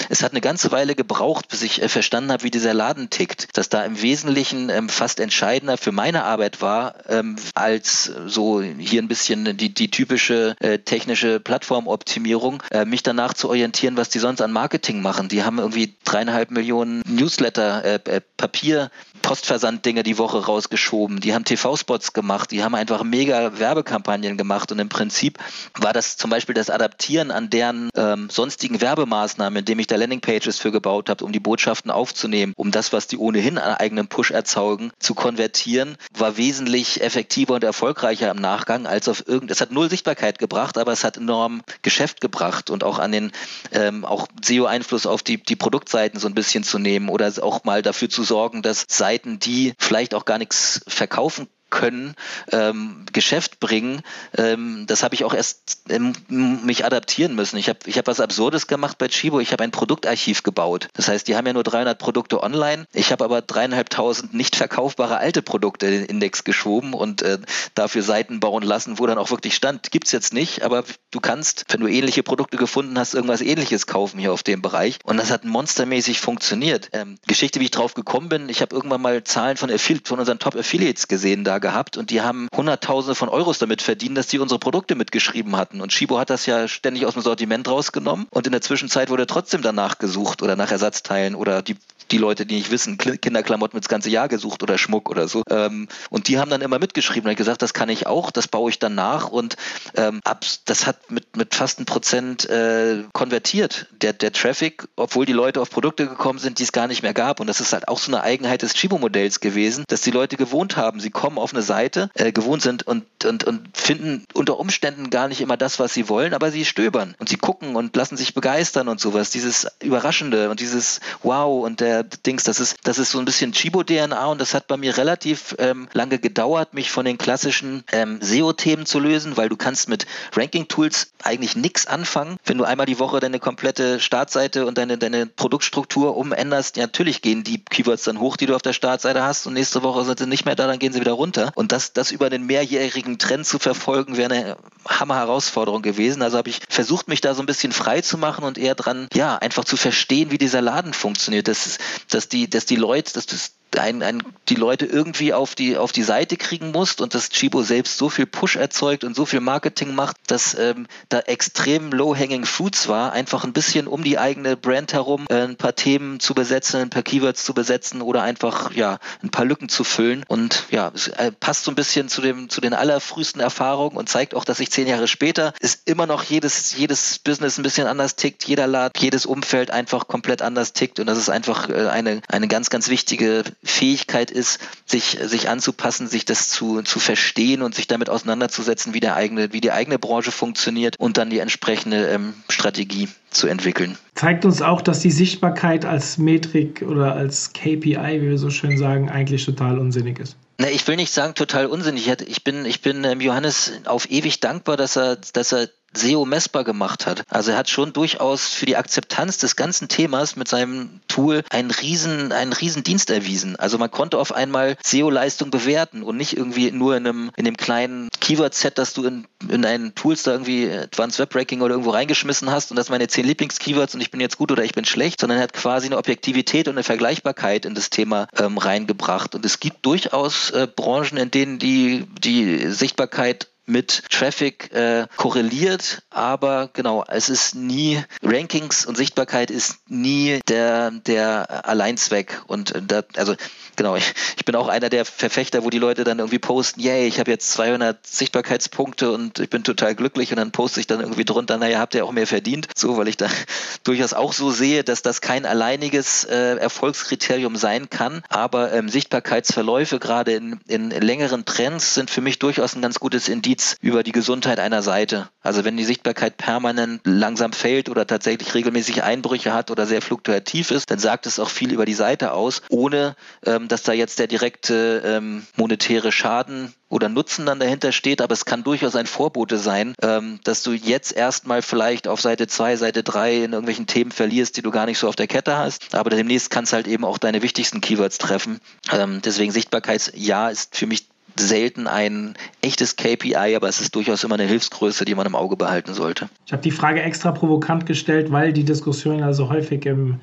es 0.09 0.21
hat 0.21 0.31
eine 0.31 0.41
ganze 0.41 0.71
Weile 0.71 0.93
gebraucht, 0.93 1.47
bis 1.47 1.63
ich 1.63 1.81
äh, 1.81 1.89
verstanden 1.89 2.31
habe, 2.31 2.43
wie 2.43 2.51
dieser 2.51 2.75
Laden 2.75 3.09
tickt. 3.09 3.57
Dass 3.57 3.69
da 3.69 3.83
im 3.83 3.99
Wesentlichen 3.99 4.69
ähm, 4.69 4.89
fast 4.89 5.19
entscheidender 5.19 5.77
für 5.77 5.91
meine 5.91 6.23
Arbeit 6.23 6.61
war, 6.61 6.95
ähm, 7.09 7.35
als 7.55 8.11
so 8.27 8.61
hier 8.61 9.01
ein 9.01 9.07
bisschen 9.07 9.57
die, 9.57 9.73
die 9.73 9.89
typische 9.89 10.55
äh, 10.59 10.77
technische 10.77 11.39
Plattformoptimierung, 11.39 12.61
äh, 12.69 12.85
mich 12.85 13.01
danach 13.01 13.33
zu 13.33 13.49
orientieren, 13.49 13.97
was 13.97 14.09
die 14.09 14.19
sonst 14.19 14.41
an 14.41 14.51
Marketing 14.51 15.01
machen. 15.01 15.29
Die 15.29 15.43
haben 15.43 15.57
irgendwie 15.57 15.95
dreieinhalb 16.05 16.51
Millionen 16.51 17.01
Newsletter, 17.07 17.83
äh, 17.83 17.99
äh 18.05 18.21
Papier, 18.37 18.91
Postversanddinge 19.21 20.03
die 20.03 20.17
Woche 20.17 20.45
rausgeschoben. 20.45 21.19
Die 21.19 21.33
haben 21.33 21.45
TV-Spots 21.45 22.13
gemacht. 22.13 22.51
Die 22.51 22.63
haben 22.63 22.75
einfach 22.75 23.03
mega 23.03 23.59
Werbekampagnen 23.59 24.37
gemacht. 24.37 24.71
Und 24.71 24.79
im 24.79 24.89
Prinzip 24.89 25.37
war 25.77 25.93
das 25.93 26.17
zum 26.17 26.29
Beispiel 26.29 26.55
das 26.55 26.69
Adaptieren 26.69 27.31
an 27.31 27.49
deren 27.49 27.89
ähm, 27.95 28.29
sonstigen 28.29 28.81
Werbemaßnahmen, 28.81 29.59
indem 29.59 29.79
ich 29.79 29.87
da 29.87 29.95
Landingpages 29.95 30.57
für 30.57 30.71
gebaut 30.71 31.09
habe, 31.09 31.23
um 31.25 31.31
die 31.31 31.39
Botschaften 31.39 31.91
aufzunehmen, 31.91 32.53
um 32.55 32.71
das, 32.71 32.93
was 32.93 33.07
die 33.07 33.17
ohnehin 33.17 33.57
an 33.57 33.75
eigenem 33.75 34.07
Push 34.07 34.31
erzeugen, 34.31 34.91
zu 34.99 35.13
konvertieren, 35.13 35.97
war 36.17 36.37
wesentlich 36.37 37.01
effektiver 37.01 37.55
und 37.55 37.63
erfolgreicher 37.63 38.31
im 38.31 38.37
Nachgang 38.37 38.87
als 38.87 39.07
auf 39.07 39.27
irgend. 39.27 39.51
Es 39.51 39.61
hat 39.61 39.71
null 39.71 39.89
Sichtbarkeit 39.89 40.39
gebracht, 40.39 40.77
aber 40.77 40.91
es 40.91 41.03
hat 41.03 41.17
enorm 41.17 41.61
Geschäft 41.81 42.21
gebracht 42.21 42.69
und 42.69 42.83
auch 42.83 42.99
an 42.99 43.11
den 43.11 43.31
ähm, 43.71 44.05
auch 44.05 44.27
SEO-Einfluss 44.43 45.05
auf 45.05 45.23
die, 45.23 45.37
die 45.37 45.55
Produktseiten 45.55 46.19
so 46.19 46.27
ein 46.27 46.33
bisschen 46.33 46.63
zu 46.63 46.79
nehmen 46.79 47.09
oder 47.09 47.31
auch 47.41 47.63
mal 47.63 47.81
dafür 47.81 48.09
zu 48.09 48.23
sorgen, 48.23 48.61
dass 48.61 48.85
Seiten, 48.91 49.39
die 49.39 49.73
vielleicht 49.77 50.13
auch 50.13 50.25
gar 50.25 50.37
nichts 50.37 50.81
verkaufen 50.87 51.47
können, 51.69 52.15
ähm, 52.51 53.05
Geschäft 53.13 53.59
bringen. 53.59 54.01
Ähm, 54.37 54.85
das 54.87 55.03
habe 55.03 55.15
ich 55.15 55.23
auch 55.23 55.33
erst 55.33 55.83
ähm, 55.89 56.13
mich 56.27 56.85
adaptieren 56.85 57.35
müssen. 57.35 57.57
Ich 57.57 57.69
habe 57.69 57.79
ich 57.85 57.97
hab 57.97 58.07
was 58.07 58.19
Absurdes 58.19 58.67
gemacht 58.67 58.97
bei 58.97 59.07
Chibo. 59.07 59.39
Ich 59.39 59.51
habe 59.51 59.63
ein 59.63 59.71
Produktarchiv 59.71 60.43
gebaut. 60.43 60.87
Das 60.93 61.07
heißt, 61.07 61.27
die 61.27 61.35
haben 61.35 61.47
ja 61.47 61.53
nur 61.53 61.63
300 61.63 61.97
Produkte 61.97 62.41
online. 62.41 62.85
Ich 62.93 63.11
habe 63.11 63.23
aber 63.23 63.41
dreieinhalbtausend 63.41 64.33
nicht 64.33 64.55
verkaufbare 64.55 65.17
alte 65.17 65.41
Produkte 65.41 65.85
in 65.87 65.91
den 65.93 66.05
Index 66.05 66.43
geschoben 66.43 66.93
und 66.93 67.21
äh, 67.21 67.39
dafür 67.75 68.01
Seiten 68.01 68.39
bauen 68.39 68.63
lassen, 68.63 68.99
wo 68.99 69.07
dann 69.07 69.17
auch 69.17 69.31
wirklich 69.31 69.55
stand. 69.55 69.91
Gibt's 69.91 70.11
jetzt 70.11 70.33
nicht, 70.33 70.63
aber 70.63 70.83
du 71.11 71.19
kannst, 71.19 71.65
wenn 71.69 71.81
du 71.81 71.87
ähnliche 71.87 72.23
Produkte 72.23 72.57
gefunden 72.57 72.97
hast, 72.97 73.13
irgendwas 73.13 73.41
ähnliches 73.41 73.87
kaufen 73.87 74.19
hier 74.19 74.33
auf 74.33 74.43
dem 74.43 74.61
Bereich. 74.61 74.99
Und 75.03 75.17
das 75.17 75.31
hat 75.31 75.45
monstermäßig 75.45 76.19
funktioniert. 76.19 76.89
Ähm, 76.93 77.17
Geschichte, 77.27 77.59
wie 77.59 77.65
ich 77.65 77.71
drauf 77.71 77.93
gekommen 77.93 78.29
bin, 78.29 78.49
ich 78.49 78.61
habe 78.61 78.75
irgendwann 78.75 79.01
mal 79.01 79.23
Zahlen 79.23 79.57
von, 79.57 79.69
von 79.77 80.19
unseren 80.19 80.39
Top-Affiliates 80.39 81.07
gesehen 81.07 81.43
da 81.43 81.58
gehabt 81.59 81.97
und 81.97 82.09
die 82.09 82.21
haben 82.21 82.47
Hunderttausende 82.55 83.15
von 83.15 83.29
Euros 83.29 83.59
damit 83.59 83.81
verdient, 83.81 84.17
dass 84.17 84.27
die 84.27 84.39
unsere 84.39 84.59
Produkte 84.59 84.95
mitgeschrieben 84.95 85.55
hatten. 85.55 85.81
Und 85.81 85.93
Shibo 85.93 86.19
hat 86.19 86.29
das 86.29 86.45
ja 86.45 86.67
ständig 86.67 87.05
aus 87.05 87.13
dem 87.13 87.21
Sortiment 87.21 87.67
rausgenommen 87.67 88.27
und 88.29 88.45
in 88.45 88.51
der 88.51 88.61
Zwischenzeit 88.61 89.09
wurde 89.09 89.27
trotzdem 89.27 89.61
danach 89.61 89.97
gesucht 89.97 90.41
oder 90.41 90.55
nach 90.55 90.71
Ersatzteilen 90.71 91.35
oder 91.35 91.61
die 91.61 91.75
die 92.11 92.17
Leute, 92.17 92.45
die 92.45 92.55
nicht 92.55 92.71
wissen, 92.71 92.97
Kinderklamotten 92.97 93.77
mit 93.77 93.83
das 93.83 93.89
ganze 93.89 94.09
Jahr 94.09 94.27
gesucht 94.27 94.63
oder 94.63 94.77
Schmuck 94.77 95.09
oder 95.09 95.27
so. 95.27 95.43
Ähm, 95.49 95.87
und 96.09 96.27
die 96.27 96.39
haben 96.39 96.49
dann 96.49 96.61
immer 96.61 96.79
mitgeschrieben 96.79 97.29
und 97.29 97.35
gesagt, 97.35 97.61
das 97.61 97.73
kann 97.73 97.89
ich 97.89 98.07
auch, 98.07 98.31
das 98.31 98.47
baue 98.47 98.69
ich 98.69 98.79
dann 98.79 98.95
nach 98.95 99.29
und 99.29 99.55
ähm, 99.95 100.21
das 100.65 100.87
hat 100.87 101.11
mit, 101.11 101.35
mit 101.35 101.55
fast 101.55 101.79
ein 101.79 101.85
Prozent 101.85 102.49
äh, 102.49 103.03
konvertiert, 103.13 103.87
der, 104.01 104.13
der 104.13 104.31
Traffic, 104.31 104.87
obwohl 104.95 105.25
die 105.25 105.33
Leute 105.33 105.61
auf 105.61 105.69
Produkte 105.69 106.07
gekommen 106.07 106.39
sind, 106.39 106.59
die 106.59 106.63
es 106.63 106.71
gar 106.71 106.87
nicht 106.87 107.03
mehr 107.03 107.13
gab. 107.13 107.39
Und 107.39 107.47
das 107.47 107.59
ist 107.59 107.73
halt 107.73 107.87
auch 107.87 107.99
so 107.99 108.11
eine 108.11 108.23
Eigenheit 108.23 108.61
des 108.61 108.73
Chibo-Modells 108.73 109.39
gewesen, 109.39 109.83
dass 109.87 110.01
die 110.01 110.11
Leute 110.11 110.37
gewohnt 110.37 110.77
haben. 110.77 110.99
Sie 110.99 111.09
kommen 111.09 111.37
auf 111.37 111.53
eine 111.53 111.61
Seite, 111.61 112.09
äh, 112.15 112.31
gewohnt 112.31 112.61
sind 112.61 112.85
und, 112.87 113.05
und, 113.25 113.43
und 113.43 113.69
finden 113.73 114.23
unter 114.33 114.59
Umständen 114.59 115.09
gar 115.09 115.27
nicht 115.27 115.41
immer 115.41 115.57
das, 115.57 115.79
was 115.79 115.93
sie 115.93 116.09
wollen, 116.09 116.33
aber 116.33 116.51
sie 116.51 116.65
stöbern 116.65 117.15
und 117.19 117.29
sie 117.29 117.37
gucken 117.37 117.75
und 117.75 117.95
lassen 117.95 118.17
sich 118.17 118.33
begeistern 118.33 118.87
und 118.87 118.99
sowas. 118.99 119.29
Dieses 119.29 119.67
Überraschende 119.81 120.49
und 120.49 120.59
dieses 120.59 120.99
Wow 121.23 121.63
und 121.65 121.79
der 121.79 121.98
Dings. 122.03 122.43
Das 122.43 122.59
ist, 122.59 122.77
das 122.83 122.97
ist 122.99 123.11
so 123.11 123.19
ein 123.19 123.25
bisschen 123.25 123.53
Chibo-DNA 123.53 124.25
und 124.27 124.39
das 124.41 124.53
hat 124.53 124.67
bei 124.67 124.77
mir 124.77 124.97
relativ 124.97 125.55
ähm, 125.59 125.87
lange 125.93 126.19
gedauert, 126.19 126.73
mich 126.73 126.91
von 126.91 127.05
den 127.05 127.17
klassischen 127.17 127.83
ähm, 127.91 128.19
SEO-Themen 128.21 128.85
zu 128.85 128.99
lösen, 128.99 129.37
weil 129.37 129.49
du 129.49 129.57
kannst 129.57 129.89
mit 129.89 130.05
Ranking-Tools 130.35 131.11
eigentlich 131.23 131.55
nichts 131.55 131.87
anfangen. 131.87 132.37
Wenn 132.45 132.57
du 132.57 132.63
einmal 132.63 132.85
die 132.85 132.99
Woche 132.99 133.19
deine 133.19 133.39
komplette 133.39 133.99
Startseite 133.99 134.65
und 134.65 134.77
deine, 134.77 134.97
deine 134.97 135.25
Produktstruktur 135.25 136.15
umänderst, 136.15 136.77
ja, 136.77 136.83
natürlich 136.83 137.21
gehen 137.21 137.43
die 137.43 137.63
Keywords 137.63 138.03
dann 138.03 138.19
hoch, 138.19 138.37
die 138.37 138.45
du 138.45 138.55
auf 138.55 138.61
der 138.61 138.73
Startseite 138.73 139.23
hast 139.23 139.47
und 139.47 139.53
nächste 139.53 139.83
Woche 139.83 140.05
sind 140.05 140.19
sie 140.19 140.27
nicht 140.27 140.45
mehr 140.45 140.55
da, 140.55 140.67
dann 140.67 140.79
gehen 140.79 140.93
sie 140.93 140.99
wieder 140.99 141.13
runter. 141.13 141.51
Und 141.55 141.71
das, 141.71 141.93
das 141.93 142.11
über 142.11 142.29
den 142.29 142.45
mehrjährigen 142.45 143.19
Trend 143.19 143.45
zu 143.45 143.59
verfolgen, 143.59 144.17
wäre 144.17 144.33
eine 144.33 144.57
Hammer-Herausforderung 144.87 145.81
gewesen. 145.81 146.21
Also 146.21 146.37
habe 146.37 146.49
ich 146.49 146.61
versucht, 146.69 147.07
mich 147.07 147.21
da 147.21 147.33
so 147.33 147.43
ein 147.43 147.45
bisschen 147.45 147.71
frei 147.71 148.01
zu 148.01 148.17
machen 148.17 148.43
und 148.43 148.57
eher 148.57 148.75
dran, 148.75 149.07
ja, 149.13 149.37
einfach 149.37 149.65
zu 149.65 149.77
verstehen, 149.77 150.31
wie 150.31 150.37
dieser 150.37 150.61
Laden 150.61 150.93
funktioniert. 150.93 151.47
Das 151.47 151.67
ist, 151.67 151.79
dass 152.09 152.29
die, 152.29 152.49
dass 152.49 152.65
die 152.65 152.75
Leute, 152.75 153.13
dass 153.13 153.25
das 153.25 153.58
ein, 153.77 154.01
ein, 154.01 154.23
die 154.47 154.55
Leute 154.55 154.85
irgendwie 154.85 155.33
auf 155.33 155.55
die, 155.55 155.77
auf 155.77 155.91
die 155.91 156.03
Seite 156.03 156.37
kriegen 156.37 156.71
musst 156.71 157.01
und 157.01 157.13
dass 157.13 157.29
Chibo 157.29 157.61
selbst 157.61 157.97
so 157.97 158.09
viel 158.09 158.25
Push 158.25 158.55
erzeugt 158.55 159.03
und 159.03 159.15
so 159.15 159.25
viel 159.25 159.41
Marketing 159.41 159.93
macht, 159.93 160.17
dass 160.27 160.57
ähm, 160.57 160.87
da 161.09 161.19
extrem 161.19 161.91
low-hanging 161.91 162.45
fruits 162.45 162.87
war, 162.87 163.11
einfach 163.11 163.43
ein 163.43 163.53
bisschen 163.53 163.87
um 163.87 164.03
die 164.03 164.17
eigene 164.17 164.57
Brand 164.57 164.93
herum 164.93 165.25
äh, 165.29 165.41
ein 165.41 165.57
paar 165.57 165.75
Themen 165.75 166.19
zu 166.19 166.33
besetzen, 166.33 166.81
ein 166.81 166.89
paar 166.89 167.03
Keywords 167.03 167.43
zu 167.43 167.53
besetzen 167.53 168.01
oder 168.01 168.23
einfach 168.23 168.73
ja 168.73 168.99
ein 169.21 169.29
paar 169.29 169.45
Lücken 169.45 169.69
zu 169.69 169.83
füllen. 169.83 170.23
Und 170.27 170.65
ja, 170.71 170.91
es 170.93 171.07
äh, 171.09 171.31
passt 171.31 171.65
so 171.65 171.71
ein 171.71 171.75
bisschen 171.75 172.09
zu 172.09 172.21
dem 172.21 172.49
zu 172.49 172.61
den 172.61 172.73
allerfrühesten 172.73 173.41
Erfahrungen 173.41 173.97
und 173.97 174.09
zeigt 174.09 174.33
auch, 174.33 174.45
dass 174.45 174.59
ich 174.59 174.71
zehn 174.71 174.87
Jahre 174.87 175.07
später 175.07 175.53
ist 175.59 175.87
immer 175.87 176.07
noch 176.07 176.23
jedes 176.23 176.75
jedes 176.75 177.19
Business 177.19 177.57
ein 177.57 177.63
bisschen 177.63 177.87
anders 177.87 178.15
tickt, 178.15 178.45
jeder 178.45 178.67
Laden, 178.67 178.93
jedes 178.99 179.25
Umfeld 179.25 179.71
einfach 179.71 180.07
komplett 180.07 180.41
anders 180.41 180.73
tickt 180.73 180.99
und 180.99 181.07
das 181.07 181.17
ist 181.17 181.29
einfach 181.29 181.69
äh, 181.69 181.87
eine 181.87 182.21
eine 182.27 182.47
ganz 182.47 182.69
ganz 182.69 182.89
wichtige 182.89 183.43
Fähigkeit 183.63 184.31
ist, 184.31 184.59
sich, 184.85 185.17
sich 185.21 185.49
anzupassen, 185.49 186.07
sich 186.07 186.23
das 186.25 186.49
zu, 186.49 186.81
zu 186.81 186.99
verstehen 186.99 187.61
und 187.61 187.75
sich 187.75 187.87
damit 187.87 188.09
auseinanderzusetzen, 188.09 188.93
wie, 188.93 189.01
der 189.01 189.15
eigene, 189.15 189.51
wie 189.51 189.61
die 189.61 189.71
eigene 189.71 189.99
Branche 189.99 190.31
funktioniert 190.31 190.95
und 190.97 191.17
dann 191.17 191.29
die 191.29 191.39
entsprechende 191.39 192.07
ähm, 192.07 192.33
Strategie 192.49 193.09
zu 193.29 193.47
entwickeln. 193.47 193.97
Zeigt 194.15 194.45
uns 194.45 194.61
auch, 194.61 194.81
dass 194.81 195.01
die 195.01 195.11
Sichtbarkeit 195.11 195.85
als 195.85 196.17
Metrik 196.17 196.83
oder 196.87 197.15
als 197.15 197.51
KPI, 197.53 198.21
wie 198.21 198.29
wir 198.29 198.37
so 198.37 198.49
schön 198.49 198.77
sagen, 198.77 199.09
eigentlich 199.09 199.45
total 199.45 199.77
unsinnig 199.77 200.19
ist. 200.19 200.37
Ne, 200.57 200.71
ich 200.71 200.85
will 200.87 200.97
nicht 200.97 201.11
sagen 201.11 201.35
total 201.35 201.67
unsinnig. 201.67 202.09
Ich 202.27 202.43
bin, 202.43 202.65
ich 202.65 202.81
bin 202.81 203.03
ähm, 203.03 203.21
Johannes 203.21 203.71
auf 203.85 204.09
ewig 204.09 204.39
dankbar, 204.41 204.75
dass 204.77 204.97
er, 204.97 205.15
dass 205.15 205.53
er 205.53 205.69
SEO 205.93 206.25
messbar 206.25 206.63
gemacht 206.63 207.05
hat. 207.05 207.23
Also 207.29 207.51
er 207.51 207.57
hat 207.57 207.69
schon 207.69 207.93
durchaus 207.93 208.47
für 208.47 208.65
die 208.65 208.77
Akzeptanz 208.77 209.37
des 209.37 209.55
ganzen 209.55 209.87
Themas 209.87 210.35
mit 210.35 210.47
seinem 210.47 211.01
Tool 211.07 211.43
einen 211.49 211.71
riesen, 211.71 212.31
einen 212.31 212.53
riesen 212.53 212.83
Dienst 212.83 213.09
erwiesen. 213.09 213.55
Also 213.55 213.77
man 213.77 213.91
konnte 213.91 214.17
auf 214.17 214.33
einmal 214.33 214.77
SEO-Leistung 214.83 215.51
bewerten 215.51 216.03
und 216.03 216.17
nicht 216.17 216.37
irgendwie 216.37 216.71
nur 216.71 216.95
in 216.95 217.07
einem, 217.07 217.31
in 217.35 217.45
dem 217.45 217.57
kleinen 217.57 218.09
Keyword-Set, 218.19 218.77
das 218.77 218.93
du 218.93 219.05
in, 219.05 219.27
in 219.49 219.61
deinen 219.61 219.95
Tools 219.95 220.23
da 220.23 220.31
irgendwie 220.31 220.69
Advanced 220.69 221.19
Web 221.19 221.35
Ranking 221.35 221.61
oder 221.61 221.73
irgendwo 221.73 221.91
reingeschmissen 221.91 222.51
hast 222.51 222.71
und 222.71 222.77
das 222.77 222.89
meine 222.89 223.07
zehn 223.07 223.25
Lieblings-Keywords 223.25 223.95
und 223.95 224.01
ich 224.01 224.11
bin 224.11 224.21
jetzt 224.21 224.37
gut 224.37 224.51
oder 224.51 224.63
ich 224.63 224.73
bin 224.73 224.85
schlecht, 224.85 225.19
sondern 225.19 225.39
er 225.39 225.43
hat 225.43 225.53
quasi 225.53 225.87
eine 225.87 225.97
Objektivität 225.97 226.67
und 226.67 226.75
eine 226.75 226.83
Vergleichbarkeit 226.83 227.65
in 227.65 227.75
das 227.75 227.89
Thema 227.89 228.27
ähm, 228.37 228.57
reingebracht. 228.57 229.35
Und 229.35 229.45
es 229.45 229.59
gibt 229.59 229.85
durchaus 229.85 230.51
äh, 230.51 230.67
Branchen, 230.73 231.17
in 231.17 231.31
denen 231.31 231.59
die, 231.59 232.05
die 232.21 232.67
Sichtbarkeit 232.67 233.47
mit 233.69 234.03
Traffic 234.09 234.73
äh, 234.73 235.07
korreliert, 235.15 236.01
aber 236.09 236.69
genau, 236.73 237.05
es 237.07 237.29
ist 237.29 237.55
nie, 237.55 238.03
Rankings 238.23 238.85
und 238.85 238.97
Sichtbarkeit 238.97 239.51
ist 239.51 239.77
nie 239.87 240.39
der, 240.47 240.91
der 240.91 241.67
Alleinzweck. 241.67 242.41
Und 242.47 242.75
äh, 242.75 242.81
da, 242.81 243.03
also 243.15 243.35
genau, 243.75 243.95
ich, 243.95 244.13
ich 244.37 244.45
bin 244.45 244.55
auch 244.55 244.67
einer 244.67 244.89
der 244.89 245.05
Verfechter, 245.05 245.63
wo 245.63 245.69
die 245.69 245.77
Leute 245.77 246.03
dann 246.03 246.19
irgendwie 246.19 246.39
posten, 246.39 246.81
yay, 246.81 247.07
ich 247.07 247.19
habe 247.19 247.31
jetzt 247.31 247.51
200 247.51 248.05
Sichtbarkeitspunkte 248.05 249.11
und 249.11 249.39
ich 249.39 249.49
bin 249.49 249.63
total 249.63 249.95
glücklich. 249.95 250.31
Und 250.31 250.37
dann 250.37 250.51
poste 250.51 250.79
ich 250.79 250.87
dann 250.87 250.99
irgendwie 250.99 251.25
drunter, 251.25 251.57
naja, 251.57 251.79
habt 251.79 251.93
ihr 251.95 252.05
auch 252.05 252.11
mehr 252.11 252.27
verdient, 252.27 252.67
so, 252.75 252.97
weil 252.97 253.07
ich 253.07 253.17
da 253.17 253.27
durchaus 253.83 254.13
auch 254.13 254.33
so 254.33 254.51
sehe, 254.51 254.83
dass 254.83 255.01
das 255.03 255.21
kein 255.21 255.45
alleiniges 255.45 256.23
äh, 256.23 256.55
Erfolgskriterium 256.57 257.55
sein 257.55 257.89
kann, 257.89 258.23
aber 258.29 258.73
ähm, 258.73 258.89
Sichtbarkeitsverläufe 258.89 259.99
gerade 259.99 260.33
in, 260.33 260.59
in 260.67 260.89
längeren 260.89 261.45
Trends 261.45 261.93
sind 261.93 262.09
für 262.09 262.21
mich 262.21 262.39
durchaus 262.39 262.75
ein 262.75 262.81
ganz 262.81 262.99
gutes 262.99 263.29
Indiz 263.29 263.58
über 263.81 264.03
die 264.03 264.11
Gesundheit 264.11 264.59
einer 264.59 264.81
Seite. 264.81 265.29
Also 265.41 265.63
wenn 265.63 265.77
die 265.77 265.85
Sichtbarkeit 265.85 266.37
permanent 266.37 267.01
langsam 267.05 267.53
fällt 267.53 267.89
oder 267.89 268.05
tatsächlich 268.05 268.53
regelmäßig 268.53 269.03
Einbrüche 269.03 269.53
hat 269.53 269.71
oder 269.71 269.85
sehr 269.85 270.01
fluktuativ 270.01 270.71
ist, 270.71 270.91
dann 270.91 270.99
sagt 270.99 271.25
es 271.25 271.39
auch 271.39 271.49
viel 271.49 271.73
über 271.73 271.85
die 271.85 271.93
Seite 271.93 272.33
aus, 272.33 272.61
ohne 272.69 273.15
ähm, 273.45 273.67
dass 273.67 273.83
da 273.83 273.93
jetzt 273.93 274.19
der 274.19 274.27
direkte 274.27 275.01
ähm, 275.05 275.45
monetäre 275.55 276.11
Schaden 276.11 276.73
oder 276.89 277.07
Nutzen 277.07 277.45
dann 277.45 277.59
dahinter 277.59 277.91
steht, 277.91 278.21
aber 278.21 278.33
es 278.33 278.45
kann 278.45 278.63
durchaus 278.63 278.95
ein 278.95 279.05
Vorbote 279.05 279.57
sein, 279.57 279.93
ähm, 280.01 280.39
dass 280.43 280.63
du 280.63 280.73
jetzt 280.73 281.15
erstmal 281.15 281.61
vielleicht 281.61 282.07
auf 282.07 282.19
Seite 282.19 282.47
2, 282.47 282.77
Seite 282.77 283.03
3 283.03 283.35
in 283.35 283.53
irgendwelchen 283.53 283.87
Themen 283.87 284.11
verlierst, 284.11 284.57
die 284.57 284.61
du 284.61 284.71
gar 284.71 284.85
nicht 284.85 284.97
so 284.97 285.07
auf 285.07 285.15
der 285.15 285.27
Kette 285.27 285.57
hast, 285.57 285.93
aber 285.93 286.09
demnächst 286.09 286.49
kannst 286.49 286.73
halt 286.73 286.87
eben 286.87 287.05
auch 287.05 287.17
deine 287.17 287.41
wichtigsten 287.41 287.81
Keywords 287.81 288.17
treffen. 288.17 288.59
Ähm, 288.91 289.21
deswegen 289.23 289.51
Sichtbarkeitsjahr 289.51 290.51
ist 290.51 290.75
für 290.75 290.87
mich 290.87 291.07
selten 291.39 291.87
ein 291.87 292.35
echtes 292.61 292.95
KPI, 292.95 293.55
aber 293.55 293.67
es 293.67 293.81
ist 293.81 293.95
durchaus 293.95 294.23
immer 294.23 294.35
eine 294.35 294.45
Hilfsgröße, 294.45 295.05
die 295.05 295.15
man 295.15 295.25
im 295.25 295.35
Auge 295.35 295.55
behalten 295.55 295.93
sollte. 295.93 296.29
Ich 296.45 296.53
habe 296.53 296.61
die 296.61 296.71
Frage 296.71 297.01
extra 297.01 297.31
provokant 297.31 297.85
gestellt, 297.85 298.31
weil 298.31 298.53
die 298.53 298.63
Diskussion 298.63 299.23
also 299.23 299.49
häufig 299.49 299.85
im 299.85 300.19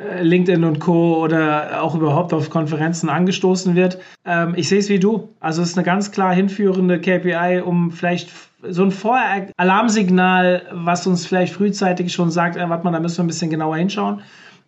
äh, 0.00 0.22
LinkedIn 0.22 0.64
und 0.64 0.80
Co. 0.80 1.22
oder 1.22 1.82
auch 1.82 1.94
überhaupt 1.94 2.32
auf 2.32 2.50
Konferenzen 2.50 3.08
angestoßen 3.08 3.74
wird. 3.74 3.98
Ähm, 4.24 4.54
ich 4.56 4.68
sehe 4.68 4.78
es 4.78 4.88
wie 4.88 4.98
du. 4.98 5.28
Also 5.40 5.62
es 5.62 5.70
ist 5.70 5.78
eine 5.78 5.84
ganz 5.84 6.10
klar 6.10 6.34
hinführende 6.34 7.00
KPI, 7.00 7.62
um 7.64 7.90
vielleicht 7.90 8.30
so 8.62 8.82
ein 8.82 8.90
Voralarmsignal, 8.90 10.62
was 10.72 11.06
uns 11.06 11.26
vielleicht 11.26 11.54
frühzeitig 11.54 12.12
schon 12.12 12.30
sagt, 12.30 12.56
äh, 12.56 12.68
warte 12.68 12.84
mal, 12.84 12.92
da 12.92 13.00
müssen 13.00 13.18
wir 13.18 13.24
ein 13.24 13.28
bisschen 13.28 13.50
genauer 13.50 13.76
hinschauen. 13.76 14.22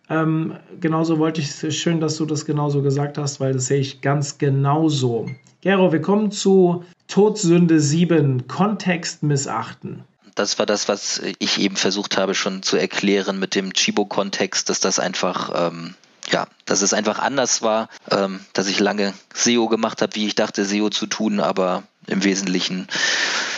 Ähm, 0.09 0.55
genauso 0.79 1.19
wollte 1.19 1.41
ich 1.41 1.63
es 1.63 1.75
schön, 1.75 1.99
dass 1.99 2.17
du 2.17 2.25
das 2.25 2.45
genauso 2.45 2.81
gesagt 2.81 3.17
hast, 3.17 3.39
weil 3.39 3.53
das 3.53 3.67
sehe 3.67 3.79
ich 3.79 4.01
ganz 4.01 4.37
genauso. 4.37 5.29
Gero, 5.61 5.91
wir 5.91 6.01
kommen 6.01 6.31
zu 6.31 6.83
Todsünde 7.07 7.79
7, 7.79 8.47
Kontext 8.47 9.23
missachten 9.23 10.03
das 10.35 10.59
war 10.59 10.65
das, 10.65 10.87
was 10.87 11.21
ich 11.39 11.59
eben 11.59 11.75
versucht 11.75 12.17
habe 12.17 12.35
schon 12.35 12.63
zu 12.63 12.77
erklären 12.77 13.39
mit 13.39 13.55
dem 13.55 13.73
Chibo-Kontext, 13.73 14.69
dass 14.69 14.79
das 14.79 14.99
einfach, 14.99 15.67
ähm, 15.67 15.95
ja, 16.31 16.47
dass 16.65 16.81
es 16.81 16.93
einfach 16.93 17.19
anders 17.19 17.61
war, 17.61 17.89
ähm, 18.09 18.39
dass 18.53 18.67
ich 18.67 18.79
lange 18.79 19.13
SEO 19.33 19.67
gemacht 19.67 20.01
habe, 20.01 20.15
wie 20.15 20.27
ich 20.27 20.35
dachte, 20.35 20.65
SEO 20.65 20.89
zu 20.89 21.05
tun, 21.05 21.39
aber 21.39 21.83
im 22.07 22.23
Wesentlichen 22.23 22.87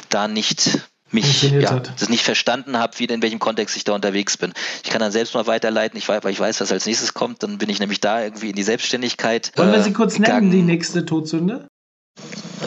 da 0.09 0.27
nicht 0.27 0.81
mich 1.15 1.41
ja, 1.43 1.79
das 1.79 2.09
nicht 2.09 2.23
verstanden 2.23 2.77
habe, 2.77 2.99
wie 2.99 3.05
in 3.05 3.21
welchem 3.23 3.39
Kontext 3.39 3.75
ich 3.75 3.83
da 3.83 3.93
unterwegs 3.93 4.37
bin. 4.37 4.53
Ich 4.83 4.91
kann 4.91 4.99
dann 4.99 5.11
selbst 5.11 5.33
mal 5.33 5.47
weiterleiten, 5.47 5.97
ich, 5.97 6.07
weil 6.07 6.21
ich 6.27 6.39
weiß, 6.39 6.61
was 6.61 6.71
als 6.71 6.85
nächstes 6.85 7.13
kommt, 7.13 7.41
dann 7.41 7.57
bin 7.57 7.69
ich 7.69 7.79
nämlich 7.79 7.99
da 7.99 8.21
irgendwie 8.21 8.51
in 8.51 8.55
die 8.55 8.63
Selbstständigkeit. 8.63 9.51
Wollen 9.55 9.71
wir 9.71 9.81
sie 9.81 9.93
kurz 9.93 10.15
gegangen. 10.15 10.49
nennen, 10.49 10.51
die 10.51 10.61
nächste 10.61 11.05
Todsünde? 11.05 11.67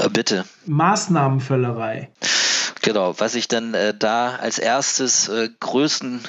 Äh, 0.02 0.08
bitte. 0.08 0.44
Maßnahmenvöllerei. 0.66 2.10
Genau, 2.88 3.14
was 3.20 3.34
ich 3.34 3.48
dann 3.48 3.74
äh, 3.74 3.92
da 3.92 4.36
als 4.36 4.58
erstes 4.58 5.28
äh, 5.28 5.50
größten, 5.60 6.22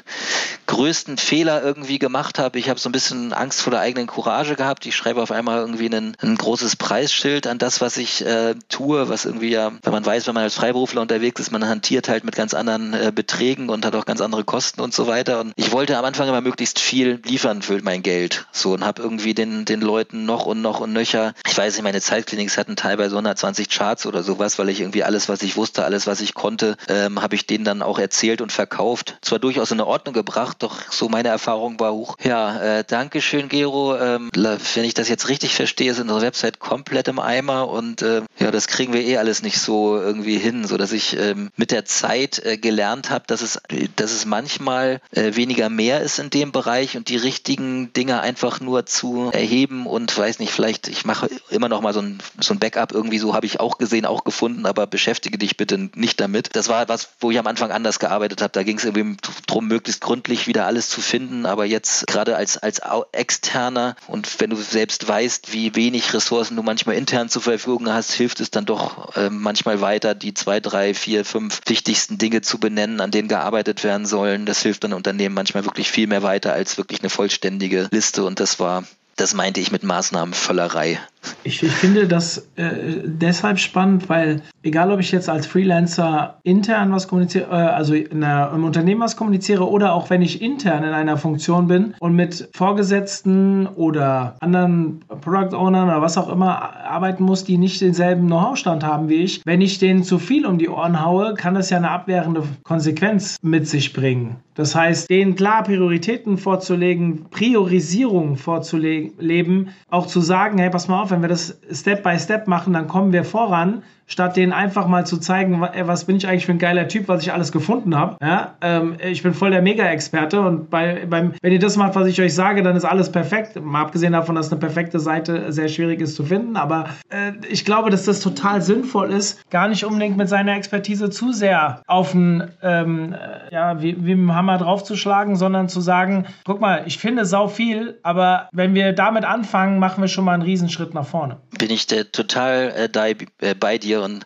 größten 0.65 1.17
Fehler 1.17 1.63
irgendwie 1.63 1.99
gemacht 1.99 2.37
habe, 2.37 2.59
ich 2.59 2.67
habe 2.67 2.77
so 2.77 2.89
ein 2.89 2.91
bisschen 2.91 3.31
Angst 3.31 3.61
vor 3.61 3.71
der 3.71 3.79
eigenen 3.79 4.07
Courage 4.07 4.57
gehabt. 4.57 4.85
Ich 4.85 4.93
schreibe 4.93 5.21
auf 5.21 5.31
einmal 5.31 5.59
irgendwie 5.59 5.85
einen, 5.85 6.17
ein 6.21 6.35
großes 6.35 6.75
Preisschild 6.75 7.47
an 7.47 7.59
das, 7.59 7.79
was 7.79 7.95
ich 7.95 8.25
äh, 8.25 8.55
tue, 8.67 9.07
was 9.07 9.23
irgendwie 9.23 9.51
ja, 9.51 9.71
wenn 9.83 9.93
man 9.93 10.05
weiß, 10.05 10.27
wenn 10.27 10.33
man 10.33 10.43
als 10.43 10.55
Freiberufler 10.55 11.01
unterwegs 11.01 11.39
ist, 11.39 11.51
man 11.53 11.65
hantiert 11.65 12.09
halt 12.09 12.25
mit 12.25 12.35
ganz 12.35 12.53
anderen 12.53 12.93
äh, 12.93 13.13
Beträgen 13.15 13.69
und 13.69 13.85
hat 13.85 13.95
auch 13.95 14.05
ganz 14.05 14.19
andere 14.19 14.43
Kosten 14.43 14.81
und 14.81 14.93
so 14.93 15.07
weiter. 15.07 15.39
Und 15.39 15.53
ich 15.55 15.71
wollte 15.71 15.97
am 15.97 16.03
Anfang 16.03 16.27
immer 16.27 16.41
möglichst 16.41 16.79
viel 16.79 17.21
liefern 17.23 17.61
für 17.61 17.81
mein 17.83 18.03
Geld. 18.03 18.47
So 18.51 18.73
und 18.73 18.83
habe 18.83 19.01
irgendwie 19.01 19.33
den, 19.33 19.63
den 19.63 19.79
Leuten 19.79 20.25
noch 20.25 20.45
und 20.45 20.61
noch 20.61 20.81
und 20.81 20.91
nöcher. 20.91 21.35
Ich 21.47 21.57
weiß 21.57 21.75
nicht, 21.75 21.83
meine 21.83 22.01
Zeitkliniks 22.01 22.57
hatten 22.57 22.75
teilweise 22.75 23.15
120 23.15 23.69
Charts 23.69 24.05
oder 24.05 24.23
sowas, 24.23 24.59
weil 24.59 24.67
ich 24.67 24.81
irgendwie 24.81 25.05
alles, 25.05 25.29
was 25.29 25.41
ich 25.41 25.55
wusste, 25.55 25.85
alles, 25.85 26.05
was 26.05 26.19
ich 26.19 26.33
konnte, 26.33 26.48
konnte, 26.49 26.77
ähm, 26.87 27.21
habe 27.21 27.35
ich 27.35 27.45
denen 27.45 27.63
dann 27.63 27.83
auch 27.83 27.99
erzählt 27.99 28.41
und 28.41 28.51
verkauft. 28.51 29.17
Zwar 29.21 29.37
durchaus 29.37 29.69
in 29.69 29.81
Ordnung 29.81 30.15
gebracht, 30.15 30.57
doch 30.59 30.79
so 30.89 31.07
meine 31.07 31.29
Erfahrung 31.29 31.79
war 31.79 31.93
hoch. 31.93 32.15
Ja, 32.23 32.79
äh, 32.79 32.83
danke 32.87 33.21
schön, 33.21 33.49
Gero. 33.49 33.95
Ähm, 33.95 34.31
wenn 34.33 34.83
ich 34.83 34.95
das 34.95 35.09
jetzt 35.09 35.29
richtig 35.29 35.53
verstehe, 35.53 35.91
ist 35.91 35.99
unsere 35.99 36.21
Website 36.21 36.57
komplett 36.57 37.07
im 37.07 37.19
Eimer 37.19 37.69
und 37.69 38.01
äh, 38.01 38.23
ja, 38.39 38.49
das 38.49 38.67
kriegen 38.67 38.93
wir 38.93 39.01
eh 39.01 39.17
alles 39.17 39.43
nicht 39.43 39.59
so 39.59 39.95
irgendwie 39.95 40.39
hin, 40.39 40.65
so 40.65 40.77
dass 40.77 40.91
ich 40.91 41.15
ähm, 41.19 41.51
mit 41.55 41.69
der 41.69 41.85
Zeit 41.85 42.43
äh, 42.43 42.57
gelernt 42.57 43.11
habe, 43.11 43.25
dass 43.27 43.41
es, 43.41 43.61
dass 43.95 44.11
es 44.11 44.25
manchmal 44.25 45.01
äh, 45.11 45.35
weniger 45.35 45.69
mehr 45.69 46.01
ist 46.01 46.17
in 46.17 46.31
dem 46.31 46.51
Bereich 46.51 46.97
und 46.97 47.09
die 47.09 47.17
richtigen 47.17 47.93
Dinge 47.93 48.21
einfach 48.21 48.59
nur 48.59 48.87
zu 48.87 49.29
erheben 49.31 49.85
und 49.85 50.17
weiß 50.17 50.39
nicht, 50.39 50.51
vielleicht, 50.51 50.87
ich 50.87 51.05
mache 51.05 51.29
immer 51.51 51.69
noch 51.69 51.81
mal 51.81 51.93
so 51.93 52.01
ein, 52.01 52.17
so 52.39 52.55
ein 52.55 52.59
Backup 52.59 52.91
irgendwie 52.91 53.19
so, 53.19 53.35
habe 53.35 53.45
ich 53.45 53.59
auch 53.59 53.77
gesehen, 53.77 54.07
auch 54.07 54.23
gefunden, 54.23 54.65
aber 54.65 54.87
beschäftige 54.87 55.37
dich 55.37 55.55
bitte 55.55 55.89
nicht 55.93 56.19
damit 56.19 56.38
mit. 56.39 56.55
Das 56.55 56.69
war 56.69 56.87
was, 56.87 57.09
wo 57.19 57.31
ich 57.31 57.39
am 57.39 57.47
Anfang 57.47 57.71
anders 57.71 57.99
gearbeitet 57.99 58.41
habe. 58.41 58.51
Da 58.53 58.63
ging 58.63 58.77
es 58.77 58.85
irgendwie 58.85 59.17
darum, 59.45 59.67
möglichst 59.67 60.01
gründlich 60.01 60.47
wieder 60.47 60.65
alles 60.65 60.89
zu 60.89 61.01
finden. 61.01 61.45
Aber 61.45 61.65
jetzt 61.65 62.07
gerade 62.07 62.37
als, 62.37 62.57
als 62.57 62.81
Externer 63.11 63.95
und 64.07 64.39
wenn 64.39 64.49
du 64.49 64.55
selbst 64.55 65.07
weißt, 65.07 65.51
wie 65.51 65.75
wenig 65.75 66.13
Ressourcen 66.13 66.55
du 66.55 66.63
manchmal 66.63 66.95
intern 66.95 67.29
zur 67.29 67.41
Verfügung 67.41 67.91
hast, 67.91 68.13
hilft 68.13 68.39
es 68.39 68.51
dann 68.51 68.65
doch 68.65 69.15
äh, 69.15 69.29
manchmal 69.29 69.81
weiter, 69.81 70.15
die 70.15 70.33
zwei, 70.33 70.59
drei, 70.59 70.93
vier, 70.93 71.25
fünf 71.25 71.61
wichtigsten 71.65 72.17
Dinge 72.17 72.41
zu 72.41 72.57
benennen, 72.57 73.01
an 73.01 73.11
denen 73.11 73.27
gearbeitet 73.27 73.83
werden 73.83 74.05
sollen. 74.05 74.45
Das 74.45 74.61
hilft 74.61 74.83
dann 74.85 74.93
Unternehmen 74.93 75.35
manchmal 75.35 75.65
wirklich 75.65 75.91
viel 75.91 76.07
mehr 76.07 76.23
weiter 76.23 76.53
als 76.53 76.77
wirklich 76.77 77.01
eine 77.01 77.09
vollständige 77.09 77.89
Liste. 77.91 78.23
Und 78.23 78.39
das 78.39 78.59
war 78.59 78.85
das 79.19 79.33
meinte 79.33 79.59
ich 79.59 79.69
mit 79.69 79.83
Maßnahmenvöllerei. 79.83 80.97
Ich, 81.43 81.63
ich 81.63 81.71
finde 81.71 82.07
das 82.07 82.49
äh, 82.55 82.69
deshalb 83.03 83.59
spannend, 83.59 84.07
weil 84.09 84.41
egal 84.63 84.91
ob 84.91 84.99
ich 84.99 85.11
jetzt 85.11 85.29
als 85.29 85.47
Freelancer 85.47 86.39
intern 86.43 86.91
was 86.91 87.07
kommuniziere, 87.07 87.45
äh, 87.49 87.55
also 87.55 87.93
in 87.93 88.23
einer, 88.23 88.51
im 88.53 88.63
Unternehmen 88.63 89.01
was 89.01 89.17
kommuniziere 89.17 89.69
oder 89.69 89.93
auch 89.93 90.09
wenn 90.09 90.21
ich 90.21 90.41
intern 90.41 90.83
in 90.83 90.91
einer 90.91 91.17
Funktion 91.17 91.67
bin 91.67 91.93
und 91.99 92.15
mit 92.15 92.49
Vorgesetzten 92.53 93.67
oder 93.67 94.35
anderen 94.39 95.01
Product 95.21 95.55
Ownern 95.55 95.89
oder 95.89 96.01
was 96.01 96.17
auch 96.17 96.29
immer 96.29 96.73
arbeiten 96.85 97.23
muss, 97.23 97.43
die 97.43 97.57
nicht 97.57 97.81
denselben 97.81 98.27
Know-how-Stand 98.27 98.83
haben 98.83 99.09
wie 99.09 99.23
ich, 99.23 99.41
wenn 99.45 99.61
ich 99.61 99.79
denen 99.79 100.03
zu 100.03 100.19
viel 100.19 100.45
um 100.45 100.57
die 100.57 100.69
Ohren 100.69 101.03
haue, 101.03 101.33
kann 101.33 101.53
das 101.53 101.69
ja 101.69 101.77
eine 101.77 101.91
abwehrende 101.91 102.43
Konsequenz 102.63 103.37
mit 103.41 103.67
sich 103.67 103.93
bringen. 103.93 104.37
Das 104.59 104.75
heißt, 104.75 105.09
denen 105.09 105.35
klar 105.35 105.63
Prioritäten 105.63 106.37
vorzulegen, 106.37 107.27
Priorisierung 107.29 108.35
vorzuleben, 108.35 109.69
auch 109.89 110.05
zu 110.05 110.19
sagen, 110.19 110.57
hey, 110.57 110.69
pass 110.69 110.89
mal 110.89 111.01
auf, 111.01 111.08
wenn 111.11 111.21
wir 111.21 111.29
das 111.29 111.59
Step 111.71 112.03
by 112.03 112.17
Step 112.17 112.47
machen, 112.47 112.73
dann 112.73 112.87
kommen 112.87 113.13
wir 113.13 113.23
voran 113.23 113.83
statt 114.09 114.35
denen 114.35 114.51
einfach 114.51 114.87
mal 114.87 115.05
zu 115.05 115.17
zeigen, 115.17 115.61
was 115.61 116.05
bin 116.05 116.17
ich 116.17 116.27
eigentlich 116.27 116.45
für 116.45 116.51
ein 116.51 116.59
geiler 116.59 116.87
Typ, 116.87 117.07
was 117.07 117.23
ich 117.23 117.31
alles 117.31 117.51
gefunden 117.51 117.95
habe. 117.95 118.17
Ja, 118.21 118.55
ähm, 118.61 118.97
ich 119.01 119.23
bin 119.23 119.33
voll 119.33 119.51
der 119.51 119.61
Mega-Experte 119.61 120.41
und 120.41 120.69
bei, 120.69 121.05
beim, 121.09 121.33
wenn 121.41 121.53
ihr 121.53 121.59
das 121.59 121.77
macht, 121.77 121.95
was 121.95 122.07
ich 122.07 122.19
euch 122.21 122.33
sage, 122.33 122.63
dann 122.63 122.75
ist 122.75 122.85
alles 122.85 123.11
perfekt. 123.11 123.61
Mal 123.61 123.81
abgesehen 123.81 124.13
davon, 124.13 124.35
dass 124.35 124.51
eine 124.51 124.59
perfekte 124.59 124.99
Seite 124.99 125.51
sehr 125.53 125.69
schwierig 125.69 126.01
ist 126.01 126.15
zu 126.15 126.25
finden, 126.25 126.57
aber 126.57 126.89
äh, 127.09 127.31
ich 127.49 127.63
glaube, 127.63 127.91
dass 127.91 128.05
das 128.05 128.19
total 128.19 128.61
sinnvoll 128.61 129.11
ist, 129.11 129.49
gar 129.51 129.67
nicht 129.67 129.85
unbedingt 129.85 130.17
mit 130.17 130.27
seiner 130.27 130.55
Expertise 130.55 131.09
zu 131.09 131.31
sehr 131.31 131.83
auf 131.85 132.11
den, 132.11 132.49
ähm, 132.63 133.13
äh, 133.13 133.53
ja, 133.53 133.81
wie, 133.81 133.95
wie 133.97 134.15
mit 134.15 134.29
dem 134.29 134.35
Hammer 134.35 134.57
draufzuschlagen, 134.57 135.35
sondern 135.35 135.69
zu 135.69 135.81
sagen, 135.81 136.25
guck 136.45 136.59
mal, 136.59 136.83
ich 136.87 136.97
finde 136.97 137.25
sau 137.25 137.47
viel, 137.47 137.99
aber 138.01 138.49
wenn 138.51 138.73
wir 138.73 138.93
damit 138.93 139.23
anfangen, 139.23 139.79
machen 139.79 140.01
wir 140.01 140.07
schon 140.07 140.25
mal 140.25 140.33
einen 140.33 140.43
Riesenschritt 140.43 140.93
nach 140.95 141.05
vorne. 141.05 141.37
Bin 141.57 141.69
ich 141.69 141.85
total 141.87 142.73
äh, 142.75 143.15
äh, 143.41 143.53
bei 143.53 143.77
dir 143.77 143.98
und 143.99 144.25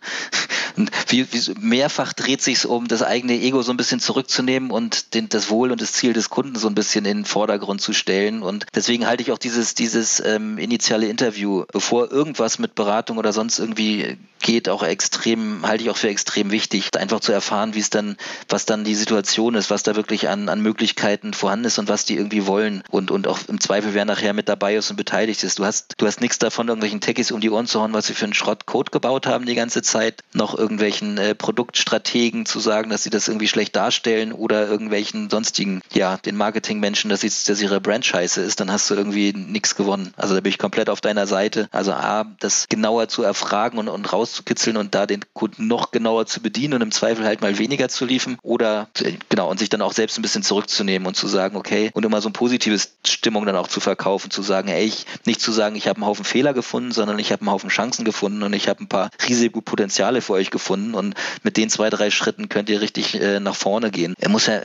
wie, 1.07 1.31
wie, 1.31 1.53
mehrfach 1.59 2.13
dreht 2.13 2.41
sich 2.41 2.65
um 2.65 2.87
das 2.87 3.03
eigene 3.03 3.33
Ego 3.33 3.61
so 3.61 3.71
ein 3.71 3.77
bisschen 3.77 3.99
zurückzunehmen 3.99 4.71
und 4.71 5.13
den, 5.13 5.29
das 5.29 5.49
Wohl 5.49 5.71
und 5.71 5.81
das 5.81 5.93
Ziel 5.93 6.13
des 6.13 6.29
Kunden 6.29 6.55
so 6.55 6.67
ein 6.67 6.75
bisschen 6.75 7.05
in 7.05 7.19
den 7.19 7.25
Vordergrund 7.25 7.81
zu 7.81 7.93
stellen. 7.93 8.41
Und 8.41 8.65
deswegen 8.73 9.05
halte 9.05 9.21
ich 9.21 9.31
auch 9.31 9.37
dieses, 9.37 9.75
dieses 9.75 10.19
ähm, 10.25 10.57
initiale 10.57 11.07
Interview, 11.07 11.65
bevor 11.71 12.11
irgendwas 12.11 12.59
mit 12.59 12.75
Beratung 12.75 13.17
oder 13.17 13.33
sonst 13.33 13.59
irgendwie 13.59 14.17
geht, 14.43 14.69
auch 14.69 14.83
extrem, 14.83 15.65
halte 15.65 15.83
ich 15.83 15.89
auch 15.89 15.97
für 15.97 16.09
extrem 16.09 16.51
wichtig, 16.51 16.89
einfach 16.95 17.21
zu 17.21 17.31
erfahren, 17.31 17.73
wie 17.73 17.79
es 17.79 17.89
dann, 17.89 18.17
was 18.47 18.65
dann 18.65 18.83
die 18.83 18.93
Situation 18.93 19.55
ist, 19.55 19.71
was 19.71 19.81
da 19.81 19.95
wirklich 19.95 20.29
an, 20.29 20.49
an 20.49 20.61
Möglichkeiten 20.61 21.33
vorhanden 21.33 21.65
ist 21.65 21.79
und 21.79 21.89
was 21.89 22.05
die 22.05 22.15
irgendwie 22.15 22.45
wollen 22.45 22.83
und, 22.91 23.09
und 23.09 23.27
auch 23.27 23.39
im 23.47 23.59
Zweifel, 23.59 23.95
wer 23.95 24.05
nachher 24.05 24.33
mit 24.33 24.47
dabei 24.49 24.75
ist 24.75 24.91
und 24.91 24.97
beteiligt 24.97 25.43
ist. 25.43 25.57
Du 25.57 25.65
hast, 25.65 25.95
du 25.97 26.05
hast 26.05 26.21
nichts 26.21 26.37
davon, 26.37 26.67
irgendwelchen 26.67 27.01
Techies 27.01 27.31
um 27.31 27.41
die 27.41 27.49
Ohren 27.49 27.65
zu 27.65 27.81
hauen, 27.81 27.93
was 27.93 28.07
sie 28.07 28.13
für 28.13 28.25
einen 28.25 28.33
Schrottcode 28.33 28.91
gebaut 28.91 29.25
haben 29.25 29.45
die 29.45 29.55
ganze 29.55 29.81
Zeit, 29.81 30.21
noch 30.33 30.57
irgendwelchen 30.57 31.17
äh, 31.17 31.33
Produktstrategen 31.33 32.45
zu 32.45 32.59
sagen, 32.59 32.89
dass 32.89 33.03
sie 33.03 33.09
das 33.09 33.27
irgendwie 33.27 33.47
schlecht 33.47 33.75
darstellen 33.75 34.33
oder 34.33 34.67
irgendwelchen 34.67 35.29
sonstigen, 35.29 35.81
ja, 35.93 36.17
den 36.17 36.35
Marketingmenschen, 36.35 37.09
dass, 37.09 37.21
dass 37.21 37.61
ihre 37.61 37.79
Brand 37.79 38.05
scheiße 38.05 38.41
ist, 38.41 38.59
dann 38.59 38.71
hast 38.71 38.89
du 38.89 38.95
irgendwie 38.95 39.33
nichts 39.33 39.75
gewonnen. 39.75 40.13
Also 40.17 40.35
da 40.35 40.41
bin 40.41 40.49
ich 40.49 40.57
komplett 40.57 40.89
auf 40.89 41.01
deiner 41.01 41.27
Seite. 41.27 41.67
Also 41.71 41.93
A, 41.93 42.25
das 42.39 42.67
genauer 42.69 43.07
zu 43.07 43.23
erfragen 43.23 43.77
und, 43.77 43.87
und 43.87 44.11
rauszukitzeln 44.33 44.77
und 44.77 44.95
da 44.95 45.05
den 45.05 45.21
Kunden 45.33 45.67
noch 45.67 45.91
genauer 45.91 46.25
zu 46.25 46.41
bedienen 46.41 46.73
und 46.75 46.81
im 46.81 46.91
Zweifel 46.91 47.25
halt 47.25 47.41
mal 47.41 47.57
weniger 47.57 47.89
zu 47.89 48.05
liefern 48.05 48.37
oder 48.41 48.89
genau 49.29 49.49
und 49.49 49.59
sich 49.59 49.69
dann 49.69 49.81
auch 49.81 49.93
selbst 49.93 50.17
ein 50.17 50.21
bisschen 50.21 50.43
zurückzunehmen 50.43 51.07
und 51.07 51.15
zu 51.15 51.27
sagen, 51.27 51.55
okay, 51.55 51.91
und 51.93 52.05
immer 52.05 52.21
so 52.21 52.29
ein 52.29 52.33
positives 52.33 52.95
Stimmung 53.05 53.45
dann 53.45 53.55
auch 53.55 53.67
zu 53.67 53.79
verkaufen, 53.79 54.31
zu 54.31 54.41
sagen, 54.41 54.69
ey, 54.69 54.85
ich, 54.85 55.05
nicht 55.25 55.41
zu 55.41 55.51
sagen, 55.51 55.75
ich 55.75 55.87
habe 55.87 55.97
einen 55.97 56.05
Haufen 56.05 56.25
Fehler 56.25 56.53
gefunden, 56.53 56.91
sondern 56.91 57.19
ich 57.19 57.31
habe 57.31 57.41
einen 57.41 57.51
Haufen 57.51 57.69
Chancen 57.69 58.05
gefunden 58.05 58.43
und 58.43 58.53
ich 58.53 58.67
habe 58.67 58.83
ein 58.83 58.87
paar 58.87 59.09
riesige 59.27 59.61
Potenziale 59.61 60.21
für 60.21 60.33
euch 60.33 60.49
gefunden 60.49 60.93
und 60.93 61.15
mit 61.43 61.57
den 61.57 61.69
zwei, 61.69 61.89
drei 61.89 62.09
Schritten 62.09 62.49
könnt 62.49 62.69
ihr 62.69 62.81
richtig 62.81 63.19
äh, 63.19 63.39
nach 63.39 63.55
vorne 63.55 63.91
gehen. 63.91 64.15
Er 64.19 64.29
muss 64.29 64.47
ja, 64.47 64.61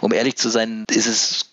um 0.00 0.12
ehrlich 0.12 0.36
zu 0.36 0.48
sein, 0.48 0.84
ist 0.90 1.06
es 1.06 1.50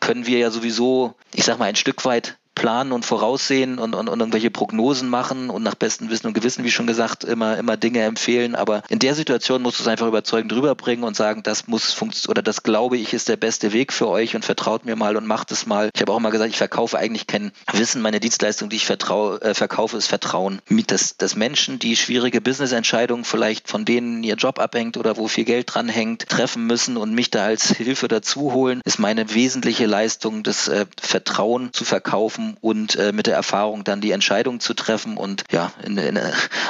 können 0.00 0.26
wir 0.26 0.38
ja 0.38 0.50
sowieso, 0.50 1.14
ich 1.32 1.44
sag 1.44 1.58
mal, 1.58 1.64
ein 1.64 1.76
Stück 1.76 2.04
weit 2.04 2.36
planen 2.64 2.92
und 2.92 3.04
voraussehen 3.04 3.78
und, 3.78 3.94
und, 3.94 4.08
und 4.08 4.20
irgendwelche 4.20 4.50
Prognosen 4.50 5.10
machen 5.10 5.50
und 5.50 5.62
nach 5.62 5.74
bestem 5.74 6.08
Wissen 6.08 6.28
und 6.28 6.32
Gewissen, 6.32 6.64
wie 6.64 6.70
schon 6.70 6.86
gesagt, 6.86 7.22
immer, 7.22 7.58
immer 7.58 7.76
Dinge 7.76 8.00
empfehlen. 8.00 8.54
Aber 8.54 8.82
in 8.88 9.00
der 9.00 9.14
Situation 9.14 9.60
musst 9.60 9.80
du 9.80 9.82
es 9.82 9.86
einfach 9.88 10.06
überzeugend 10.06 10.50
rüberbringen 10.50 11.04
und 11.04 11.14
sagen, 11.14 11.42
das 11.42 11.66
muss 11.66 11.92
funktionieren 11.92 12.30
oder 12.30 12.40
das 12.40 12.62
glaube 12.62 12.96
ich 12.96 13.12
ist 13.12 13.28
der 13.28 13.36
beste 13.36 13.74
Weg 13.74 13.92
für 13.92 14.08
euch 14.08 14.34
und 14.34 14.46
vertraut 14.46 14.86
mir 14.86 14.96
mal 14.96 15.18
und 15.18 15.26
macht 15.26 15.52
es 15.52 15.66
mal. 15.66 15.90
Ich 15.94 16.00
habe 16.00 16.10
auch 16.10 16.20
mal 16.20 16.30
gesagt, 16.30 16.48
ich 16.48 16.56
verkaufe 16.56 16.96
eigentlich 16.96 17.26
kein 17.26 17.52
Wissen. 17.70 18.00
Meine 18.00 18.18
Dienstleistung, 18.18 18.70
die 18.70 18.76
ich 18.76 18.86
vertraue, 18.86 19.42
äh, 19.42 19.52
verkaufe, 19.52 19.98
ist 19.98 20.06
Vertrauen. 20.06 20.62
Dass, 20.86 21.18
dass 21.18 21.36
Menschen, 21.36 21.78
die 21.78 21.96
schwierige 21.96 22.40
Business-Entscheidungen 22.40 23.24
vielleicht 23.24 23.68
von 23.68 23.84
denen 23.84 24.22
ihr 24.22 24.36
Job 24.36 24.58
abhängt 24.58 24.96
oder 24.96 25.18
wo 25.18 25.28
viel 25.28 25.44
Geld 25.44 25.74
dran 25.74 25.90
hängt, 25.90 26.30
treffen 26.30 26.66
müssen 26.66 26.96
und 26.96 27.12
mich 27.12 27.30
da 27.30 27.44
als 27.44 27.68
Hilfe 27.76 28.08
dazu 28.08 28.54
holen, 28.54 28.80
ist 28.86 28.98
meine 28.98 29.34
wesentliche 29.34 29.84
Leistung, 29.84 30.42
das 30.42 30.68
äh, 30.68 30.86
Vertrauen 30.98 31.70
zu 31.74 31.84
verkaufen 31.84 32.53
und 32.60 32.96
äh, 32.96 33.12
mit 33.12 33.26
der 33.26 33.34
Erfahrung 33.34 33.84
dann 33.84 34.00
die 34.00 34.12
Entscheidung 34.12 34.60
zu 34.60 34.74
treffen. 34.74 35.16
Und 35.16 35.44
ja, 35.50 35.72
in, 35.84 35.96
in, 35.98 36.18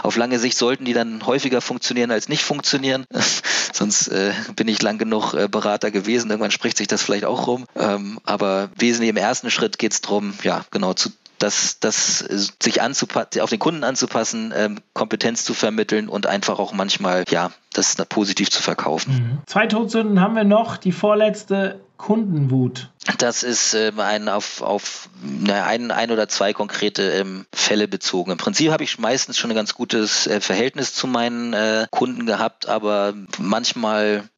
auf 0.02 0.16
lange 0.16 0.38
Sicht 0.38 0.56
sollten 0.56 0.84
die 0.84 0.92
dann 0.92 1.26
häufiger 1.26 1.60
funktionieren 1.60 2.10
als 2.10 2.28
nicht 2.28 2.44
funktionieren. 2.44 3.06
Sonst 3.72 4.08
äh, 4.08 4.32
bin 4.56 4.68
ich 4.68 4.82
lang 4.82 4.98
genug 4.98 5.34
äh, 5.34 5.48
Berater 5.48 5.90
gewesen. 5.90 6.30
Irgendwann 6.30 6.50
spricht 6.50 6.76
sich 6.76 6.88
das 6.88 7.02
vielleicht 7.02 7.24
auch 7.24 7.46
rum. 7.46 7.66
Ähm, 7.76 8.18
aber 8.24 8.70
wesentlich 8.76 9.10
im 9.10 9.16
ersten 9.16 9.50
Schritt 9.50 9.78
geht 9.78 9.92
es 9.92 10.00
darum, 10.00 10.34
ja, 10.42 10.64
genau 10.70 10.94
zu 10.94 11.10
das, 11.38 11.78
das 11.80 12.18
sich 12.18 12.80
anzupassen, 12.80 13.40
auf 13.40 13.50
den 13.50 13.58
Kunden 13.58 13.84
anzupassen, 13.84 14.52
ähm, 14.56 14.78
Kompetenz 14.94 15.44
zu 15.44 15.52
vermitteln 15.52 16.08
und 16.08 16.26
einfach 16.26 16.58
auch 16.58 16.72
manchmal, 16.72 17.24
ja, 17.28 17.50
das 17.72 17.96
positiv 18.08 18.50
zu 18.50 18.62
verkaufen. 18.62 19.12
Mhm. 19.12 19.38
Zwei 19.46 19.66
Todsünden 19.66 20.20
haben 20.20 20.36
wir 20.36 20.44
noch. 20.44 20.76
Die 20.76 20.92
vorletzte 20.92 21.80
Kundenwut? 22.04 22.90
Das 23.16 23.42
ist 23.42 23.72
ähm, 23.72 23.98
ein 23.98 24.28
auf, 24.28 24.60
auf 24.60 25.08
na, 25.22 25.64
ein, 25.64 25.90
ein 25.90 26.10
oder 26.10 26.28
zwei 26.28 26.52
konkrete 26.52 27.02
ähm, 27.12 27.46
Fälle 27.54 27.88
bezogen. 27.88 28.30
Im 28.30 28.36
Prinzip 28.36 28.70
habe 28.70 28.84
ich 28.84 28.98
meistens 28.98 29.38
schon 29.38 29.50
ein 29.50 29.56
ganz 29.56 29.72
gutes 29.74 30.26
äh, 30.26 30.42
Verhältnis 30.42 30.92
zu 30.92 31.06
meinen 31.06 31.54
äh, 31.54 31.86
Kunden 31.90 32.26
gehabt, 32.26 32.68
aber 32.68 33.14
manchmal 33.38 34.28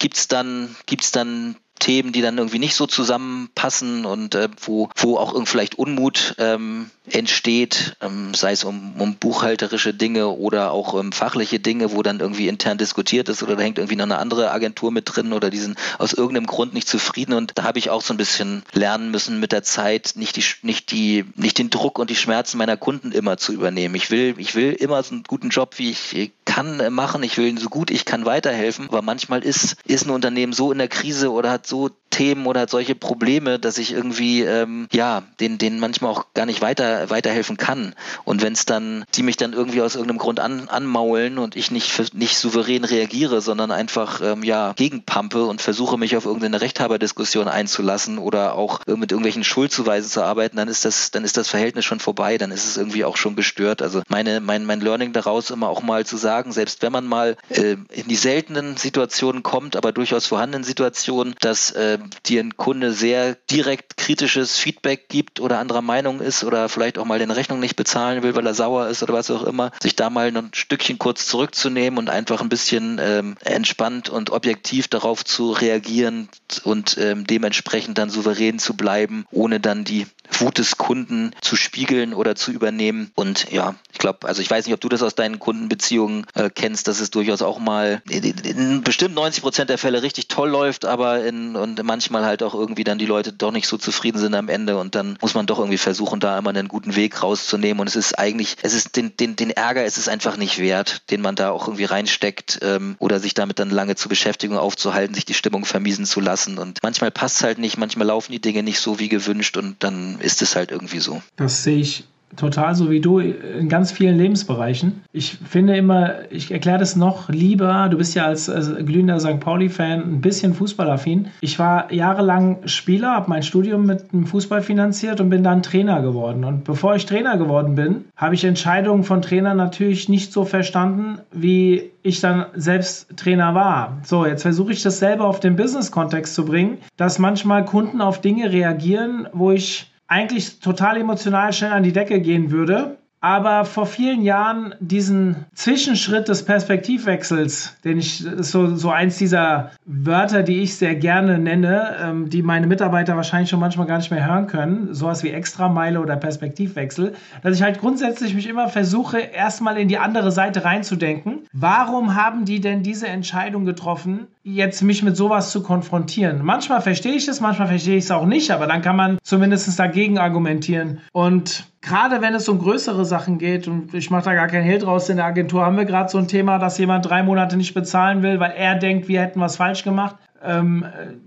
gibt 0.00 0.16
es 0.16 0.26
dann, 0.26 0.74
gibt's 0.86 1.12
dann 1.12 1.54
Themen, 1.78 2.10
die 2.10 2.20
dann 2.20 2.36
irgendwie 2.36 2.58
nicht 2.58 2.74
so 2.74 2.88
zusammenpassen 2.88 4.04
und 4.04 4.34
äh, 4.34 4.48
wo, 4.60 4.88
wo 4.96 5.18
auch 5.18 5.40
vielleicht 5.46 5.76
Unmut 5.76 6.34
ähm, 6.38 6.90
entsteht, 7.10 7.96
ähm, 8.00 8.34
sei 8.34 8.52
es 8.52 8.64
um, 8.64 8.94
um 9.00 9.16
buchhalterische 9.16 9.94
Dinge 9.94 10.28
oder 10.28 10.70
auch 10.70 10.94
um 10.94 11.06
ähm, 11.06 11.12
fachliche 11.12 11.60
Dinge, 11.60 11.92
wo 11.92 12.02
dann 12.02 12.20
irgendwie 12.20 12.48
intern 12.48 12.78
diskutiert 12.78 13.28
ist 13.28 13.42
oder 13.42 13.56
da 13.56 13.62
hängt 13.62 13.78
irgendwie 13.78 13.96
noch 13.96 14.04
eine 14.04 14.18
andere 14.18 14.50
Agentur 14.50 14.90
mit 14.92 15.04
drin 15.06 15.32
oder 15.32 15.50
die 15.50 15.58
sind 15.58 15.78
aus 15.98 16.12
irgendeinem 16.12 16.46
Grund 16.46 16.74
nicht 16.74 16.88
zufrieden. 16.88 17.32
Und 17.32 17.52
da 17.56 17.64
habe 17.64 17.78
ich 17.78 17.90
auch 17.90 18.02
so 18.02 18.14
ein 18.14 18.18
bisschen 18.18 18.62
lernen 18.72 19.10
müssen 19.10 19.40
mit 19.40 19.52
der 19.52 19.62
Zeit, 19.62 20.12
nicht 20.16 20.36
die, 20.36 20.44
nicht 20.62 20.90
die, 20.90 21.24
nicht 21.34 21.58
den 21.58 21.70
Druck 21.70 21.98
und 21.98 22.10
die 22.10 22.16
Schmerzen 22.16 22.58
meiner 22.58 22.76
Kunden 22.76 23.12
immer 23.12 23.36
zu 23.36 23.52
übernehmen. 23.52 23.94
Ich 23.94 24.10
will, 24.10 24.34
ich 24.38 24.54
will 24.54 24.72
immer 24.72 25.02
so 25.02 25.14
einen 25.14 25.24
guten 25.24 25.50
Job, 25.50 25.78
wie 25.78 25.90
ich 25.90 26.32
kann 26.44 26.80
äh, 26.80 26.90
machen, 26.90 27.22
ich 27.22 27.36
will 27.36 27.58
so 27.58 27.68
gut 27.68 27.90
ich 27.90 28.04
kann 28.04 28.24
weiterhelfen, 28.24 28.88
aber 28.88 29.02
manchmal 29.02 29.42
ist, 29.42 29.76
ist 29.84 30.06
ein 30.06 30.10
Unternehmen 30.10 30.52
so 30.52 30.72
in 30.72 30.78
der 30.78 30.88
Krise 30.88 31.30
oder 31.30 31.50
hat 31.50 31.66
so 31.66 31.90
Themen 32.10 32.46
oder 32.46 32.60
hat 32.60 32.70
solche 32.70 32.94
Probleme, 32.94 33.58
dass 33.58 33.78
ich 33.78 33.92
irgendwie 33.92 34.42
ähm, 34.42 34.88
ja 34.92 35.22
den 35.40 35.58
den 35.58 35.78
manchmal 35.78 36.12
auch 36.12 36.26
gar 36.34 36.46
nicht 36.46 36.62
weiter 36.62 36.95
weiterhelfen 37.08 37.56
kann. 37.56 37.94
Und 38.24 38.42
wenn 38.42 38.52
es 38.52 38.64
dann 38.64 39.04
die 39.14 39.22
mich 39.22 39.36
dann 39.36 39.52
irgendwie 39.52 39.82
aus 39.82 39.94
irgendeinem 39.94 40.18
Grund 40.18 40.40
an, 40.40 40.68
anmaulen 40.68 41.38
und 41.38 41.56
ich 41.56 41.70
nicht 41.70 42.14
nicht 42.14 42.36
souverän 42.38 42.84
reagiere, 42.84 43.40
sondern 43.40 43.70
einfach 43.70 44.20
ähm, 44.20 44.42
ja 44.42 44.72
gegenpampe 44.76 45.44
und 45.44 45.60
versuche 45.60 45.98
mich 45.98 46.16
auf 46.16 46.26
irgendeine 46.26 46.60
Rechthaberdiskussion 46.60 47.48
einzulassen 47.48 48.18
oder 48.18 48.54
auch 48.54 48.80
mit 48.86 49.12
irgendwelchen 49.12 49.44
Schuldzuweisen 49.44 50.10
zu 50.10 50.22
arbeiten, 50.22 50.56
dann 50.56 50.68
ist 50.68 50.84
das 50.84 51.10
dann 51.10 51.24
ist 51.24 51.36
das 51.36 51.48
Verhältnis 51.48 51.84
schon 51.84 52.00
vorbei, 52.00 52.38
dann 52.38 52.50
ist 52.50 52.64
es 52.64 52.76
irgendwie 52.76 53.04
auch 53.04 53.16
schon 53.16 53.36
gestört. 53.36 53.82
Also 53.82 54.02
meine 54.08 54.40
mein 54.40 54.64
mein 54.64 54.80
Learning 54.80 55.12
daraus 55.12 55.50
immer 55.50 55.68
auch 55.68 55.82
mal 55.82 56.06
zu 56.06 56.16
sagen, 56.16 56.52
selbst 56.52 56.82
wenn 56.82 56.92
man 56.92 57.06
mal 57.06 57.36
äh, 57.50 57.76
in 57.90 58.08
die 58.08 58.16
seltenen 58.16 58.76
Situationen 58.76 59.42
kommt, 59.42 59.76
aber 59.76 59.92
durchaus 59.92 60.26
vorhandenen 60.26 60.64
Situationen, 60.64 61.34
dass 61.40 61.70
äh, 61.72 61.98
dir 62.26 62.42
ein 62.42 62.56
Kunde 62.56 62.92
sehr 62.92 63.36
direkt 63.50 63.96
kritisches 63.96 64.56
Feedback 64.56 65.08
gibt 65.08 65.40
oder 65.40 65.58
anderer 65.58 65.82
Meinung 65.82 66.20
ist 66.20 66.44
oder 66.44 66.68
vielleicht 66.68 66.85
auch 66.98 67.04
mal 67.04 67.18
den 67.18 67.30
Rechnung 67.30 67.60
nicht 67.60 67.76
bezahlen 67.76 68.22
will, 68.22 68.34
weil 68.34 68.46
er 68.46 68.54
sauer 68.54 68.88
ist 68.88 69.02
oder 69.02 69.14
was 69.14 69.30
auch 69.30 69.42
immer, 69.42 69.72
sich 69.82 69.96
da 69.96 70.10
mal 70.10 70.28
ein 70.28 70.50
Stückchen 70.52 70.98
kurz 70.98 71.26
zurückzunehmen 71.26 71.98
und 71.98 72.08
einfach 72.08 72.40
ein 72.40 72.48
bisschen 72.48 72.98
ähm, 73.00 73.36
entspannt 73.44 74.08
und 74.08 74.30
objektiv 74.30 74.88
darauf 74.88 75.24
zu 75.24 75.52
reagieren 75.52 76.28
und 76.64 76.96
ähm, 76.98 77.26
dementsprechend 77.26 77.98
dann 77.98 78.10
souverän 78.10 78.58
zu 78.58 78.74
bleiben, 78.74 79.26
ohne 79.30 79.60
dann 79.60 79.84
die 79.84 80.06
Wut 80.30 80.58
des 80.58 80.76
Kunden 80.76 81.32
zu 81.40 81.56
spiegeln 81.56 82.14
oder 82.14 82.34
zu 82.34 82.50
übernehmen. 82.50 83.10
Und 83.14 83.50
ja, 83.50 83.74
ich 83.92 83.98
glaube, 83.98 84.26
also 84.26 84.42
ich 84.42 84.50
weiß 84.50 84.66
nicht, 84.66 84.74
ob 84.74 84.80
du 84.80 84.88
das 84.88 85.02
aus 85.02 85.14
deinen 85.14 85.38
Kundenbeziehungen 85.38 86.26
äh, 86.34 86.50
kennst, 86.54 86.88
dass 86.88 87.00
es 87.00 87.10
durchaus 87.10 87.42
auch 87.42 87.58
mal 87.58 88.02
in, 88.08 88.22
in 88.22 88.82
bestimmt 88.82 89.14
90 89.14 89.42
Prozent 89.42 89.70
der 89.70 89.78
Fälle 89.78 90.02
richtig 90.02 90.28
toll 90.28 90.50
läuft, 90.50 90.84
aber 90.84 91.24
in, 91.24 91.56
und 91.56 91.82
manchmal 91.82 92.24
halt 92.24 92.42
auch 92.42 92.54
irgendwie 92.54 92.84
dann 92.84 92.98
die 92.98 93.06
Leute 93.06 93.32
doch 93.32 93.52
nicht 93.52 93.68
so 93.68 93.78
zufrieden 93.78 94.18
sind 94.18 94.34
am 94.34 94.48
Ende 94.48 94.78
und 94.78 94.94
dann 94.94 95.16
muss 95.20 95.34
man 95.34 95.46
doch 95.46 95.58
irgendwie 95.58 95.78
versuchen, 95.78 96.20
da 96.20 96.38
immer 96.38 96.50
einen 96.50 96.68
guten 96.68 96.75
Weg 96.84 97.22
rauszunehmen. 97.22 97.80
Und 97.80 97.88
es 97.88 97.96
ist 97.96 98.18
eigentlich, 98.18 98.56
es 98.62 98.74
ist 98.74 98.96
den, 98.96 99.16
den, 99.16 99.36
den 99.36 99.50
Ärger, 99.50 99.84
es 99.84 100.08
einfach 100.08 100.36
nicht 100.36 100.58
wert, 100.58 101.02
den 101.10 101.20
man 101.20 101.36
da 101.36 101.50
auch 101.50 101.66
irgendwie 101.66 101.84
reinsteckt 101.84 102.58
ähm, 102.62 102.96
oder 102.98 103.18
sich 103.18 103.34
damit 103.34 103.58
dann 103.58 103.70
lange 103.70 103.96
zu 103.96 104.08
Beschäftigung 104.08 104.58
aufzuhalten, 104.58 105.14
sich 105.14 105.24
die 105.24 105.34
Stimmung 105.34 105.64
vermiesen 105.64 106.04
zu 106.04 106.20
lassen. 106.20 106.58
Und 106.58 106.80
manchmal 106.82 107.10
passt 107.10 107.36
es 107.36 107.42
halt 107.42 107.58
nicht, 107.58 107.78
manchmal 107.78 108.06
laufen 108.06 108.32
die 108.32 108.40
Dinge 108.40 108.62
nicht 108.62 108.80
so 108.80 108.98
wie 108.98 109.08
gewünscht 109.08 109.56
und 109.56 109.82
dann 109.82 110.20
ist 110.20 110.42
es 110.42 110.56
halt 110.56 110.70
irgendwie 110.70 111.00
so. 111.00 111.22
Das 111.36 111.62
sehe 111.62 111.78
ich 111.78 112.04
total 112.34 112.74
so 112.74 112.90
wie 112.90 113.00
du 113.00 113.18
in 113.18 113.68
ganz 113.68 113.92
vielen 113.92 114.18
Lebensbereichen. 114.18 115.02
Ich 115.12 115.38
finde 115.48 115.76
immer, 115.76 116.30
ich 116.30 116.50
erkläre 116.50 116.78
das 116.78 116.96
noch 116.96 117.28
lieber. 117.28 117.88
Du 117.90 117.98
bist 117.98 118.14
ja 118.14 118.26
als, 118.26 118.48
als 118.48 118.74
glühender 118.84 119.20
St. 119.20 119.40
Pauli-Fan 119.40 120.00
ein 120.02 120.20
bisschen 120.20 120.54
fußballaffin. 120.54 121.28
Ich 121.40 121.58
war 121.58 121.92
jahrelang 121.92 122.58
Spieler, 122.66 123.12
habe 123.12 123.30
mein 123.30 123.42
Studium 123.42 123.86
mit 123.86 124.12
dem 124.12 124.26
Fußball 124.26 124.62
finanziert 124.62 125.20
und 125.20 125.30
bin 125.30 125.42
dann 125.42 125.62
Trainer 125.62 126.02
geworden. 126.02 126.44
Und 126.44 126.64
bevor 126.64 126.96
ich 126.96 127.06
Trainer 127.06 127.38
geworden 127.38 127.74
bin, 127.74 128.06
habe 128.16 128.34
ich 128.34 128.44
Entscheidungen 128.44 129.04
von 129.04 129.22
Trainern 129.22 129.56
natürlich 129.56 130.08
nicht 130.08 130.32
so 130.32 130.44
verstanden, 130.44 131.20
wie 131.32 131.90
ich 132.02 132.20
dann 132.20 132.46
selbst 132.54 133.16
Trainer 133.16 133.54
war. 133.54 133.98
So, 134.04 134.26
jetzt 134.26 134.42
versuche 134.42 134.72
ich 134.72 134.82
das 134.82 134.98
selber 134.98 135.26
auf 135.26 135.40
den 135.40 135.56
Business-Kontext 135.56 136.34
zu 136.34 136.44
bringen, 136.44 136.78
dass 136.96 137.18
manchmal 137.18 137.64
Kunden 137.64 138.00
auf 138.00 138.20
Dinge 138.20 138.52
reagieren, 138.52 139.28
wo 139.32 139.50
ich 139.50 139.90
eigentlich 140.08 140.60
total 140.60 140.98
emotional 140.98 141.52
schnell 141.52 141.72
an 141.72 141.82
die 141.82 141.92
Decke 141.92 142.20
gehen 142.20 142.50
würde 142.50 142.98
aber 143.26 143.64
vor 143.64 143.86
vielen 143.86 144.22
Jahren 144.22 144.76
diesen 144.78 145.46
Zwischenschritt 145.52 146.28
des 146.28 146.44
Perspektivwechsels, 146.44 147.76
den 147.82 147.98
ich 147.98 148.24
so, 148.38 148.76
so 148.76 148.90
eins 148.90 149.18
dieser 149.18 149.72
Wörter, 149.84 150.44
die 150.44 150.62
ich 150.62 150.76
sehr 150.76 150.94
gerne 150.94 151.40
nenne, 151.40 151.96
ähm, 152.00 152.30
die 152.30 152.42
meine 152.42 152.68
Mitarbeiter 152.68 153.16
wahrscheinlich 153.16 153.50
schon 153.50 153.58
manchmal 153.58 153.88
gar 153.88 153.98
nicht 153.98 154.12
mehr 154.12 154.24
hören 154.24 154.46
können, 154.46 154.94
sowas 154.94 155.24
wie 155.24 155.30
Extrameile 155.30 156.00
oder 156.00 156.14
Perspektivwechsel, 156.14 157.14
dass 157.42 157.56
ich 157.56 157.62
halt 157.64 157.80
grundsätzlich 157.80 158.32
mich 158.32 158.48
immer 158.48 158.68
versuche, 158.68 159.18
erstmal 159.18 159.76
in 159.76 159.88
die 159.88 159.98
andere 159.98 160.30
Seite 160.30 160.64
reinzudenken. 160.64 161.48
Warum 161.52 162.14
haben 162.14 162.44
die 162.44 162.60
denn 162.60 162.84
diese 162.84 163.08
Entscheidung 163.08 163.64
getroffen, 163.64 164.28
jetzt 164.44 164.82
mich 164.82 165.02
mit 165.02 165.16
sowas 165.16 165.50
zu 165.50 165.64
konfrontieren? 165.64 166.44
Manchmal 166.44 166.80
verstehe 166.80 167.14
ich 167.14 167.26
es, 167.26 167.40
manchmal 167.40 167.66
verstehe 167.66 167.96
ich 167.96 168.04
es 168.04 168.12
auch 168.12 168.26
nicht, 168.26 168.52
aber 168.52 168.68
dann 168.68 168.82
kann 168.82 168.94
man 168.94 169.18
zumindest 169.24 169.76
dagegen 169.76 170.18
argumentieren. 170.18 171.00
Und 171.10 171.64
gerade 171.86 172.20
wenn 172.20 172.34
es 172.34 172.48
um 172.48 172.58
größere 172.58 173.04
Sachen 173.04 173.38
geht, 173.38 173.68
und 173.68 173.94
ich 173.94 174.10
mache 174.10 174.24
da 174.24 174.34
gar 174.34 174.48
keinen 174.48 174.64
Hehl 174.64 174.78
draus, 174.78 175.08
in 175.08 175.16
der 175.16 175.26
Agentur 175.26 175.64
haben 175.64 175.76
wir 175.76 175.84
gerade 175.84 176.10
so 176.10 176.18
ein 176.18 176.28
Thema, 176.28 176.58
dass 176.58 176.78
jemand 176.78 177.08
drei 177.08 177.22
Monate 177.22 177.56
nicht 177.56 177.74
bezahlen 177.74 178.22
will, 178.22 178.40
weil 178.40 178.52
er 178.52 178.74
denkt, 178.74 179.08
wir 179.08 179.22
hätten 179.22 179.40
was 179.40 179.56
falsch 179.56 179.84
gemacht. 179.84 180.16
Ähm, 180.42 180.84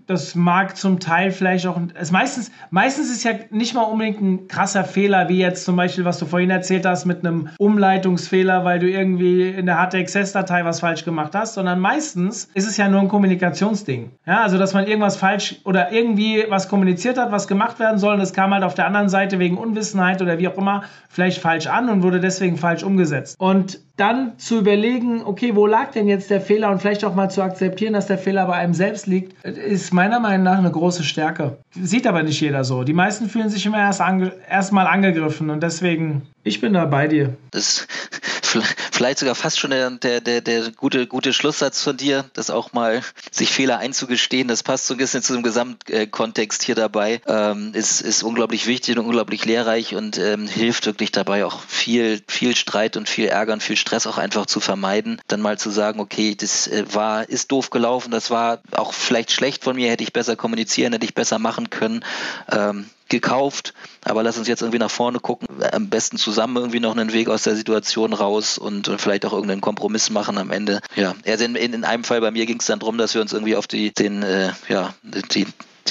das 0.07 0.35
mag 0.35 0.77
zum 0.77 0.99
Teil 0.99 1.31
vielleicht 1.31 1.67
auch. 1.67 1.79
Es 1.93 2.11
meistens, 2.11 2.51
meistens 2.69 3.09
ist 3.09 3.23
ja 3.23 3.31
nicht 3.49 3.73
mal 3.73 3.83
unbedingt 3.83 4.21
ein 4.21 4.47
krasser 4.47 4.83
Fehler, 4.83 5.29
wie 5.29 5.39
jetzt 5.39 5.65
zum 5.65 5.75
Beispiel, 5.75 6.05
was 6.05 6.19
du 6.19 6.25
vorhin 6.25 6.49
erzählt 6.49 6.85
hast, 6.85 7.05
mit 7.05 7.25
einem 7.25 7.49
Umleitungsfehler, 7.57 8.65
weil 8.65 8.79
du 8.79 8.89
irgendwie 8.89 9.49
in 9.49 9.65
der 9.65 9.77
HTXS-Datei 9.77 10.65
was 10.65 10.79
falsch 10.79 11.05
gemacht 11.05 11.33
hast, 11.35 11.55
sondern 11.55 11.79
meistens 11.79 12.49
ist 12.53 12.67
es 12.67 12.77
ja 12.77 12.87
nur 12.89 13.01
ein 13.01 13.07
Kommunikationsding. 13.07 14.11
Ja, 14.25 14.41
also 14.43 14.57
dass 14.57 14.73
man 14.73 14.87
irgendwas 14.87 15.17
falsch 15.17 15.57
oder 15.63 15.91
irgendwie 15.91 16.45
was 16.49 16.69
kommuniziert 16.69 17.17
hat, 17.17 17.31
was 17.31 17.47
gemacht 17.47 17.79
werden 17.79 17.99
soll, 17.99 18.13
und 18.13 18.19
das 18.19 18.33
kam 18.33 18.53
halt 18.53 18.63
auf 18.63 18.75
der 18.75 18.87
anderen 18.87 19.09
Seite 19.09 19.39
wegen 19.39 19.57
Unwissenheit 19.57 20.21
oder 20.21 20.37
wie 20.39 20.47
auch 20.47 20.57
immer 20.57 20.83
vielleicht 21.09 21.39
falsch 21.39 21.67
an 21.67 21.89
und 21.89 22.03
wurde 22.03 22.19
deswegen 22.19 22.57
falsch 22.57 22.83
umgesetzt. 22.83 23.35
Und 23.39 23.79
dann 23.99 24.37
zu 24.37 24.59
überlegen, 24.59 25.23
okay, 25.23 25.55
wo 25.55 25.65
lag 25.65 25.91
denn 25.91 26.07
jetzt 26.07 26.29
der 26.29 26.39
Fehler 26.39 26.71
und 26.71 26.79
vielleicht 26.79 27.03
auch 27.03 27.15
mal 27.15 27.29
zu 27.29 27.41
akzeptieren, 27.41 27.93
dass 27.93 28.07
der 28.07 28.17
Fehler 28.17 28.45
bei 28.45 28.53
einem 28.53 28.73
selbst 28.73 28.98
liegt, 29.07 29.43
ist 29.45 29.93
meiner 29.93 30.19
Meinung 30.19 30.43
nach 30.43 30.57
eine 30.57 30.71
große 30.71 31.03
Stärke. 31.03 31.57
Sieht 31.71 32.07
aber 32.07 32.23
nicht 32.23 32.41
jeder 32.41 32.63
so. 32.63 32.83
Die 32.83 32.93
meisten 32.93 33.29
fühlen 33.29 33.49
sich 33.49 33.65
immer 33.65 33.79
erst, 33.79 34.01
ange 34.01 34.33
erst 34.49 34.71
mal 34.71 34.87
angegriffen 34.87 35.49
und 35.49 35.63
deswegen, 35.63 36.23
ich 36.49 36.61
bin 36.61 36.73
da 36.73 36.85
bei 36.85 37.07
dir. 37.07 37.37
Das 37.51 37.87
vielleicht 38.91 39.19
sogar 39.19 39.35
fast 39.35 39.59
schon 39.59 39.69
der, 39.69 39.91
der, 39.91 40.19
der, 40.19 40.41
der 40.41 40.71
gute, 40.71 41.05
gute 41.05 41.31
Schlusssatz 41.31 41.83
von 41.83 41.95
dir, 41.95 42.25
das 42.33 42.49
auch 42.49 42.73
mal 42.73 43.01
sich 43.31 43.51
Fehler 43.51 43.77
einzugestehen, 43.77 44.47
das 44.47 44.63
passt 44.63 44.87
so 44.87 44.95
ein 44.95 44.97
bisschen 44.97 45.21
zu 45.21 45.33
dem 45.33 45.43
Gesamtkontext 45.43 46.63
hier 46.63 46.73
dabei, 46.73 47.21
ähm, 47.27 47.71
ist, 47.73 48.01
ist 48.01 48.23
unglaublich 48.23 48.65
wichtig 48.65 48.97
und 48.97 49.05
unglaublich 49.05 49.45
lehrreich 49.45 49.95
und 49.95 50.17
ähm, 50.17 50.47
hilft 50.47 50.87
wirklich 50.87 51.11
dabei 51.11 51.45
auch 51.45 51.61
viel, 51.61 52.21
viel 52.27 52.55
Streit 52.55 52.97
und 52.97 53.07
viel 53.07 53.27
Ärger 53.27 53.53
und 53.53 53.63
viel 53.63 53.77
Stress 53.77 54.07
auch 54.07 54.17
einfach 54.17 54.47
zu 54.47 54.59
vermeiden. 54.59 55.21
Dann 55.27 55.41
mal 55.41 55.59
zu 55.59 55.69
sagen, 55.69 55.99
okay, 55.99 56.35
das 56.35 56.67
äh, 56.67 56.83
war, 56.91 57.29
ist 57.29 57.51
doof 57.51 57.69
gelaufen, 57.69 58.09
das 58.09 58.31
war 58.31 58.59
auch 58.71 58.93
vielleicht 58.93 59.31
schlecht 59.31 59.63
von 59.63 59.75
mir, 59.75 59.91
hätte 59.91 60.03
ich 60.03 60.13
besser 60.13 60.35
kommunizieren, 60.35 60.93
hätte 60.93 61.05
ich 61.05 61.13
besser 61.13 61.37
machen 61.37 61.69
können. 61.69 62.03
Ähm, 62.51 62.89
gekauft, 63.09 63.73
aber 64.03 64.23
lass 64.23 64.37
uns 64.37 64.47
jetzt 64.47 64.61
irgendwie 64.61 64.79
nach 64.79 64.91
vorne 64.91 65.19
gucken, 65.19 65.47
am 65.71 65.89
besten 65.89 66.17
zusammen 66.17 66.55
irgendwie 66.57 66.79
noch 66.79 66.95
einen 66.95 67.11
Weg 67.11 67.29
aus 67.29 67.43
der 67.43 67.55
Situation 67.55 68.13
raus 68.13 68.57
und 68.57 68.89
vielleicht 68.97 69.25
auch 69.25 69.33
irgendeinen 69.33 69.61
Kompromiss 69.61 70.09
machen 70.09 70.37
am 70.37 70.51
Ende. 70.51 70.79
Ja, 70.95 71.15
also 71.25 71.43
in, 71.43 71.55
in 71.55 71.83
einem 71.83 72.03
Fall 72.03 72.21
bei 72.21 72.31
mir 72.31 72.45
ging 72.45 72.59
es 72.59 72.67
dann 72.67 72.79
darum, 72.79 72.97
dass 72.97 73.13
wir 73.13 73.21
uns 73.21 73.33
irgendwie 73.33 73.55
auf 73.55 73.67
die 73.67 73.91
den 73.91 74.23
äh, 74.23 74.51
ja 74.67 74.93
die 75.03 75.47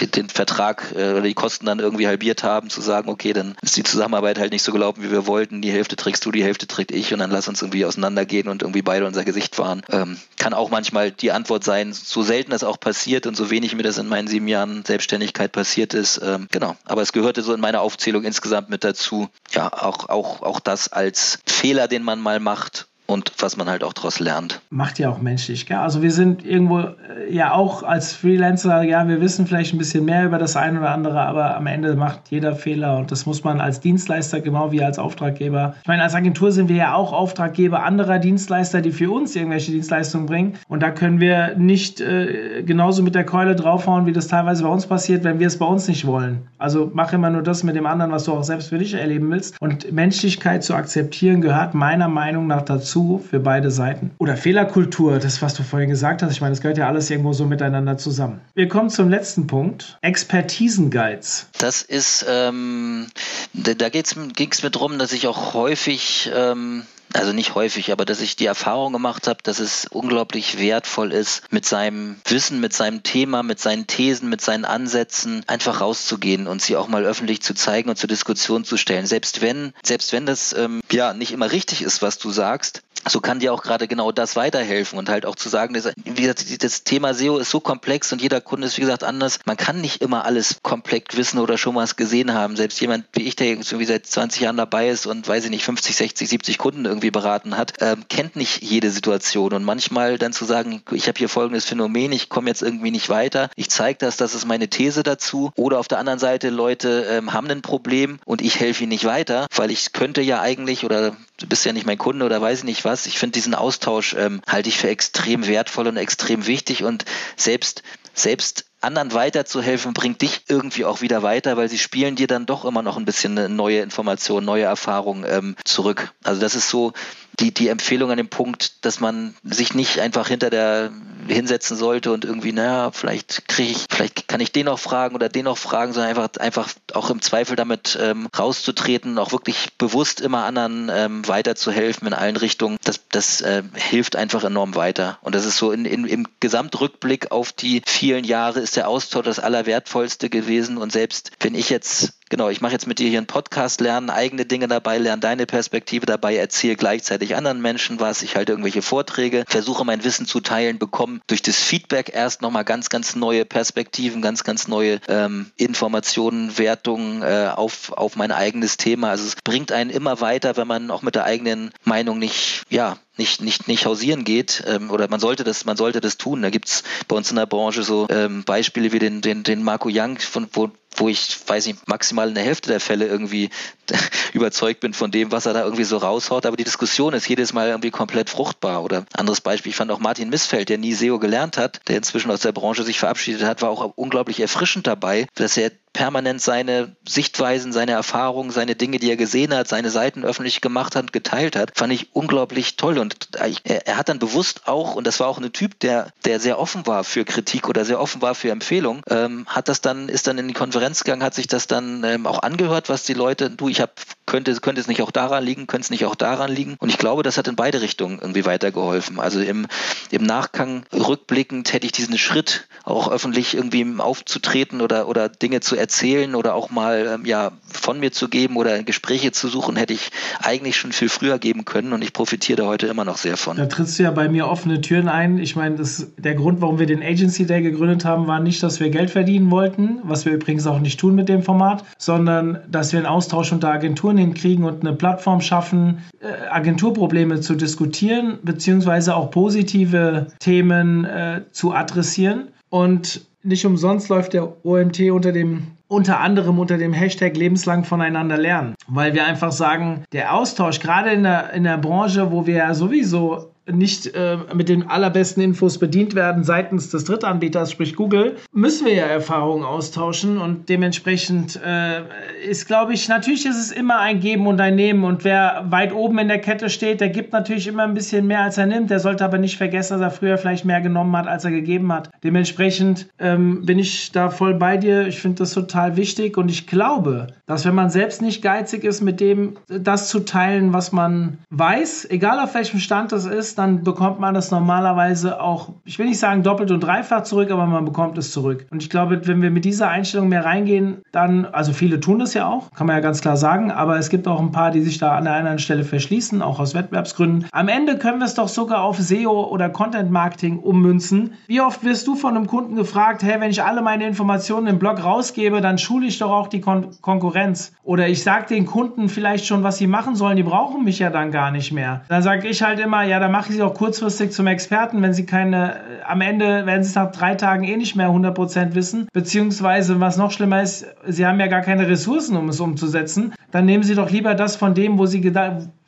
den 0.07 0.29
Vertrag 0.29 0.93
äh, 0.95 1.13
oder 1.13 1.23
die 1.23 1.35
Kosten 1.35 1.67
dann 1.67 1.79
irgendwie 1.79 2.07
halbiert 2.07 2.43
haben, 2.43 2.71
zu 2.71 2.81
sagen, 2.81 3.09
okay, 3.09 3.33
dann 3.33 3.57
ist 3.63 3.77
die 3.77 3.83
Zusammenarbeit 3.83 4.39
halt 4.39 4.53
nicht 4.53 4.63
so 4.63 4.73
gelaufen, 4.73 5.03
wie 5.03 5.11
wir 5.11 5.27
wollten. 5.27 5.63
Die 5.63 5.71
Hälfte 5.71 5.97
trägst 5.97 6.25
du, 6.25 6.31
die 6.31 6.45
Hälfte 6.45 6.67
trägt 6.67 6.93
ich 6.93 7.13
und 7.13 7.19
dann 7.19 7.31
lass 7.31 7.49
uns 7.49 7.63
irgendwie 7.63 7.85
auseinandergehen 7.85 8.49
und 8.49 8.63
irgendwie 8.63 8.83
beide 8.83 9.07
unser 9.07 9.25
Gesicht 9.25 9.59
wahren. 9.59 9.83
Ähm, 9.91 10.17
kann 10.39 10.55
auch 10.55 10.71
manchmal 10.71 11.11
die 11.11 11.33
Antwort 11.33 11.65
sein, 11.65 11.93
so 11.93 12.23
selten 12.23 12.51
das 12.51 12.65
auch 12.65 12.81
passiert 12.81 13.27
und 13.27 13.37
so 13.37 13.51
wenig 13.51 13.75
mir 13.75 13.83
das 13.83 13.99
in 13.99 14.09
meinen 14.09 14.29
sieben 14.29 14.49
Jahren 14.49 14.85
Selbstständigkeit 14.85 15.53
passiert 15.53 15.95
ist. 15.95 16.21
Ähm, 16.23 16.49
genau, 16.51 16.77
aber 16.85 17.03
es 17.03 17.13
gehörte 17.13 17.43
so 17.43 17.53
in 17.53 17.61
meiner 17.61 17.81
Aufzählung 17.81 18.25
insgesamt 18.25 18.71
mit 18.71 18.85
dazu. 18.85 19.29
Ja, 19.53 19.73
auch, 19.73 20.09
auch, 20.09 20.43
auch 20.43 20.61
das 20.61 20.89
als 20.89 21.39
Fehler, 21.47 21.89
den 21.89 22.03
man 22.03 22.21
mal 22.21 22.41
macht, 22.41 22.87
und 23.11 23.33
was 23.39 23.57
man 23.57 23.69
halt 23.69 23.83
auch 23.83 23.95
daraus 23.95 24.21
lernt. 24.21 24.61
Macht 24.69 24.99
ja 24.99 25.09
auch 25.09 25.19
menschlich, 25.19 25.65
gell? 25.65 25.79
Also 25.79 26.03
wir 26.03 26.11
sind 26.11 26.45
irgendwo 26.45 26.81
äh, 26.81 26.95
ja 27.31 27.53
auch 27.55 27.83
als 27.83 28.13
Freelancer, 28.13 28.83
ja, 28.83 29.09
wir 29.09 29.23
wissen 29.23 29.47
vielleicht 29.47 29.73
ein 29.73 29.79
bisschen 29.79 30.05
mehr 30.05 30.27
über 30.27 30.37
das 30.37 30.57
eine 30.57 30.79
oder 30.79 30.91
andere, 30.91 31.21
aber 31.23 31.57
am 31.57 31.67
Ende 31.67 31.97
macht 31.97 32.31
jeder 32.31 32.55
Fehler 32.55 32.99
und 32.99 33.11
das 33.11 33.25
muss 33.25 33.45
man 33.45 33.63
als 33.63 33.81
Dienstleister 33.81 34.43
genau 34.43 34.73
wie 34.73 34.85
als 34.85 34.99
Auftraggeber. 34.99 35.75
Ich 35.81 35.89
meine, 35.89 36.03
als 36.03 36.15
Agentur 36.15 36.53
sind 36.53 36.69
wir 36.69 36.77
ja 36.77 36.95
auch 36.95 37.15
Auftraggeber 37.15 37.83
anderer 37.83 38.19
Dienstleister, 38.19 38.83
die 38.83 38.93
für 38.93 39.11
uns 39.11 39.35
irgendwelche 39.35 39.73
Dienstleistungen 39.73 40.27
bringen 40.27 40.59
und 40.69 40.83
da 40.83 40.91
können 40.91 41.19
wir 41.19 41.57
nicht 41.57 42.03
äh, 42.03 42.63
genauso 42.63 43.03
mit 43.03 43.15
der 43.15 43.25
Keule 43.25 43.57
draufhauen, 43.57 44.05
wie 44.05 44.13
das 44.13 44.29
teilweise 44.29 44.65
bei 44.65 44.69
uns 44.69 44.87
passiert, 44.87 45.25
wenn 45.25 45.41
wir 45.41 45.47
es 45.47 45.59
bei 45.59 45.67
uns 45.67 45.89
nicht 45.89 46.07
wollen. 46.07 46.47
Also 46.59 46.91
mach 46.93 47.15
immer 47.15 47.31
nur 47.31 47.43
das 47.43 47.65
mit 47.65 47.75
dem 47.75 47.87
anderen, 47.87 48.13
was 48.13 48.25
du 48.25 48.35
auch 48.35 48.45
selbst 48.45 48.69
für 48.69 48.79
dich 48.79 48.93
erleben 48.93 49.31
willst 49.31 49.59
und 49.63 49.91
Menschlichkeit 49.93 50.63
zu 50.63 50.75
akzeptieren 50.75 51.41
gehört 51.41 51.73
meiner 51.73 52.09
Meinung 52.09 52.47
nach 52.47 52.63
dazu 52.63 52.98
zu 52.99 53.23
für 53.31 53.39
beide 53.39 53.71
Seiten. 53.71 54.11
Oder 54.19 54.37
Fehlerkultur, 54.37 55.21
das, 55.21 55.41
was 55.41 55.55
du 55.55 55.63
vorhin 55.63 55.89
gesagt 55.89 56.23
hast. 56.23 56.33
Ich 56.33 56.41
meine, 56.41 56.53
das 56.53 56.61
gehört 56.61 56.79
ja 56.79 56.89
alles 56.89 57.09
irgendwo 57.11 57.33
so 57.33 57.45
miteinander 57.45 57.97
zusammen. 57.97 58.41
Wir 58.55 58.67
kommen 58.67 58.91
zum 58.91 59.09
letzten 59.09 59.47
Punkt. 59.47 59.99
Expertisenguides. 60.03 61.47
Das 61.59 61.83
ist, 61.83 62.27
ähm, 62.29 63.07
da 63.53 63.89
ging 63.89 64.03
es 64.51 64.63
mir 64.63 64.71
darum, 64.71 64.99
dass 64.99 65.13
ich 65.13 65.29
auch 65.29 65.55
häufig 65.55 66.29
ähm, 66.35 66.83
also 67.15 67.33
nicht 67.33 67.55
häufig, 67.55 67.93
aber 67.93 68.05
dass 68.05 68.21
ich 68.21 68.37
die 68.37 68.47
Erfahrung 68.47 68.93
gemacht 68.93 69.27
habe, 69.27 69.39
dass 69.43 69.59
es 69.59 69.87
unglaublich 69.91 70.59
wertvoll 70.59 71.13
ist, 71.13 71.43
mit 71.53 71.65
seinem 71.65 72.17
Wissen, 72.27 72.61
mit 72.61 72.73
seinem 72.73 73.03
Thema, 73.03 73.43
mit 73.43 73.61
seinen 73.61 73.87
Thesen, 73.87 74.29
mit 74.29 74.41
seinen 74.41 74.65
Ansätzen 74.65 75.43
einfach 75.47 75.81
rauszugehen 75.81 76.47
und 76.47 76.63
sie 76.63 76.77
auch 76.77 76.89
mal 76.89 77.05
öffentlich 77.05 77.43
zu 77.43 77.55
zeigen 77.55 77.91
und 77.91 77.97
zur 77.97 78.09
Diskussion 78.09 78.65
zu 78.65 78.77
stellen. 78.77 79.07
Selbst 79.07 79.41
wenn, 79.41 79.73
selbst 79.83 80.13
wenn 80.13 80.27
das 80.27 80.53
ähm, 80.53 80.81
ja 80.91 81.13
nicht 81.13 81.33
immer 81.33 81.51
richtig 81.53 81.83
ist, 81.83 82.03
was 82.03 82.19
du 82.19 82.31
sagst, 82.31 82.83
so 83.07 83.21
kann 83.21 83.39
dir 83.39 83.53
auch 83.53 83.63
gerade 83.63 83.89
genau 83.89 84.13
das 84.13 84.37
weiterhelfen 84.37 84.99
und 84.99 85.09
halt 85.09 85.25
auch 85.25 85.37
zu 85.37 85.49
sagen, 85.49 85.75
wie 86.05 86.23
gesagt, 86.23 86.63
das 86.63 86.85
Thema 86.85 87.15
SEO 87.15 87.39
ist 87.39 87.51
so 87.51 87.61
komplex 87.61 88.13
und 88.13 88.21
jeder 88.21 88.41
Kunde 88.41 88.67
ist 88.67 88.77
wie 88.77 88.83
gesagt 88.83 89.05
anders. 89.05 89.39
Man 89.45 89.57
kann 89.57 89.81
nicht 89.81 90.03
immer 90.03 90.25
alles 90.25 90.57
komplett 90.63 91.17
wissen 91.17 91.39
oder 91.39 91.59
schon 91.59 91.75
was 91.75 91.97
gesehen 91.97 92.35
haben. 92.35 92.57
Selbst 92.57 92.81
jemand 92.81 93.07
wie 93.13 93.23
ich, 93.23 93.37
der 93.37 93.49
irgendwie 93.49 93.85
seit 93.85 94.07
20 94.07 94.43
Jahren 94.43 94.57
dabei 94.57 94.89
ist 94.89 95.07
und 95.07 95.27
weiß 95.27 95.45
ich 95.45 95.51
nicht, 95.51 95.65
50, 95.65 95.97
60, 95.97 96.29
70 96.29 96.59
Kunden 96.59 96.85
irgendwie 96.85 96.98
beraten 97.01 97.57
hat, 97.57 97.75
ähm, 97.81 98.05
kennt 98.09 98.37
nicht 98.37 98.63
jede 98.63 98.91
Situation. 98.91 99.53
Und 99.53 99.65
manchmal 99.65 100.19
dann 100.19 100.33
zu 100.33 100.45
sagen, 100.45 100.83
ich 100.93 101.09
habe 101.09 101.19
hier 101.19 101.29
folgendes 101.29 101.65
Phänomen, 101.65 102.13
ich 102.13 102.29
komme 102.29 102.49
jetzt 102.49 102.63
irgendwie 102.63 102.91
nicht 102.91 103.09
weiter, 103.09 103.51
ich 103.57 103.71
zeige 103.71 103.99
das, 103.99 104.17
das 104.17 104.35
ist 104.35 104.47
meine 104.47 104.69
These 104.69 105.03
dazu. 105.03 105.53
Oder 105.57 105.79
auf 105.79 105.89
der 105.89 105.99
anderen 105.99 106.19
Seite 106.19 106.51
Leute 106.51 107.07
ähm, 107.11 107.33
haben 107.33 107.49
ein 107.51 107.63
Problem 107.63 108.19
und 108.25 108.43
ich 108.43 108.61
helfe 108.61 108.85
ihnen 108.85 108.91
nicht 108.91 109.05
weiter, 109.05 109.47
weil 109.55 109.71
ich 109.71 109.93
könnte 109.93 110.21
ja 110.21 110.41
eigentlich 110.41 110.85
oder 110.85 111.17
du 111.39 111.47
bist 111.47 111.65
ja 111.65 111.73
nicht 111.73 111.87
mein 111.87 111.99
Kunde 111.99 112.25
oder 112.25 112.41
weiß 112.41 112.59
ich 112.59 112.65
nicht 112.65 112.85
was. 112.85 113.07
Ich 113.07 113.19
finde 113.19 113.35
diesen 113.35 113.55
Austausch 113.55 114.15
ähm, 114.15 114.43
halte 114.47 114.69
ich 114.69 114.79
für 114.79 114.89
extrem 114.89 115.47
wertvoll 115.47 115.87
und 115.87 115.97
extrem 115.97 116.47
wichtig. 116.47 116.85
Und 116.85 117.05
selbst 117.37 117.83
selbst 118.19 118.68
anderen 118.81 119.13
weiterzuhelfen, 119.13 119.93
bringt 119.93 120.23
dich 120.23 120.43
irgendwie 120.49 120.85
auch 120.85 121.01
wieder 121.01 121.23
weiter, 121.23 121.57
weil 121.57 121.69
sie 121.69 121.79
spielen 121.79 122.17
dir 122.17 122.27
dann 122.27 122.47
doch 122.47 122.65
immer 122.65 122.83
noch 122.83 122.97
ein 122.97 123.05
bisschen 123.05 123.57
neue 123.57 123.81
Informationen, 123.81 124.47
neue 124.47 124.65
Erfahrungen 124.65 125.25
ähm, 125.29 125.57
zurück. 125.65 126.13
Also 126.23 126.41
das 126.41 126.55
ist 126.55 126.69
so 126.69 126.93
die, 127.41 127.53
die 127.53 127.69
Empfehlung 127.69 128.11
an 128.11 128.17
dem 128.17 128.29
Punkt, 128.29 128.85
dass 128.85 129.01
man 129.01 129.35
sich 129.43 129.75
nicht 129.75 130.01
einfach 130.01 130.29
hinter 130.29 130.51
der 130.51 130.91
hinsetzen 131.29 131.77
sollte 131.77 132.13
und 132.13 132.25
irgendwie, 132.25 132.53
naja, 132.53 132.91
vielleicht 132.91 133.49
kriege 133.49 133.73
ich, 133.73 133.87
vielleicht 133.91 134.29
kann 134.29 134.41
ich 134.41 134.53
den 134.53 134.67
noch 134.67 134.79
fragen 134.79 135.15
oder 135.15 135.29
den 135.29 135.45
noch 135.45 135.59
fragen, 135.59 135.93
sondern 135.93 136.11
einfach, 136.11 136.29
einfach 136.41 136.73
auch 136.95 137.11
im 137.11 137.23
Zweifel 137.23 137.57
damit 137.57 137.99
ähm, 138.01 138.29
rauszutreten, 138.37 139.19
auch 139.19 139.33
wirklich 139.33 139.69
bewusst 139.77 140.21
immer 140.21 140.45
anderen 140.45 140.91
ähm, 140.93 141.29
weiterzuhelfen 141.29 142.09
in 142.09 142.15
allen 142.15 142.37
Richtungen. 142.37 142.79
Das, 142.83 143.01
das 143.11 143.41
äh, 143.41 143.63
hilft 143.75 144.17
einfach 144.17 144.45
enorm 144.45 144.75
weiter. 144.75 145.19
Und 145.21 145.35
das 145.35 145.45
ist 145.45 145.59
so 145.59 145.71
in, 145.73 145.85
in, 145.85 146.05
im 146.07 146.27
Gesamtrückblick 146.41 147.31
auf 147.31 147.53
die 147.53 147.83
vielen 147.87 148.25
Jahre 148.25 148.61
ist 148.61 148.77
der 148.77 148.89
Austausch 148.89 149.27
das 149.27 149.39
Allerwertvollste 149.39 150.31
gewesen. 150.31 150.79
Und 150.79 150.93
selbst 150.93 151.33
wenn 151.41 151.55
ich 151.55 151.71
jetzt 151.71 152.15
genau, 152.29 152.49
ich 152.49 152.61
mache 152.61 152.73
jetzt 152.73 152.87
mit 152.87 152.99
dir 152.99 153.09
hier 153.09 153.19
einen 153.19 153.27
Podcast, 153.27 153.81
lerne 153.81 154.13
eigene 154.13 154.47
Dinge 154.47 154.69
dabei, 154.69 154.99
lerne 154.99 155.21
deine 155.21 155.47
Perspektive 155.47 156.07
dabei, 156.07 156.37
erzähle 156.37 156.77
gleichzeitig 156.77 157.37
anderen 157.37 157.61
Menschen 157.61 158.01
was, 158.01 158.23
ich 158.23 158.37
halte 158.37 158.53
irgendwelche 158.53 158.83
Vorträge, 158.83 159.45
versuche 159.47 159.85
mein 159.85 160.05
Wissen 160.05 160.27
zu 160.27 160.41
teilen, 160.41 160.79
bekomme 160.79 161.21
durch 161.27 161.43
das 161.43 161.57
Feedback 161.57 162.11
erst 162.15 162.43
nochmal 162.43 162.65
ganz, 162.65 162.89
ganz 162.89 163.17
neue 163.17 163.45
Perspektiven, 163.45 164.23
ganz, 164.23 164.45
ganz 164.45 164.69
neue 164.69 165.01
ähm, 165.09 165.51
Informationen, 165.57 166.59
Wertungen 166.59 167.23
äh, 167.23 167.51
auf, 167.55 167.93
auf 167.93 168.17
mein 168.17 168.33
eigenes 168.33 168.77
Thema. 168.77 169.11
Also 169.11 169.25
es 169.25 169.37
bringt 169.37 169.73
einen 169.73 169.91
immer 169.91 170.21
weiter, 170.21 170.57
wenn 170.57 170.67
man 170.67 170.91
auch 170.91 171.03
mit 171.03 171.15
der 171.15 171.25
eigenen 171.25 171.71
Meinung 171.85 172.19
nicht, 172.19 172.63
ja, 172.69 172.99
nicht, 173.19 173.41
nicht, 173.41 173.69
nicht 173.69 173.87
hausieren 173.87 174.25
geht, 174.25 174.63
ähm, 174.67 174.91
oder 174.91 175.09
man 175.09 175.21
sollte 175.21 175.45
das, 175.45 175.65
man 175.65 175.77
sollte 175.77 176.01
das 176.01 176.17
tun. 176.17 176.43
Da 176.43 176.51
gibt's 176.51 176.85
bei 177.09 177.17
uns 177.17 177.31
in 177.31 177.37
der 177.37 177.47
Branche 177.47 177.83
so 177.83 178.07
ähm, 178.11 178.45
Beispiele 178.45 178.93
wie 178.93 178.99
den, 178.99 179.21
den, 179.21 179.43
den 179.43 179.63
Marco 179.63 179.89
Young, 179.93 180.19
von 180.19 180.49
wo, 180.53 180.71
wo 180.97 181.09
ich, 181.09 181.37
weiß 181.47 181.67
nicht, 181.67 181.89
maximal 181.89 182.29
in 182.29 182.35
der 182.35 182.45
Hälfte 182.45 182.69
der 182.69 182.81
Fälle 182.81 183.07
irgendwie 183.07 183.51
überzeugt 184.33 184.81
bin 184.81 184.95
von 184.95 185.11
dem, 185.11 185.33
was 185.33 185.47
er 185.47 185.53
da 185.53 185.65
irgendwie 185.65 185.85
so 185.85 185.97
raushaut. 185.97 186.47
Aber 186.47 186.57
die 186.57 186.65
Diskussion 186.65 187.13
ist 187.15 187.29
jedes 187.29 187.53
Mal 187.53 187.69
irgendwie 187.69 187.91
komplett 187.91 188.31
fruchtbar. 188.31 188.83
Oder 188.83 189.05
anderes 189.15 189.41
Beispiel, 189.41 189.71
ich 189.71 189.77
fand 189.77 189.91
auch 189.91 190.01
Martin 190.01 190.31
Missfeld, 190.31 190.69
der 190.69 190.79
nie 190.79 190.95
SEO 190.95 191.19
gelernt 191.19 191.57
hat, 191.57 191.81
der 191.89 191.97
inzwischen 191.97 192.31
aus 192.31 192.41
der 192.41 192.53
Branche 192.53 192.85
sich 192.85 192.99
verabschiedet 192.99 193.43
hat, 193.45 193.63
war 193.63 193.71
auch 193.71 193.93
unglaublich 193.97 194.41
erfrischend 194.41 194.87
dabei, 194.87 195.27
dass 195.35 195.57
er 195.57 195.73
permanent 195.93 196.41
seine 196.41 196.97
Sichtweisen, 197.07 197.73
seine 197.73 197.93
Erfahrungen, 197.93 198.51
seine 198.51 198.77
Dinge, 198.77 198.99
die 198.99 199.11
er 199.11 199.17
gesehen 199.17 199.55
hat, 199.55 199.69
seine 199.69 199.91
Seiten 199.91 200.25
öffentlich 200.25 200.61
gemacht 200.61 200.97
hat, 200.97 201.13
geteilt 201.13 201.57
hat, 201.57 201.73
fand 201.75 201.93
ich 201.93 202.15
unglaublich 202.15 202.77
toll. 202.77 202.99
Und 202.99 203.29
er, 203.35 203.97
hat 203.97 204.09
dann 204.09 204.19
bewusst 204.19 204.63
auch, 204.67 204.95
und 204.95 205.07
das 205.07 205.21
war 205.21 205.29
auch 205.29 205.39
ein 205.39 205.53
Typ, 205.53 205.81
der, 205.81 206.13
der 206.25 206.41
sehr 206.41 206.59
offen 206.59 206.87
war 206.87 207.05
für 207.05 207.25
Kritik 207.25 207.69
oder 207.69 207.85
sehr 207.85 208.01
offen 208.01 208.21
war 208.21 208.35
für 208.35 208.51
Empfehlungen, 208.51 209.03
ähm, 209.09 209.47
hat 209.47 209.69
das 209.69 209.81
dann, 209.81 210.09
ist 210.09 210.27
dann 210.27 210.39
in 210.39 210.49
die 210.49 210.55
Konferenz 210.55 210.99
Grenzgang 210.99 211.23
hat 211.23 211.35
sich 211.35 211.47
das 211.47 211.67
dann 211.67 212.03
ähm, 212.05 212.27
auch 212.27 212.43
angehört, 212.43 212.89
was 212.89 213.05
die 213.05 213.15
Leute, 213.15 213.51
du, 213.51 213.69
ich 213.69 213.81
habe 213.81 213.93
könnte, 214.29 214.55
könnte 214.57 214.81
es 214.81 214.89
nicht 214.89 215.03
auch 215.03 215.11
daran 215.11 215.45
liegen, 215.45 215.67
könnte 215.67 215.87
es 215.87 215.91
nicht 215.91 216.05
auch 216.05 216.15
daran 216.15 216.53
liegen. 216.53 216.77
Und 216.79 216.91
ich 216.91 216.99
glaube, 216.99 217.23
das 217.23 217.39
hat 217.39 217.49
in 217.49 217.57
beide 217.57 217.81
Richtungen 217.81 218.19
irgendwie 218.21 218.45
weitergeholfen. 218.45 219.19
Also 219.19 219.41
im, 219.41 219.67
im 220.11 220.23
Nachgang 220.23 220.85
rückblickend 220.93 221.73
hätte 221.73 221.87
ich 221.87 221.93
diesen 221.93 222.19
Schritt, 222.19 222.69
auch 222.85 223.11
öffentlich 223.11 223.55
irgendwie 223.55 223.87
aufzutreten 223.99 224.81
oder, 224.81 225.09
oder 225.09 225.29
Dinge 225.29 225.61
zu 225.61 225.77
erzählen 225.79 226.35
oder 226.35 226.55
auch 226.55 226.71
mal 226.71 227.15
ähm, 227.15 227.25
ja, 227.25 227.53
von 227.67 228.01
mir 228.01 228.13
zu 228.13 228.29
geben 228.29 228.57
oder 228.57 228.83
Gespräche 228.83 229.33
zu 229.33 229.49
suchen, 229.49 229.77
hätte 229.77 229.93
ich 229.93 230.11
eigentlich 230.43 230.77
schon 230.77 230.93
viel 230.93 231.09
früher 231.09 231.39
geben 231.39 231.65
können 231.65 231.93
und 231.93 232.03
ich 232.03 232.13
profitiere 232.13 232.63
da 232.63 232.67
heute 232.67 232.87
immer 232.87 233.05
noch 233.05 233.17
sehr 233.17 233.37
von. 233.37 233.57
Da 233.57 233.67
trittst 233.67 233.99
du 233.99 234.03
ja 234.03 234.11
bei 234.11 234.29
mir 234.29 234.49
offene 234.49 234.81
Türen 234.81 235.09
ein. 235.09 235.39
Ich 235.39 235.57
meine, 235.57 235.77
das, 235.77 236.09
der 236.17 236.35
Grund, 236.35 236.61
warum 236.61 236.79
wir 236.79 236.87
den 236.87 237.03
Agency 237.03 237.47
Day 237.47 237.63
gegründet 237.63 238.05
haben, 238.05 238.27
war 238.27 238.41
nicht, 238.41 238.63
dass 238.63 238.81
wir 238.81 238.91
Geld 238.91 239.11
verdienen 239.11 239.51
wollten, 239.51 240.01
was 240.03 240.25
wir 240.25 240.33
übrigens 240.33 240.67
auch 240.67 240.81
nicht 240.81 241.01
tun 241.01 241.15
mit 241.15 241.29
dem 241.29 241.43
Format, 241.43 241.85
sondern 241.99 242.59
dass 242.71 242.93
wir 242.93 242.99
einen 242.99 243.07
Austausch 243.07 243.53
unter 243.53 243.71
Agenturen 243.71 244.19
hinkriegen 244.19 244.65
und 244.65 244.81
eine 244.81 244.95
Plattform 244.95 245.41
schaffen, 245.41 246.03
äh, 246.21 246.49
Agenturprobleme 246.51 247.41
zu 247.41 247.55
diskutieren, 247.55 248.39
beziehungsweise 248.43 249.15
auch 249.15 249.31
positive 249.31 250.29
Themen 250.41 251.05
äh, 251.05 251.43
zu 251.53 251.73
adressieren. 251.73 252.49
Und 252.71 253.23
nicht 253.49 253.67
umsonst 253.67 254.09
läuft 254.09 254.35
der 254.35 254.65
OMT 254.65 255.01
unter 255.11 255.33
dem 255.33 255.67
unter 255.89 256.21
anderem 256.21 256.59
unter 256.59 256.77
dem 256.77 256.93
Hashtag 256.93 257.37
lebenslang 257.37 257.83
voneinander 257.85 258.37
lernen, 258.37 258.75
weil 258.89 259.15
wir 259.15 259.25
einfach 259.25 259.53
sagen, 259.53 260.05
der 260.13 260.35
Austausch, 260.35 260.81
gerade 260.81 261.11
in 261.11 261.23
der, 261.23 261.55
in 261.55 261.65
der 261.65 261.79
Branche, 261.79 262.31
wo 262.31 262.47
wir 262.47 262.57
ja 262.57 262.75
sowieso 262.75 263.55
nicht 263.73 264.07
äh, 264.15 264.39
mit 264.55 264.69
den 264.69 264.89
allerbesten 264.89 265.43
Infos 265.43 265.79
bedient 265.79 266.15
werden 266.15 266.45
seitens 266.45 266.91
des 266.91 267.05
Drittanbieters, 267.05 267.71
sprich 267.71 267.97
Google, 267.97 268.37
müssen 268.53 268.87
wir 268.87 268.95
ja 268.95 269.07
Erfahrungen 269.07 269.65
austauschen 269.65 270.39
und 270.39 270.69
dementsprechend 270.69 271.61
äh, 271.65 272.03
ist, 272.49 272.67
glaube 272.67 272.95
ich, 272.95 273.09
natürlich 273.09 273.47
ist 273.47 273.59
es 273.59 273.73
immer 273.73 273.99
ein 273.99 274.21
Geben 274.21 274.47
und 274.47 274.61
ein 274.61 274.75
Nehmen 274.75 275.05
und 275.05 275.25
wer 275.25 275.65
weit 275.69 275.93
oben 275.93 276.19
in 276.19 276.29
der 276.29 276.41
Kette 276.41 276.71
steht, 276.71 277.01
der 277.01 277.09
gibt 277.09 277.33
natürlich 277.33 277.67
immer 277.67 277.85
ein 277.85 277.95
bisschen 277.95 278.27
mehr, 278.27 278.43
als 278.43 278.59
er 278.59 278.67
nimmt. 278.67 278.91
Der 278.91 279.01
sollte 279.01 279.25
aber 279.25 279.39
nicht 279.39 279.57
vergessen, 279.57 279.95
dass 279.95 280.03
er 280.03 280.11
früher 280.11 280.39
vielleicht 280.39 280.65
mehr 280.65 280.81
genommen 280.81 281.17
hat, 281.17 281.27
als 281.27 281.45
er 281.45 281.51
gegeben 281.51 281.93
hat. 281.93 282.11
Dementsprechend 282.25 283.09
ähm, 283.19 283.65
bin 283.65 283.79
ich 283.79 284.13
da 284.13 284.31
voll 284.31 284.55
bei 284.55 284.77
dir. 284.77 285.07
Ich 285.07 285.21
finde 285.21 285.39
das 285.39 285.53
total 285.53 285.97
wichtig 285.97 286.37
und 286.37 286.51
ich 286.51 286.67
glaube, 286.67 287.29
dass 287.47 287.65
wenn 287.65 287.75
man 287.75 287.91
selbst 287.91 288.23
nicht 288.23 288.43
geizig 288.43 288.85
ist, 288.85 289.01
mit 289.01 289.21
dem 289.21 289.57
das 289.69 290.09
zu 290.09 290.21
teilen, 290.21 290.73
was 290.73 290.93
man 290.93 291.39
weiß, 291.51 292.07
egal 292.11 292.41
auf 292.41 292.55
welchem 292.55 292.81
Stand 292.81 293.13
das 293.13 293.27
ist, 293.27 293.58
dann 293.59 293.83
bekommt 293.83 294.21
man 294.21 294.35
das 294.35 294.51
normalerweise 294.51 295.41
auch, 295.41 295.71
ich 295.85 295.99
will 295.99 296.07
nicht 296.07 296.19
sagen 296.19 296.43
doppelt 296.43 296.71
und 296.71 296.81
dreifach 296.81 297.25
zurück, 297.25 297.51
aber 297.51 297.67
man 297.67 297.85
bekommt 297.85 298.17
es 298.19 298.33
zurück. 298.33 298.67
Und 298.71 298.83
ich 298.83 298.91
glaube, 298.91 299.27
wenn 299.27 299.43
wir 299.43 299.51
mit 299.51 299.65
dieser 299.65 299.89
Einstellung 299.89 300.29
mehr 300.29 300.45
reingehen, 300.45 300.99
dann, 301.13 301.45
also 301.47 301.73
viele 301.73 302.01
tun 302.01 302.21
das 302.21 302.35
ja 302.35 302.47
auch, 302.47 302.71
kann 302.73 302.87
man 302.87 302.97
ja 302.97 303.01
ganz 303.01 303.21
klar 303.21 303.37
sagen, 303.37 303.71
aber 303.71 303.99
es 303.99 304.09
gibt 304.09 304.29
auch 304.29 304.41
ein 304.41 304.53
paar, 304.53 304.71
die 304.71 304.83
sich 304.83 304.99
da 304.99 305.17
an 305.17 305.25
der 305.25 305.35
einen 305.35 305.59
Stelle 305.59 305.85
verschließen, 305.85 306.41
auch 306.41 306.61
aus 306.61 306.75
Wettbewerbsgründen. 306.75 307.47
Am 307.53 307.69
Ende 307.69 307.99
können 307.99 308.19
wir 308.19 308.27
es 308.27 308.35
doch 308.35 308.49
sogar 308.49 308.83
auf 308.83 308.99
SEO 308.99 309.49
oder 309.51 309.69
Content 309.69 310.11
Marketing 310.11 310.59
ummünzen. 310.59 311.33
Wie 311.47 311.61
oft 311.61 311.85
wirst 311.85 312.07
du 312.07 312.15
von 312.15 312.37
einem 312.37 312.47
Kunden 312.47 312.77
gefragt, 312.77 313.23
hey, 313.23 313.41
wenn 313.41 313.51
ich 313.51 313.63
alle 313.63 313.83
meine 313.83 314.07
Informationen 314.07 314.69
im 314.69 314.79
Blog 314.79 315.03
rausgebe, 315.03 315.61
dann 315.61 315.79
schule 315.79 316.07
ich 316.07 316.19
doch 316.19 316.31
auch 316.31 316.47
die 316.47 316.61
Kon 316.61 316.89
Konkurrenz. 317.01 317.73
Oder 317.83 318.09
ich 318.09 318.23
sage 318.23 318.47
den 318.47 318.67
Kunden 318.67 319.09
vielleicht 319.09 319.47
schon, 319.47 319.63
was 319.63 319.79
sie 319.79 319.87
machen 319.87 320.15
sollen, 320.15 320.37
die 320.37 320.43
brauchen 320.43 320.85
mich 320.85 320.99
ja 320.99 321.11
dann 321.11 321.31
gar 321.31 321.51
nicht 321.51 321.73
mehr. 321.73 322.03
Dann 322.09 322.23
sage 322.23 322.49
ich 322.49 322.63
halt 322.63 322.79
immer, 322.79 323.03
ja, 323.03 323.19
dann 323.19 323.33
mache 323.33 323.48
ich 323.51 323.57
sie 323.57 323.63
auch 323.63 323.75
kurzfristig 323.75 324.33
zum 324.33 324.47
Experten, 324.47 325.03
wenn 325.03 325.13
sie 325.13 325.27
keine, 325.27 325.75
äh, 325.75 326.03
am 326.07 326.21
Ende 326.21 326.67
werden 326.67 326.83
sie 326.83 326.91
es 326.91 326.95
nach 326.95 327.13
drei 327.13 327.35
Tagen 327.35 327.65
eh 327.65 327.77
nicht 327.77 327.97
mehr 327.97 328.09
100% 328.09 328.75
wissen, 328.75 329.09
beziehungsweise 329.13 330.01
was 330.01 330.17
noch 330.17 330.31
schlimmer 330.31 330.63
ist, 330.63 330.87
sie 331.07 331.27
haben 331.27 331.41
ja 331.41 331.47
gar 331.47 331.63
keine 331.63 331.89
Ressourcen, 331.89 332.37
um 332.37 332.49
es 332.49 332.61
umzusetzen, 332.61 333.33
dann 333.51 333.65
nehmen 333.67 333.85
sie 333.85 333.95
doch 333.95 334.11
lieber 334.11 334.35
das 334.35 334.57
von 334.57 334.75
dem, 334.75 334.99
wo 334.99 335.07
sie 335.07 335.21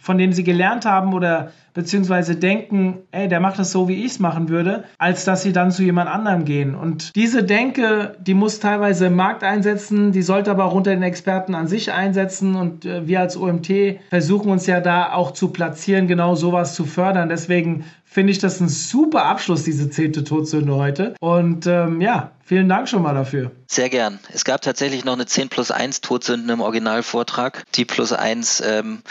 von 0.01 0.19
dem 0.19 0.33
sie 0.33 0.45
gelernt 0.45 0.87
haben 0.87 1.13
oder 1.13 1.53
beziehungsweise 1.75 2.35
denken, 2.35 2.99
ey, 3.13 3.29
der 3.29 3.39
macht 3.39 3.59
das 3.59 3.71
so, 3.71 3.87
wie 3.87 4.05
ich 4.05 4.13
es 4.13 4.19
machen 4.19 4.49
würde, 4.49 4.85
als 4.99 5.25
dass 5.25 5.43
sie 5.43 5.53
dann 5.53 5.71
zu 5.71 5.83
jemand 5.83 6.11
anderem 6.11 6.45
gehen. 6.45 6.75
Und 6.75 7.15
diese 7.15 7.45
Denke, 7.45 8.17
die 8.19 8.35
muss 8.35 8.59
teilweise 8.59 9.07
im 9.07 9.15
Markt 9.15 9.45
einsetzen, 9.45 10.11
die 10.11 10.23
sollte 10.23 10.51
aber 10.51 10.65
auch 10.65 10.75
unter 10.75 10.91
den 10.91 11.03
Experten 11.03 11.55
an 11.55 11.69
sich 11.69 11.93
einsetzen. 11.93 12.57
Und 12.57 12.87
äh, 12.87 13.07
wir 13.07 13.21
als 13.21 13.37
OMT 13.37 13.71
versuchen 14.09 14.51
uns 14.51 14.67
ja 14.67 14.81
da 14.81 15.13
auch 15.13 15.33
zu 15.33 15.49
platzieren, 15.49 16.09
genau 16.09 16.35
sowas 16.35 16.75
zu 16.75 16.87
fördern. 16.87 17.29
Deswegen 17.29 17.85
finde 18.05 18.33
ich 18.33 18.39
das 18.39 18.61
ein 18.61 18.69
super 18.69 19.27
Abschluss, 19.27 19.63
diese 19.63 19.91
zehnte 19.91 20.25
Todsünde 20.25 20.75
heute. 20.75 21.15
Und 21.21 21.67
ähm, 21.67 22.01
ja, 22.01 22.33
vielen 22.51 22.69
Dank 22.69 22.89
schon 22.89 23.03
mal 23.03 23.15
dafür. 23.15 23.53
Sehr 23.69 23.89
gern. 23.89 24.19
Es 24.33 24.45
gab 24.45 24.61
tatsächlich 24.61 25.05
noch 25.05 25.13
eine 25.13 25.25
10 25.25 25.51
plus 25.51 25.71
1 25.71 26.01
Todsünden 26.01 26.51
im 26.51 26.61
Originalvortrag. 26.61 27.63
Die 27.77 27.85
plus 27.85 28.13
1 28.13 28.61
ähm, 28.67 29.03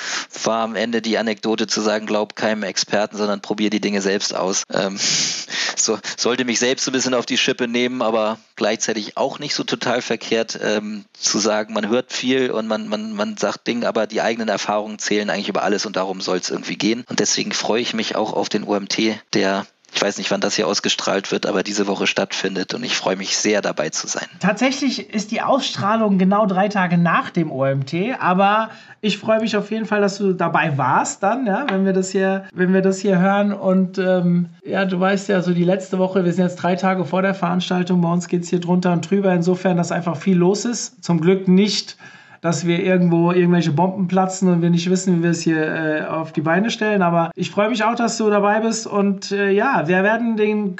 war 0.43 0.59
am 0.63 0.75
Ende 0.75 1.01
die 1.01 1.17
Anekdote 1.17 1.65
zu 1.65 1.79
sagen, 1.79 2.05
glaub 2.05 2.35
keinem 2.35 2.63
Experten, 2.63 3.15
sondern 3.15 3.39
probier 3.39 3.69
die 3.69 3.79
Dinge 3.79 4.01
selbst 4.01 4.35
aus. 4.35 4.63
Ähm, 4.73 4.99
so, 5.77 5.97
sollte 6.17 6.43
mich 6.43 6.59
selbst 6.59 6.85
ein 6.89 6.91
bisschen 6.91 7.13
auf 7.13 7.25
die 7.25 7.37
Schippe 7.37 7.69
nehmen, 7.69 8.01
aber 8.01 8.39
gleichzeitig 8.57 9.15
auch 9.15 9.39
nicht 9.39 9.55
so 9.55 9.63
total 9.63 10.01
verkehrt 10.01 10.59
ähm, 10.61 11.05
zu 11.13 11.39
sagen, 11.39 11.73
man 11.73 11.87
hört 11.87 12.11
viel 12.11 12.51
und 12.51 12.67
man, 12.67 12.89
man, 12.89 13.13
man 13.13 13.37
sagt 13.37 13.67
Dinge, 13.67 13.87
aber 13.87 14.05
die 14.05 14.19
eigenen 14.19 14.49
Erfahrungen 14.49 14.99
zählen 14.99 15.29
eigentlich 15.29 15.47
über 15.47 15.63
alles 15.63 15.85
und 15.85 15.95
darum 15.95 16.19
soll 16.19 16.39
es 16.39 16.49
irgendwie 16.49 16.75
gehen. 16.75 17.05
Und 17.07 17.21
deswegen 17.21 17.53
freue 17.53 17.81
ich 17.81 17.93
mich 17.93 18.17
auch 18.17 18.33
auf 18.33 18.49
den 18.49 18.65
OMT, 18.65 18.97
der 19.33 19.65
ich 19.93 20.01
weiß 20.01 20.17
nicht, 20.17 20.31
wann 20.31 20.41
das 20.41 20.55
hier 20.55 20.67
ausgestrahlt 20.67 21.31
wird, 21.31 21.45
aber 21.45 21.63
diese 21.63 21.87
Woche 21.87 22.07
stattfindet 22.07 22.73
und 22.73 22.83
ich 22.83 22.95
freue 22.95 23.15
mich 23.15 23.37
sehr 23.37 23.61
dabei 23.61 23.89
zu 23.89 24.07
sein. 24.07 24.27
Tatsächlich 24.39 25.13
ist 25.13 25.31
die 25.31 25.41
Ausstrahlung 25.41 26.17
genau 26.17 26.45
drei 26.45 26.67
Tage 26.69 26.97
nach 26.97 27.29
dem 27.29 27.51
OMT, 27.51 27.93
aber 28.19 28.69
ich 29.01 29.17
freue 29.17 29.39
mich 29.39 29.55
auf 29.57 29.71
jeden 29.71 29.85
Fall, 29.85 30.01
dass 30.01 30.17
du 30.17 30.33
dabei 30.33 30.77
warst 30.77 31.23
dann, 31.23 31.45
ja, 31.45 31.65
wenn 31.69 31.85
wir 31.85 31.93
das 31.93 32.09
hier, 32.11 32.45
wenn 32.53 32.73
wir 32.73 32.81
das 32.81 32.99
hier 32.99 33.19
hören 33.19 33.53
und 33.53 33.97
ähm, 33.97 34.49
ja, 34.63 34.85
du 34.85 34.99
weißt 34.99 35.29
ja, 35.29 35.41
so 35.41 35.53
die 35.53 35.63
letzte 35.63 35.99
Woche, 35.99 36.25
wir 36.25 36.33
sind 36.33 36.45
jetzt 36.45 36.57
drei 36.57 36.75
Tage 36.75 37.05
vor 37.05 37.21
der 37.21 37.33
Veranstaltung, 37.33 38.01
bei 38.01 38.11
uns 38.11 38.27
geht 38.27 38.43
es 38.43 38.49
hier 38.49 38.59
drunter 38.59 38.91
und 38.93 39.09
drüber, 39.09 39.33
insofern, 39.33 39.77
dass 39.77 39.91
einfach 39.91 40.17
viel 40.17 40.37
los 40.37 40.65
ist. 40.65 41.03
Zum 41.03 41.21
Glück 41.21 41.47
nicht 41.47 41.97
dass 42.41 42.65
wir 42.65 42.83
irgendwo 42.83 43.31
irgendwelche 43.31 43.71
Bomben 43.71 44.07
platzen 44.07 44.49
und 44.49 44.61
wir 44.61 44.69
nicht 44.69 44.89
wissen, 44.89 45.17
wie 45.17 45.23
wir 45.23 45.31
es 45.31 45.41
hier 45.41 45.61
äh, 45.61 46.05
auf 46.05 46.31
die 46.31 46.41
Beine 46.41 46.69
stellen. 46.69 47.01
Aber 47.01 47.31
ich 47.35 47.51
freue 47.51 47.69
mich 47.69 47.83
auch, 47.83 47.95
dass 47.95 48.17
du 48.17 48.29
dabei 48.29 48.59
bist. 48.59 48.87
Und 48.87 49.31
äh, 49.31 49.51
ja, 49.51 49.87
wir 49.87 50.03
werden 50.03 50.37
den 50.37 50.77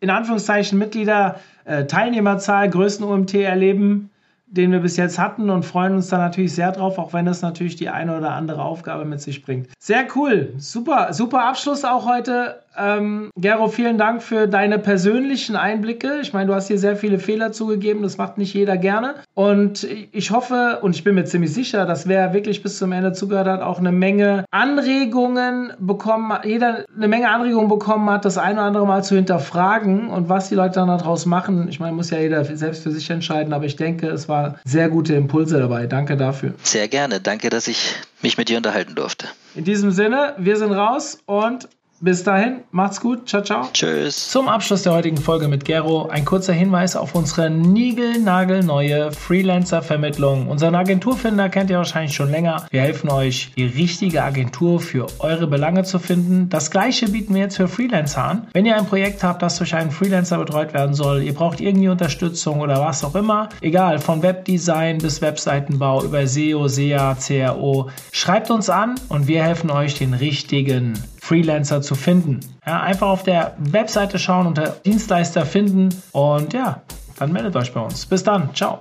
in 0.00 0.10
Anführungszeichen 0.10 0.78
Mitglieder 0.78 1.36
äh, 1.64 1.86
Teilnehmerzahl 1.86 2.68
größten 2.70 3.06
OMT 3.06 3.34
erleben 3.34 4.10
den 4.50 4.72
wir 4.72 4.80
bis 4.80 4.96
jetzt 4.96 5.18
hatten 5.18 5.48
und 5.48 5.64
freuen 5.64 5.94
uns 5.94 6.08
da 6.08 6.18
natürlich 6.18 6.54
sehr 6.54 6.72
drauf, 6.72 6.98
auch 6.98 7.12
wenn 7.12 7.26
es 7.28 7.40
natürlich 7.40 7.76
die 7.76 7.88
eine 7.88 8.16
oder 8.18 8.32
andere 8.32 8.62
Aufgabe 8.62 9.04
mit 9.04 9.20
sich 9.20 9.42
bringt. 9.42 9.68
Sehr 9.78 10.06
cool, 10.16 10.52
super, 10.58 11.12
super 11.12 11.44
Abschluss 11.44 11.84
auch 11.84 12.04
heute. 12.04 12.60
Ähm, 12.76 13.30
Gero, 13.36 13.68
vielen 13.68 13.98
Dank 13.98 14.22
für 14.22 14.46
deine 14.46 14.78
persönlichen 14.78 15.56
Einblicke. 15.56 16.20
Ich 16.22 16.32
meine, 16.32 16.46
du 16.46 16.54
hast 16.54 16.68
hier 16.68 16.78
sehr 16.78 16.96
viele 16.96 17.18
Fehler 17.18 17.52
zugegeben, 17.52 18.02
das 18.02 18.16
macht 18.16 18.38
nicht 18.38 18.54
jeder 18.54 18.76
gerne. 18.76 19.16
Und 19.34 19.86
ich 20.12 20.30
hoffe 20.30 20.78
und 20.82 20.94
ich 20.94 21.04
bin 21.04 21.14
mir 21.14 21.24
ziemlich 21.24 21.52
sicher, 21.52 21.86
dass 21.86 22.08
wer 22.08 22.32
wirklich 22.32 22.62
bis 22.62 22.78
zum 22.78 22.92
Ende 22.92 23.12
zugehört 23.12 23.48
hat, 23.48 23.62
auch 23.62 23.78
eine 23.78 23.92
Menge 23.92 24.44
Anregungen 24.50 25.72
bekommen, 25.78 26.32
jeder 26.44 26.84
eine 26.96 27.08
Menge 27.08 27.28
Anregungen 27.28 27.68
bekommen 27.68 28.08
hat, 28.08 28.24
das 28.24 28.38
eine 28.38 28.54
oder 28.54 28.66
andere 28.66 28.86
Mal 28.86 29.04
zu 29.04 29.16
hinterfragen 29.16 30.08
und 30.08 30.28
was 30.28 30.48
die 30.48 30.54
Leute 30.54 30.74
dann 30.74 30.88
daraus 30.88 31.26
machen. 31.26 31.68
Ich 31.68 31.80
meine, 31.80 31.92
muss 31.92 32.10
ja 32.10 32.18
jeder 32.18 32.44
selbst 32.44 32.82
für 32.82 32.90
sich 32.90 33.10
entscheiden, 33.10 33.52
aber 33.52 33.64
ich 33.64 33.76
denke, 33.76 34.08
es 34.08 34.28
war 34.28 34.58
sehr 34.64 34.88
gute 34.88 35.14
Impulse 35.14 35.58
dabei. 35.58 35.86
Danke 35.86 36.16
dafür. 36.16 36.54
Sehr 36.62 36.88
gerne. 36.88 37.20
Danke, 37.20 37.50
dass 37.50 37.68
ich 37.68 37.94
mich 38.22 38.38
mit 38.38 38.48
dir 38.48 38.56
unterhalten 38.56 38.94
durfte. 38.94 39.26
In 39.54 39.64
diesem 39.64 39.90
Sinne, 39.90 40.34
wir 40.38 40.56
sind 40.56 40.72
raus 40.72 41.18
und 41.26 41.68
bis 42.00 42.24
dahin, 42.24 42.62
macht's 42.70 43.00
gut. 43.00 43.28
Ciao, 43.28 43.42
ciao. 43.42 43.68
Tschüss. 43.72 44.30
Zum 44.30 44.48
Abschluss 44.48 44.82
der 44.82 44.94
heutigen 44.94 45.18
Folge 45.18 45.48
mit 45.48 45.64
Gero 45.64 46.06
ein 46.06 46.24
kurzer 46.24 46.52
Hinweis 46.52 46.96
auf 46.96 47.14
unsere 47.14 47.50
niegelnagelneue 47.50 49.12
Freelancer-Vermittlung. 49.12 50.48
Unseren 50.48 50.74
Agenturfinder 50.74 51.48
kennt 51.48 51.70
ihr 51.70 51.76
wahrscheinlich 51.76 52.14
schon 52.14 52.30
länger. 52.30 52.66
Wir 52.70 52.80
helfen 52.80 53.10
euch, 53.10 53.52
die 53.56 53.66
richtige 53.66 54.22
Agentur 54.22 54.80
für 54.80 55.06
eure 55.18 55.46
Belange 55.46 55.84
zu 55.84 55.98
finden. 55.98 56.48
Das 56.48 56.70
gleiche 56.70 57.10
bieten 57.10 57.34
wir 57.34 57.42
jetzt 57.42 57.56
für 57.56 57.68
Freelancer 57.68 58.24
an. 58.24 58.48
Wenn 58.52 58.66
ihr 58.66 58.76
ein 58.76 58.86
Projekt 58.86 59.22
habt, 59.22 59.42
das 59.42 59.58
durch 59.58 59.74
einen 59.74 59.90
Freelancer 59.90 60.38
betreut 60.38 60.72
werden 60.72 60.94
soll, 60.94 61.22
ihr 61.22 61.34
braucht 61.34 61.60
irgendwie 61.60 61.88
Unterstützung 61.88 62.60
oder 62.60 62.80
was 62.80 63.04
auch 63.04 63.14
immer, 63.14 63.50
egal, 63.60 63.98
von 63.98 64.22
Webdesign 64.22 64.98
bis 64.98 65.20
Webseitenbau 65.20 66.02
über 66.04 66.26
SEO, 66.26 66.66
SEA, 66.66 67.14
CRO, 67.14 67.90
schreibt 68.10 68.50
uns 68.50 68.70
an 68.70 68.94
und 69.08 69.28
wir 69.28 69.44
helfen 69.44 69.70
euch, 69.70 69.94
den 69.94 70.14
richtigen 70.14 70.94
Freelancer 71.30 71.80
zu 71.80 71.94
finden. 71.94 72.40
Ja, 72.66 72.82
einfach 72.82 73.06
auf 73.06 73.22
der 73.22 73.54
Webseite 73.58 74.18
schauen, 74.18 74.48
unter 74.48 74.70
Dienstleister 74.84 75.46
finden 75.46 75.90
und 76.10 76.52
ja, 76.52 76.82
dann 77.20 77.30
meldet 77.30 77.54
euch 77.54 77.72
bei 77.72 77.80
uns. 77.80 78.04
Bis 78.04 78.24
dann, 78.24 78.52
ciao. 78.52 78.80